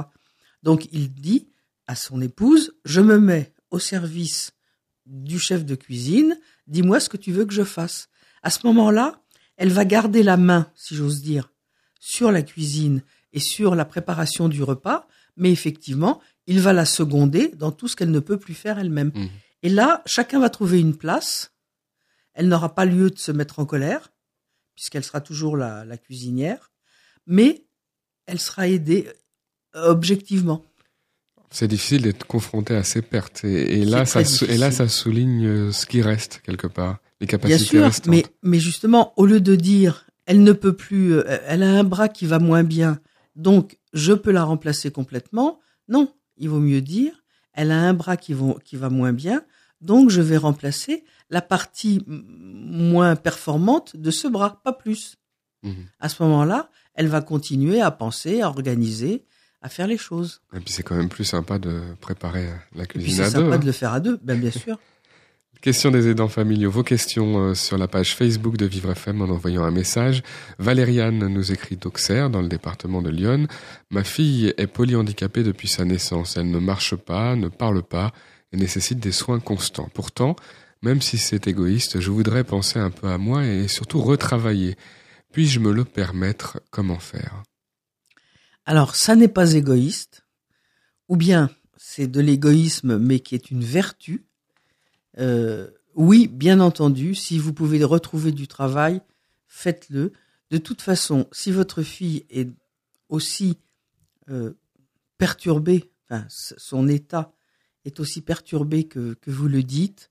Donc 0.62 0.88
il 0.93 1.12
dit 1.12 1.49
à 1.88 1.95
son 1.95 2.21
épouse, 2.21 2.73
je 2.86 3.02
me 3.02 3.19
mets 3.19 3.52
au 3.73 3.79
service 3.79 4.51
du 5.07 5.39
chef 5.39 5.65
de 5.65 5.75
cuisine, 5.75 6.39
dis-moi 6.67 6.99
ce 6.99 7.09
que 7.09 7.17
tu 7.17 7.31
veux 7.31 7.43
que 7.43 7.53
je 7.53 7.63
fasse. 7.63 8.07
À 8.43 8.51
ce 8.51 8.65
moment-là, 8.67 9.21
elle 9.57 9.71
va 9.71 9.83
garder 9.83 10.21
la 10.21 10.38
main, 10.38 10.71
si 10.75 10.95
j'ose 10.95 11.21
dire, 11.21 11.51
sur 11.99 12.31
la 12.31 12.43
cuisine 12.43 13.01
et 13.33 13.39
sur 13.39 13.73
la 13.73 13.83
préparation 13.83 14.47
du 14.47 14.62
repas, 14.62 15.07
mais 15.38 15.51
effectivement, 15.51 16.21
il 16.45 16.59
va 16.59 16.71
la 16.71 16.86
seconder 16.86 17.49
dans 17.49 17.71
tout 17.71 17.88
ce 17.88 17.95
qu'elle 17.95 18.12
ne 18.12 18.19
peut 18.19 18.38
plus 18.38 18.53
faire 18.53 18.77
elle-même. 18.77 19.12
Mmh. 19.15 19.27
Et 19.63 19.69
là, 19.69 20.03
chacun 20.05 20.39
va 20.39 20.49
trouver 20.49 20.79
une 20.79 20.95
place. 20.95 21.51
Elle 22.33 22.47
n'aura 22.47 22.75
pas 22.75 22.86
lieu 22.86 23.09
de 23.09 23.17
se 23.17 23.31
mettre 23.31 23.57
en 23.57 23.65
colère, 23.65 24.12
puisqu'elle 24.75 25.03
sera 25.03 25.19
toujours 25.19 25.57
la, 25.57 25.83
la 25.83 25.97
cuisinière, 25.97 26.71
mais 27.25 27.65
elle 28.27 28.39
sera 28.39 28.67
aidée 28.67 29.12
euh, 29.75 29.89
objectivement. 29.89 30.63
C'est 31.53 31.67
difficile 31.67 32.01
d'être 32.01 32.25
confronté 32.25 32.75
à 32.75 32.83
ces 32.83 33.03
pertes. 33.03 33.45
Et, 33.45 33.81
et 33.81 33.85
là, 33.85 34.07
ça, 34.07 34.21
et 34.21 34.57
là, 34.57 34.71
ça 34.71 34.87
souligne 34.87 35.45
euh, 35.45 35.71
ce 35.71 35.85
qui 35.85 36.01
reste 36.01 36.41
quelque 36.43 36.65
part, 36.65 36.97
les 37.21 37.27
capacités 37.27 37.77
Bien 37.77 37.91
sûr, 37.91 38.01
mais, 38.09 38.25
mais 38.41 38.59
justement, 38.59 39.13
au 39.17 39.27
lieu 39.27 39.39
de 39.39 39.55
dire, 39.55 40.07
elle 40.25 40.41
ne 40.41 40.51
peut 40.51 40.73
plus, 40.73 41.13
euh, 41.13 41.37
elle 41.45 41.61
a 41.61 41.69
un 41.69 41.83
bras 41.83 42.09
qui 42.09 42.25
va 42.25 42.39
moins 42.39 42.63
bien, 42.63 42.99
donc 43.35 43.77
je 43.93 44.13
peux 44.13 44.31
la 44.31 44.43
remplacer 44.43 44.89
complètement. 44.89 45.59
Non, 45.87 46.11
il 46.37 46.49
vaut 46.49 46.59
mieux 46.59 46.81
dire, 46.81 47.23
elle 47.53 47.69
a 47.69 47.79
un 47.79 47.93
bras 47.93 48.17
qui, 48.17 48.33
va, 48.33 48.55
qui 48.65 48.75
va 48.75 48.89
moins 48.89 49.13
bien, 49.13 49.43
donc 49.79 50.09
je 50.09 50.21
vais 50.21 50.37
remplacer 50.37 51.03
la 51.29 51.43
partie 51.43 52.03
moins 52.07 53.15
performante 53.15 53.95
de 53.95 54.09
ce 54.09 54.27
bras, 54.27 54.59
pas 54.63 54.73
plus. 54.73 55.17
Mmh. 55.61 55.71
À 55.99 56.09
ce 56.09 56.23
moment-là, 56.23 56.71
elle 56.95 57.09
va 57.09 57.21
continuer 57.21 57.79
à 57.79 57.91
penser, 57.91 58.41
à 58.41 58.47
organiser, 58.47 59.23
à 59.63 59.69
faire 59.69 59.88
les 59.88 59.97
choses. 59.97 60.41
Et 60.56 60.60
puis 60.60 60.71
c'est 60.71 60.84
quand 60.84 60.95
même 60.95 61.10
plus 61.10 61.23
sympa 61.23 61.58
de 61.58 61.82
préparer 62.02 62.49
la 62.76 62.86
cuisine 62.86 63.21
à 63.21 63.30
deux. 63.30 63.32
C'est 63.32 63.38
sympa 63.38 63.58
de 63.58 63.65
le 63.65 63.71
faire 63.71 63.93
à 63.93 63.99
deux, 63.99 64.19
ben, 64.21 64.39
bien 64.39 64.52
sûr. 64.52 64.78
Question 65.62 65.91
des 65.91 66.10
aidants 66.10 66.28
familiaux. 66.28 66.69
Vos 66.69 66.84
questions 66.84 67.38
euh, 67.39 67.54
sur 67.54 67.78
la 67.78 67.88
page 67.88 68.17
Facebook 68.17 68.58
de 68.58 68.65
Vivre 68.65 68.91
FM 68.91 69.21
en 69.21 69.30
envoyant 69.30 69.63
un 69.63 69.71
message. 69.71 70.21
Valériane 70.60 71.19
nous 71.19 71.54
écrit 71.54 71.78
d'Auxerre, 71.78 72.30
dans 72.30 72.41
le 72.41 72.49
département 72.49 73.02
de 73.02 73.10
Lyon. 73.10 73.47
Ma 73.89 74.04
fille 74.04 74.54
est 74.58 74.67
polyhandicapée 74.67 75.41
depuis 75.41 75.69
sa 75.69 75.86
naissance. 75.86 76.36
Elle 76.36 76.52
ne 76.52 76.60
marche 76.60 76.97
pas, 76.97 77.38
ne 77.38 77.47
parle 77.47 77.82
pas 77.82 78.12
et 78.52 78.58
nécessite 78.58 78.99
des 78.99 79.13
soins 79.13 79.39
constants. 79.39 79.88
Pourtant, 79.93 80.36
même 80.82 81.02
si 81.02 81.17
c'est 81.17 81.47
égoïste, 81.47 82.02
je 82.02 82.12
voudrais 82.12 82.43
penser 82.43 82.80
un 82.80 82.91
peu 82.91 83.08
à 83.08 83.17
moi 83.17 83.45
et 83.45 83.69
surtout 83.69 84.02
retravailler. 84.02 84.76
Puis-je 85.32 85.62
me 85.62 85.71
le 85.71 85.86
permettre? 85.86 86.60
Comment 86.71 86.99
faire? 86.99 87.43
Alors, 88.65 88.95
ça 88.95 89.15
n'est 89.15 89.28
pas 89.28 89.54
égoïste, 89.54 90.26
ou 91.10 91.17
bien 91.17 91.49
c'est 91.76 92.08
de 92.08 92.21
l'égoïsme, 92.21 92.97
mais 92.97 93.19
qui 93.19 93.36
est 93.36 93.52
une 93.52 93.63
vertu. 93.63 94.26
Euh, 95.19 95.69
oui, 95.95 96.28
bien 96.28 96.60
entendu, 96.60 97.13
si 97.13 97.38
vous 97.38 97.54
pouvez 97.54 97.84
retrouver 97.84 98.32
du 98.32 98.47
travail, 98.47 99.02
faites-le. 99.47 100.13
De 100.49 100.58
toute 100.58 100.82
façon, 100.82 101.28
si 101.32 101.52
votre 101.52 101.84
fille 101.84 102.26
est 102.30 102.49
aussi 103.10 103.58
euh, 104.30 104.54
perturbée, 105.17 105.91
enfin, 106.06 106.26
son 106.30 106.88
état 106.88 107.34
est 107.86 107.99
aussi 107.99 108.21
perturbé 108.21 108.86
que, 108.86 109.17
vous 109.28 109.47
le 109.49 109.62
dites, 109.62 110.10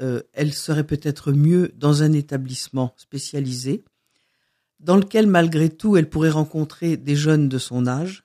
euh, 0.00 0.20
elle 0.32 0.52
serait 0.52 0.86
peut-être 0.86 1.32
mieux 1.32 1.72
dans 1.76 2.02
un 2.02 2.12
établissement 2.12 2.92
spécialisé 2.96 3.84
dans 4.84 4.96
lequel 4.96 5.26
malgré 5.26 5.70
tout 5.70 5.96
elle 5.96 6.10
pourrait 6.10 6.30
rencontrer 6.30 6.98
des 6.98 7.16
jeunes 7.16 7.48
de 7.48 7.56
son 7.56 7.86
âge, 7.86 8.24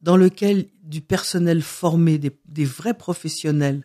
dans 0.00 0.16
lequel 0.16 0.68
du 0.82 1.02
personnel 1.02 1.62
formé, 1.62 2.18
des, 2.18 2.64
vrais 2.64 2.94
professionnels 2.94 3.84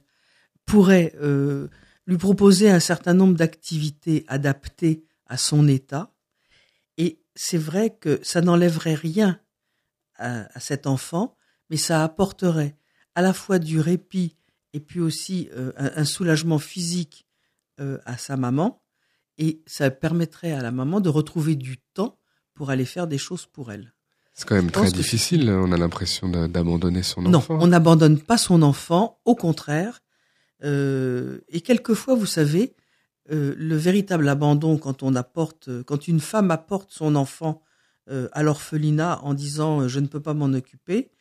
pourraient 0.65 1.13
euh, 1.21 1.67
lui 2.07 2.17
proposer 2.17 2.69
un 2.69 2.79
certain 2.79 3.13
nombre 3.13 3.35
d'activités 3.35 4.23
adaptées 4.27 5.03
à 5.25 5.35
son 5.35 5.67
état. 5.67 6.13
Et 6.97 7.21
c'est 7.35 7.57
vrai 7.57 7.97
que 7.99 8.19
ça 8.23 8.39
n'enlèverait 8.39 8.95
rien 8.95 9.39
à, 10.15 10.59
cet 10.59 10.87
enfant, 10.87 11.35
mais 11.69 11.77
ça 11.77 12.03
apporterait 12.03 12.77
à 13.15 13.21
la 13.21 13.33
fois 13.33 13.59
du 13.59 13.81
répit 13.81 14.37
et 14.71 14.79
puis 14.79 15.01
aussi 15.01 15.49
euh, 15.53 15.73
un, 15.75 16.05
soulagement 16.05 16.59
physique 16.59 17.27
euh, 17.81 17.97
à 18.05 18.17
sa 18.17 18.37
maman, 18.37 18.81
et 19.37 19.61
ça 19.65 19.89
permettrait 19.89 20.51
à 20.51 20.61
la 20.61 20.71
maman 20.71 20.99
de 20.99 21.09
retrouver 21.09 21.55
du 21.55 21.77
temps 21.93 22.17
pour 22.53 22.69
aller 22.69 22.85
faire 22.85 23.07
des 23.07 23.17
choses 23.17 23.45
pour 23.45 23.71
elle. 23.71 23.93
C'est 24.33 24.47
quand 24.47 24.55
même 24.55 24.71
très 24.71 24.91
difficile, 24.91 25.49
on 25.49 25.71
a 25.71 25.77
l'impression 25.77 26.29
d'abandonner 26.29 27.03
son 27.03 27.25
enfant. 27.25 27.55
Non, 27.55 27.61
on 27.63 27.67
n'abandonne 27.67 28.19
pas 28.19 28.37
son 28.37 28.61
enfant, 28.61 29.19
au 29.25 29.35
contraire. 29.35 30.01
Euh, 30.63 31.39
et 31.49 31.61
quelquefois, 31.61 32.15
vous 32.15 32.25
savez, 32.25 32.75
euh, 33.31 33.53
le 33.57 33.75
véritable 33.75 34.27
abandon 34.29 34.77
quand 34.77 35.03
on 35.03 35.15
apporte, 35.15 35.69
quand 35.83 36.07
une 36.07 36.19
femme 36.19 36.49
apporte 36.49 36.91
son 36.91 37.15
enfant 37.15 37.61
euh, 38.09 38.27
à 38.31 38.41
l'orphelinat 38.41 39.19
en 39.23 39.35
disant 39.35 39.81
euh, 39.81 39.87
je 39.87 39.99
ne 39.99 40.07
peux 40.07 40.19
pas 40.19 40.33
m'en 40.33 40.53
occuper, 40.53 41.11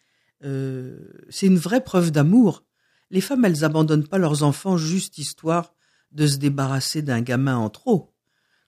euh, 0.44 0.98
c'est 1.28 1.46
une 1.46 1.58
vraie 1.58 1.84
preuve 1.84 2.10
d'amour. 2.10 2.64
Les 3.10 3.20
femmes, 3.20 3.44
elles 3.44 3.64
abandonnent 3.64 4.08
pas 4.08 4.18
leurs 4.18 4.42
enfants 4.42 4.78
juste 4.78 5.18
histoire 5.18 5.74
de 6.12 6.26
se 6.26 6.36
débarrasser 6.36 7.02
d'un 7.02 7.20
gamin 7.20 7.56
en 7.56 7.70
trop. 7.70 8.12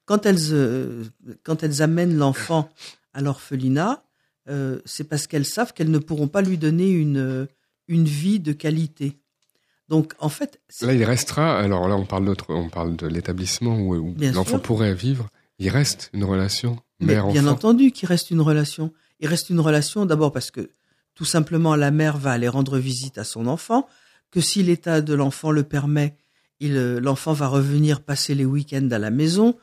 Quand 0.05 0.27
elles, 0.27 0.53
euh, 0.53 1.05
quand 1.43 1.63
elles 1.63 1.83
amènent 1.83 2.17
l'enfant 2.17 2.69
à 3.15 3.21
l'orphelinat, 3.21 4.03
euh, 4.49 4.81
c'est 4.85 5.05
parce 5.05 5.27
qu'elles 5.27 5.47
savent 5.47 5.73
qu'elles 5.73 5.91
ne 5.91 5.99
pourront 5.99 6.29
pas 6.29 6.43
lui 6.43 6.59
donner 6.59 6.91
une, 6.91 7.47
une 7.89 8.05
vie 8.05 8.41
de 8.41 8.53
qualité. 8.53 9.19
Donc, 9.89 10.15
en 10.19 10.29
fait, 10.29 10.61
Là, 10.81 10.95
il 10.95 11.05
restera. 11.05 11.59
Alors 11.59 11.89
là, 11.89 11.97
on 11.97 12.07
parle 12.07 12.25
d'autre, 12.25 12.47
on 12.49 12.69
parle 12.69 12.97
de 12.97 13.07
l'établissement 13.07 13.79
où, 13.79 13.95
où 13.95 14.15
l'enfant 14.19 14.59
pourrait 14.59 14.95
vivre. 14.95 15.29
Il 15.59 15.69
reste 15.69 16.11
une 16.13 16.25
relation 16.25 16.79
Mais 17.01 17.15
mère-enfant. 17.15 17.33
bien 17.33 17.47
entendu 17.47 17.93
qu'il 17.93 18.09
reste 18.09 18.31
une 18.31 18.41
relation. 18.41 18.93
Il 19.21 19.29
reste 19.29 19.51
une 19.51 19.61
relation 19.61 20.07
d'abord 20.07 20.33
parce 20.33 20.51
que 20.51 20.71
tout 21.15 21.25
simplement 21.25 21.77
la 21.77 21.91
mère 21.91 22.17
va 22.17 22.33
aller 22.33 22.49
rendre 22.49 22.79
visite 22.79 23.19
à 23.19 23.25
son 23.25 23.47
enfant, 23.47 23.87
que 24.31 24.41
si 24.41 24.63
l'état 24.63 25.01
de 25.03 25.15
l'enfant 25.15 25.51
le 25.51 25.63
permet, 25.63 26.17
euh, 26.17 26.22
l'enfant 26.69 27.33
va 27.33 27.49
revenir 27.49 28.03
passer 28.03 28.35
les 28.35 28.45
week-ends 28.45 28.89
à 28.91 28.99
la 28.99 29.11
maison, 29.11 29.57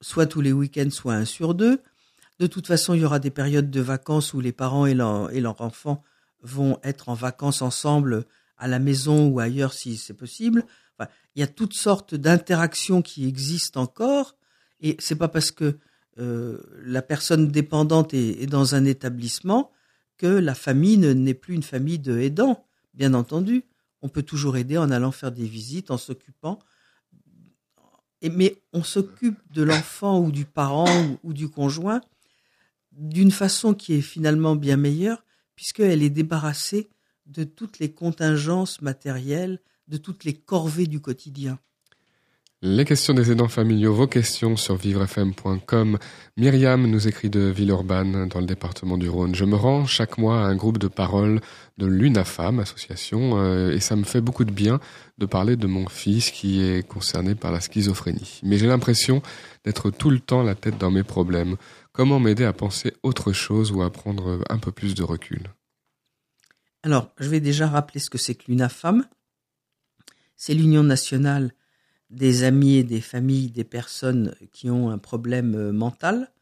soit 0.00 0.26
tous 0.26 0.40
les 0.40 0.52
week-ends, 0.52 0.90
soit 0.90 1.14
un 1.14 1.24
sur 1.24 1.54
deux. 1.54 1.80
De 2.38 2.46
toute 2.46 2.66
façon, 2.66 2.94
il 2.94 3.00
y 3.00 3.04
aura 3.04 3.18
des 3.18 3.30
périodes 3.30 3.70
de 3.70 3.80
vacances 3.80 4.34
où 4.34 4.40
les 4.40 4.52
parents 4.52 4.86
et 4.86 4.94
leur, 4.94 5.60
enfant 5.60 6.02
vont 6.42 6.78
être 6.82 7.08
en 7.08 7.14
vacances 7.14 7.62
ensemble 7.62 8.26
à 8.58 8.68
la 8.68 8.78
maison 8.78 9.28
ou 9.28 9.40
ailleurs 9.40 9.72
si 9.72 9.96
c'est 9.96 10.14
possible. 10.14 10.64
Il 11.34 11.40
y 11.40 11.42
a 11.42 11.46
toutes 11.46 11.74
sortes 11.74 12.14
d'interactions 12.14 13.02
qui 13.02 13.26
existent 13.26 13.82
encore, 13.82 14.36
et 14.80 14.96
c'est 14.98 15.16
pas 15.16 15.28
parce 15.28 15.50
que 15.50 15.78
euh, 16.18 16.58
la 16.82 17.02
personne 17.02 17.48
dépendante 17.48 18.14
est, 18.14 18.46
dans 18.46 18.74
un 18.74 18.86
établissement 18.86 19.70
que 20.16 20.26
la 20.26 20.54
famille 20.54 20.96
ne- 20.96 21.12
n'est 21.12 21.34
plus 21.34 21.54
une 21.54 21.62
famille 21.62 21.98
de 21.98 22.18
aidants. 22.18 22.64
Bien 22.94 23.12
entendu, 23.12 23.64
on 24.02 24.08
peut 24.08 24.22
toujours 24.22 24.56
aider 24.56 24.78
en 24.78 24.90
allant 24.90 25.12
faire 25.12 25.32
des 25.32 25.46
visites, 25.46 25.90
en 25.90 25.98
s'occupant. 25.98 26.58
Mais 28.22 28.56
on 28.72 28.82
s'occupe 28.82 29.38
de 29.52 29.62
l'enfant 29.62 30.20
ou 30.20 30.32
du 30.32 30.44
parent 30.44 30.86
ou, 31.04 31.18
ou 31.22 31.32
du 31.32 31.48
conjoint 31.48 32.00
d'une 32.96 33.30
façon 33.30 33.74
qui 33.74 33.94
est 33.94 34.02
finalement 34.02 34.56
bien 34.56 34.76
meilleure, 34.76 35.24
puisqu'elle 35.54 36.02
est 36.02 36.10
débarrassée 36.10 36.88
de 37.26 37.44
toutes 37.44 37.78
les 37.78 37.92
contingences 37.92 38.80
matérielles, 38.80 39.60
de 39.88 39.96
toutes 39.96 40.24
les 40.24 40.34
corvées 40.34 40.86
du 40.86 41.00
quotidien. 41.00 41.58
Les 42.62 42.86
questions 42.86 43.12
des 43.12 43.30
aidants 43.30 43.48
familiaux, 43.48 43.92
vos 43.92 44.06
questions 44.06 44.56
sur 44.56 44.76
vivrefm.com. 44.76 45.98
Myriam 46.38 46.86
nous 46.86 47.06
écrit 47.06 47.28
de 47.28 47.40
Villeurbanne, 47.40 48.28
dans 48.28 48.40
le 48.40 48.46
département 48.46 48.96
du 48.96 49.10
Rhône. 49.10 49.34
Je 49.34 49.44
me 49.44 49.56
rends 49.56 49.84
chaque 49.84 50.16
mois 50.16 50.40
à 50.40 50.44
un 50.44 50.56
groupe 50.56 50.78
de 50.78 50.88
parole 50.88 51.42
de 51.76 51.84
l'UNAFAM, 51.84 52.58
association, 52.58 53.38
euh, 53.38 53.72
et 53.72 53.80
ça 53.80 53.94
me 53.94 54.04
fait 54.04 54.22
beaucoup 54.22 54.46
de 54.46 54.52
bien 54.52 54.80
de 55.18 55.26
parler 55.26 55.56
de 55.56 55.66
mon 55.66 55.86
fils 55.86 56.30
qui 56.30 56.62
est 56.62 56.82
concerné 56.88 57.34
par 57.34 57.52
la 57.52 57.60
schizophrénie. 57.60 58.40
Mais 58.42 58.56
j'ai 58.56 58.68
l'impression 58.68 59.20
d'être 59.66 59.90
tout 59.90 60.08
le 60.08 60.20
temps 60.20 60.42
la 60.42 60.54
tête 60.54 60.78
dans 60.78 60.90
mes 60.90 61.04
problèmes. 61.04 61.56
Comment 61.92 62.20
m'aider 62.20 62.44
à 62.44 62.54
penser 62.54 62.94
autre 63.02 63.34
chose 63.34 63.70
ou 63.70 63.82
à 63.82 63.92
prendre 63.92 64.42
un 64.48 64.58
peu 64.58 64.72
plus 64.72 64.94
de 64.94 65.02
recul? 65.02 65.42
Alors, 66.82 67.10
je 67.18 67.28
vais 67.28 67.40
déjà 67.40 67.68
rappeler 67.68 68.00
ce 68.00 68.08
que 68.08 68.16
c'est 68.16 68.34
que 68.34 68.44
l'UNAFAM. 68.48 69.04
C'est 70.38 70.54
l'Union 70.54 70.82
nationale 70.82 71.52
des 72.10 72.44
amis 72.44 72.76
et 72.76 72.84
des 72.84 73.00
familles 73.00 73.50
des 73.50 73.64
personnes 73.64 74.34
qui 74.52 74.70
ont 74.70 74.90
un 74.90 74.98
problème 74.98 75.54
euh, 75.54 75.72
mental. 75.72 76.32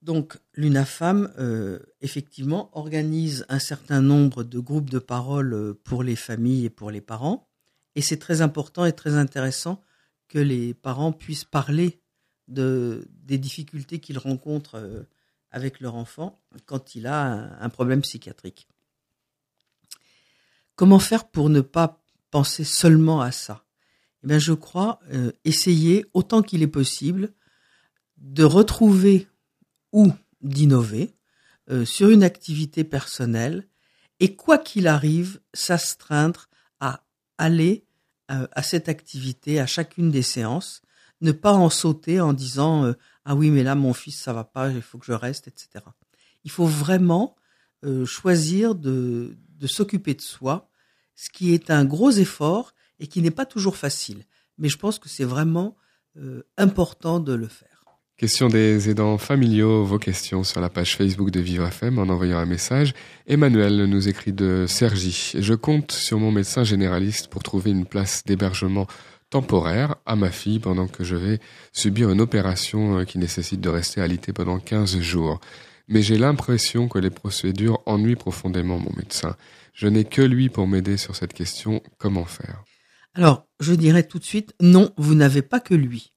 Donc, 0.00 0.38
l'UNAFAM, 0.54 1.32
euh, 1.38 1.80
effectivement, 2.00 2.70
organise 2.72 3.44
un 3.48 3.58
certain 3.58 4.00
nombre 4.00 4.44
de 4.44 4.58
groupes 4.58 4.90
de 4.90 4.98
parole 4.98 5.52
euh, 5.52 5.74
pour 5.84 6.02
les 6.02 6.16
familles 6.16 6.66
et 6.66 6.70
pour 6.70 6.90
les 6.90 7.00
parents. 7.00 7.48
Et 7.96 8.00
c'est 8.00 8.18
très 8.18 8.40
important 8.40 8.84
et 8.84 8.92
très 8.92 9.14
intéressant 9.14 9.82
que 10.28 10.38
les 10.38 10.72
parents 10.72 11.12
puissent 11.12 11.44
parler 11.44 12.00
de, 12.46 13.08
des 13.10 13.38
difficultés 13.38 13.98
qu'ils 13.98 14.18
rencontrent 14.18 15.06
avec 15.50 15.80
leur 15.80 15.96
enfant 15.96 16.40
quand 16.66 16.94
il 16.94 17.06
a 17.06 17.58
un 17.60 17.68
problème 17.70 18.02
psychiatrique. 18.02 18.68
Comment 20.76 21.00
faire 21.00 21.28
pour 21.28 21.50
ne 21.50 21.60
pas 21.60 22.04
penser 22.30 22.62
seulement 22.62 23.20
à 23.20 23.32
ça? 23.32 23.67
Eh 24.24 24.26
bien, 24.26 24.38
je 24.38 24.52
crois 24.52 25.00
euh, 25.12 25.32
essayer 25.44 26.06
autant 26.12 26.42
qu'il 26.42 26.62
est 26.62 26.66
possible 26.66 27.32
de 28.16 28.42
retrouver 28.42 29.28
ou 29.92 30.12
d'innover 30.40 31.14
euh, 31.70 31.84
sur 31.84 32.08
une 32.10 32.24
activité 32.24 32.82
personnelle 32.82 33.68
et 34.20 34.34
quoi 34.34 34.58
qu'il 34.58 34.88
arrive, 34.88 35.40
s'astreindre 35.54 36.48
à 36.80 37.04
aller 37.38 37.86
euh, 38.32 38.48
à 38.52 38.62
cette 38.64 38.88
activité 38.88 39.60
à 39.60 39.66
chacune 39.66 40.10
des 40.10 40.22
séances, 40.22 40.82
ne 41.20 41.30
pas 41.30 41.52
en 41.52 41.70
sauter 41.70 42.20
en 42.20 42.32
disant 42.32 42.94
ah 43.24 43.34
oui 43.34 43.50
mais 43.50 43.64
là 43.64 43.74
mon 43.74 43.92
fils 43.92 44.16
ça 44.20 44.32
va 44.32 44.44
pas, 44.44 44.70
il 44.70 44.82
faut 44.82 44.98
que 44.98 45.06
je 45.06 45.12
reste, 45.12 45.48
etc. 45.48 45.84
Il 46.44 46.50
faut 46.50 46.66
vraiment 46.66 47.34
choisir 48.04 48.76
de 48.76 49.36
s'occuper 49.66 50.14
de 50.14 50.20
soi, 50.20 50.70
ce 51.16 51.28
qui 51.28 51.52
est 51.54 51.70
un 51.70 51.84
gros 51.84 52.12
effort 52.12 52.72
et 53.00 53.06
qui 53.06 53.22
n'est 53.22 53.30
pas 53.30 53.46
toujours 53.46 53.76
facile. 53.76 54.24
Mais 54.58 54.68
je 54.68 54.78
pense 54.78 54.98
que 54.98 55.08
c'est 55.08 55.24
vraiment 55.24 55.76
euh, 56.16 56.42
important 56.56 57.20
de 57.20 57.32
le 57.32 57.48
faire. 57.48 57.78
Question 58.16 58.48
des 58.48 58.90
aidants 58.90 59.16
familiaux, 59.16 59.84
vos 59.84 60.00
questions 60.00 60.42
sur 60.42 60.60
la 60.60 60.68
page 60.68 60.96
Facebook 60.96 61.30
de 61.30 61.38
Vivre 61.38 61.64
FM 61.66 62.00
en 62.00 62.08
envoyant 62.08 62.38
un 62.38 62.46
message. 62.46 62.92
Emmanuel 63.28 63.84
nous 63.84 64.08
écrit 64.08 64.32
de 64.32 64.64
Sergi. 64.66 65.34
Je 65.38 65.54
compte 65.54 65.92
sur 65.92 66.18
mon 66.18 66.32
médecin 66.32 66.64
généraliste 66.64 67.28
pour 67.28 67.44
trouver 67.44 67.70
une 67.70 67.86
place 67.86 68.24
d'hébergement 68.26 68.88
temporaire 69.30 69.94
à 70.04 70.16
ma 70.16 70.32
fille 70.32 70.58
pendant 70.58 70.88
que 70.88 71.04
je 71.04 71.14
vais 71.14 71.38
subir 71.72 72.10
une 72.10 72.20
opération 72.20 72.98
euh, 72.98 73.04
qui 73.04 73.18
nécessite 73.18 73.60
de 73.60 73.68
rester 73.68 74.00
alité 74.00 74.32
pendant 74.32 74.58
15 74.58 74.98
jours. 74.98 75.38
Mais 75.86 76.02
j'ai 76.02 76.18
l'impression 76.18 76.88
que 76.88 76.98
les 76.98 77.10
procédures 77.10 77.80
ennuient 77.86 78.16
profondément 78.16 78.78
mon 78.78 78.92
médecin. 78.96 79.36
Je 79.74 79.86
n'ai 79.86 80.04
que 80.04 80.22
lui 80.22 80.48
pour 80.48 80.66
m'aider 80.66 80.96
sur 80.96 81.14
cette 81.14 81.34
question. 81.34 81.82
Comment 81.98 82.24
faire? 82.24 82.64
Alors, 83.18 83.48
je 83.58 83.74
dirais 83.74 84.06
tout 84.06 84.20
de 84.20 84.24
suite, 84.24 84.54
non, 84.60 84.92
vous 84.96 85.16
n'avez 85.16 85.42
pas 85.42 85.58
que 85.58 85.74
lui. 85.74 86.12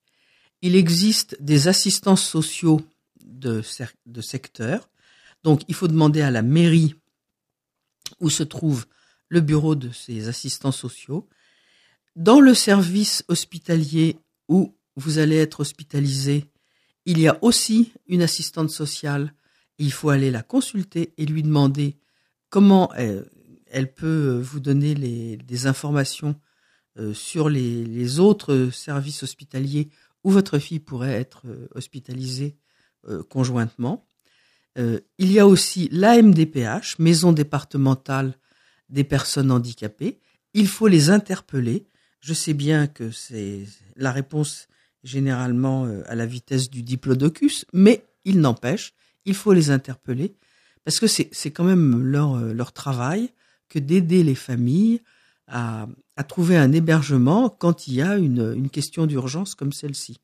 Il 0.61 0.75
existe 0.75 1.35
des 1.41 1.67
assistants 1.67 2.15
sociaux 2.15 2.79
de, 3.25 3.63
secteur. 4.21 4.87
Donc, 5.43 5.63
il 5.67 5.73
faut 5.73 5.87
demander 5.87 6.21
à 6.21 6.29
la 6.29 6.43
mairie 6.43 6.93
où 8.19 8.29
se 8.29 8.43
trouve 8.43 8.85
le 9.29 9.41
bureau 9.41 9.73
de 9.73 9.89
ces 9.89 10.27
assistants 10.27 10.71
sociaux. 10.71 11.27
Dans 12.15 12.39
le 12.39 12.53
service 12.53 13.23
hospitalier 13.29 14.19
où 14.47 14.75
vous 14.95 15.17
allez 15.17 15.37
être 15.37 15.61
hospitalisé, 15.61 16.51
il 17.07 17.19
y 17.19 17.27
a 17.27 17.39
aussi 17.43 17.93
une 18.05 18.21
assistante 18.21 18.69
sociale. 18.69 19.33
Il 19.79 19.91
faut 19.91 20.11
aller 20.11 20.29
la 20.29 20.43
consulter 20.43 21.15
et 21.17 21.25
lui 21.25 21.41
demander 21.41 21.97
comment 22.51 22.93
elle, 22.93 23.27
elle 23.71 23.91
peut 23.91 24.39
vous 24.39 24.59
donner 24.59 24.93
des 24.93 25.65
informations 25.65 26.35
euh, 26.35 26.50
sur 27.13 27.49
les, 27.49 27.85
les, 27.85 28.19
autres 28.19 28.69
services 28.71 29.23
hospitaliers 29.23 29.89
où 30.23 30.31
votre 30.31 30.59
fille 30.59 30.79
pourrait 30.79 31.13
être 31.13 31.43
euh, 31.45 31.67
hospitalisée 31.75 32.55
euh, 33.07 33.23
conjointement. 33.23 34.05
il 34.75 35.31
y 35.31 35.39
a 35.39 35.47
aussi 35.47 35.89
l'AMDPH, 35.91 36.99
Maison 36.99 37.33
départementale 37.33 38.37
des 38.89 39.03
personnes 39.03 39.51
handicapées. 39.51 40.19
Il 40.53 40.67
faut 40.67 40.87
les 40.87 41.09
interpeller. 41.09 41.87
Je 42.21 42.33
sais 42.33 42.53
bien 42.53 42.87
que 42.87 43.11
c'est 43.11 43.65
la 43.97 44.11
réponse 44.11 44.67
généralement 45.03 45.85
euh, 45.85 46.03
à 46.07 46.15
la 46.15 46.25
vitesse 46.25 46.69
du 46.69 46.83
diplodocus, 46.83 47.65
mais 47.73 48.05
il 48.23 48.39
n'empêche, 48.39 48.93
il 49.25 49.35
faut 49.35 49.53
les 49.53 49.71
interpeller 49.71 50.35
parce 50.83 50.99
que 50.99 51.07
c'est 51.07 51.51
quand 51.51 51.63
même 51.63 52.01
leur, 52.01 52.39
leur 52.39 52.71
travail 52.71 53.29
que 53.69 53.77
d'aider 53.77 54.23
les 54.23 54.35
familles 54.35 55.01
à, 55.47 55.87
à, 56.21 56.23
trouver 56.23 56.57
un 56.57 56.71
hébergement 56.71 57.49
quand 57.49 57.87
il 57.87 57.95
y 57.95 58.01
a 58.01 58.17
une, 58.17 58.69
question 58.69 59.05
d'urgence 59.05 59.55
comme 59.55 59.73
celle-ci. 59.73 60.19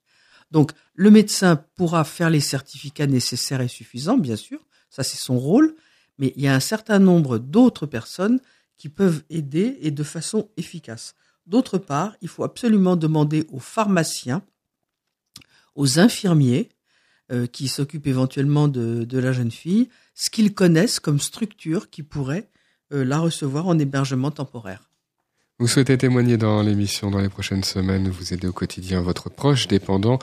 Donc, 0.52 0.72
le 0.94 1.12
médecin 1.12 1.64
pourra 1.76 2.04
faire 2.04 2.30
les 2.30 2.40
certificats 2.40 3.08
nécessaires 3.08 3.62
et 3.62 3.68
suffisants, 3.68 4.18
bien 4.18 4.36
sûr, 4.36 4.60
ça 4.90 5.04
c'est 5.04 5.18
son 5.18 5.38
rôle, 5.38 5.76
mais 6.18 6.34
il 6.36 6.44
y 6.44 6.48
a 6.48 6.56
un 6.56 6.60
certain 6.60 7.00
nombre 7.00 7.38
d'autres 7.38 7.86
personnes 7.86 8.40
qui 8.78 8.90
peuvent 8.90 9.24
aider 9.30 9.78
et 9.82 9.92
de 9.92 10.04
façon 10.04 10.50
efficace. 10.56 11.16
D'autre 11.46 11.78
part, 11.78 12.16
il 12.22 12.28
faut 12.28 12.44
absolument 12.44 12.96
demander 12.96 13.46
aux 13.52 13.60
pharmaciens, 13.60 14.42
aux 15.76 16.00
infirmiers, 16.00 16.70
euh, 17.32 17.46
qui 17.46 17.68
s'occupent 17.68 18.08
éventuellement 18.08 18.70
de, 18.70 19.04
de, 19.04 19.18
la 19.18 19.34
jeune 19.34 19.52
fille, 19.52 19.90
ce 20.14 20.30
qu'ils 20.30 20.54
connaissent 20.54 21.02
comme 21.02 21.20
structure 21.20 21.90
qui 21.90 22.02
pourrait 22.02 22.50
euh, 22.94 23.04
la 23.04 23.20
recevoir 23.20 23.68
en 23.68 23.78
hébergement 23.78 24.32
temporaire. 24.32 24.87
Vous 25.60 25.68
souhaitez 25.68 25.98
témoigner 25.98 26.38
dans 26.38 26.62
l'émission 26.62 27.10
dans 27.10 27.18
les 27.18 27.30
prochaines 27.30 27.64
semaines, 27.64 28.10
vous 28.10 28.32
aider 28.32 28.48
au 28.48 28.54
quotidien 28.54 29.02
votre 29.02 29.32
proche 29.32 29.68
dépendant, 29.68 30.20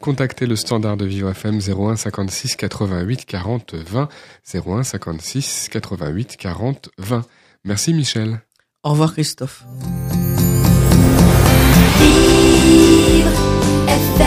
contactez 0.00 0.46
le 0.46 0.54
standard 0.54 0.96
de 0.96 1.04
Vivre 1.04 1.28
FM 1.30 1.58
01 1.58 1.96
56 1.96 2.54
88 2.54 3.24
40 3.24 3.74
20 3.74 4.08
01 4.54 4.82
56 4.84 5.70
88 5.72 6.36
40 6.36 6.90
20. 6.98 7.24
Merci 7.64 7.94
Michel. 7.94 8.40
Au 8.84 8.90
revoir 8.90 9.12
Christophe. 9.12 9.64
Vivre 11.98 13.30
FM. 13.88 14.25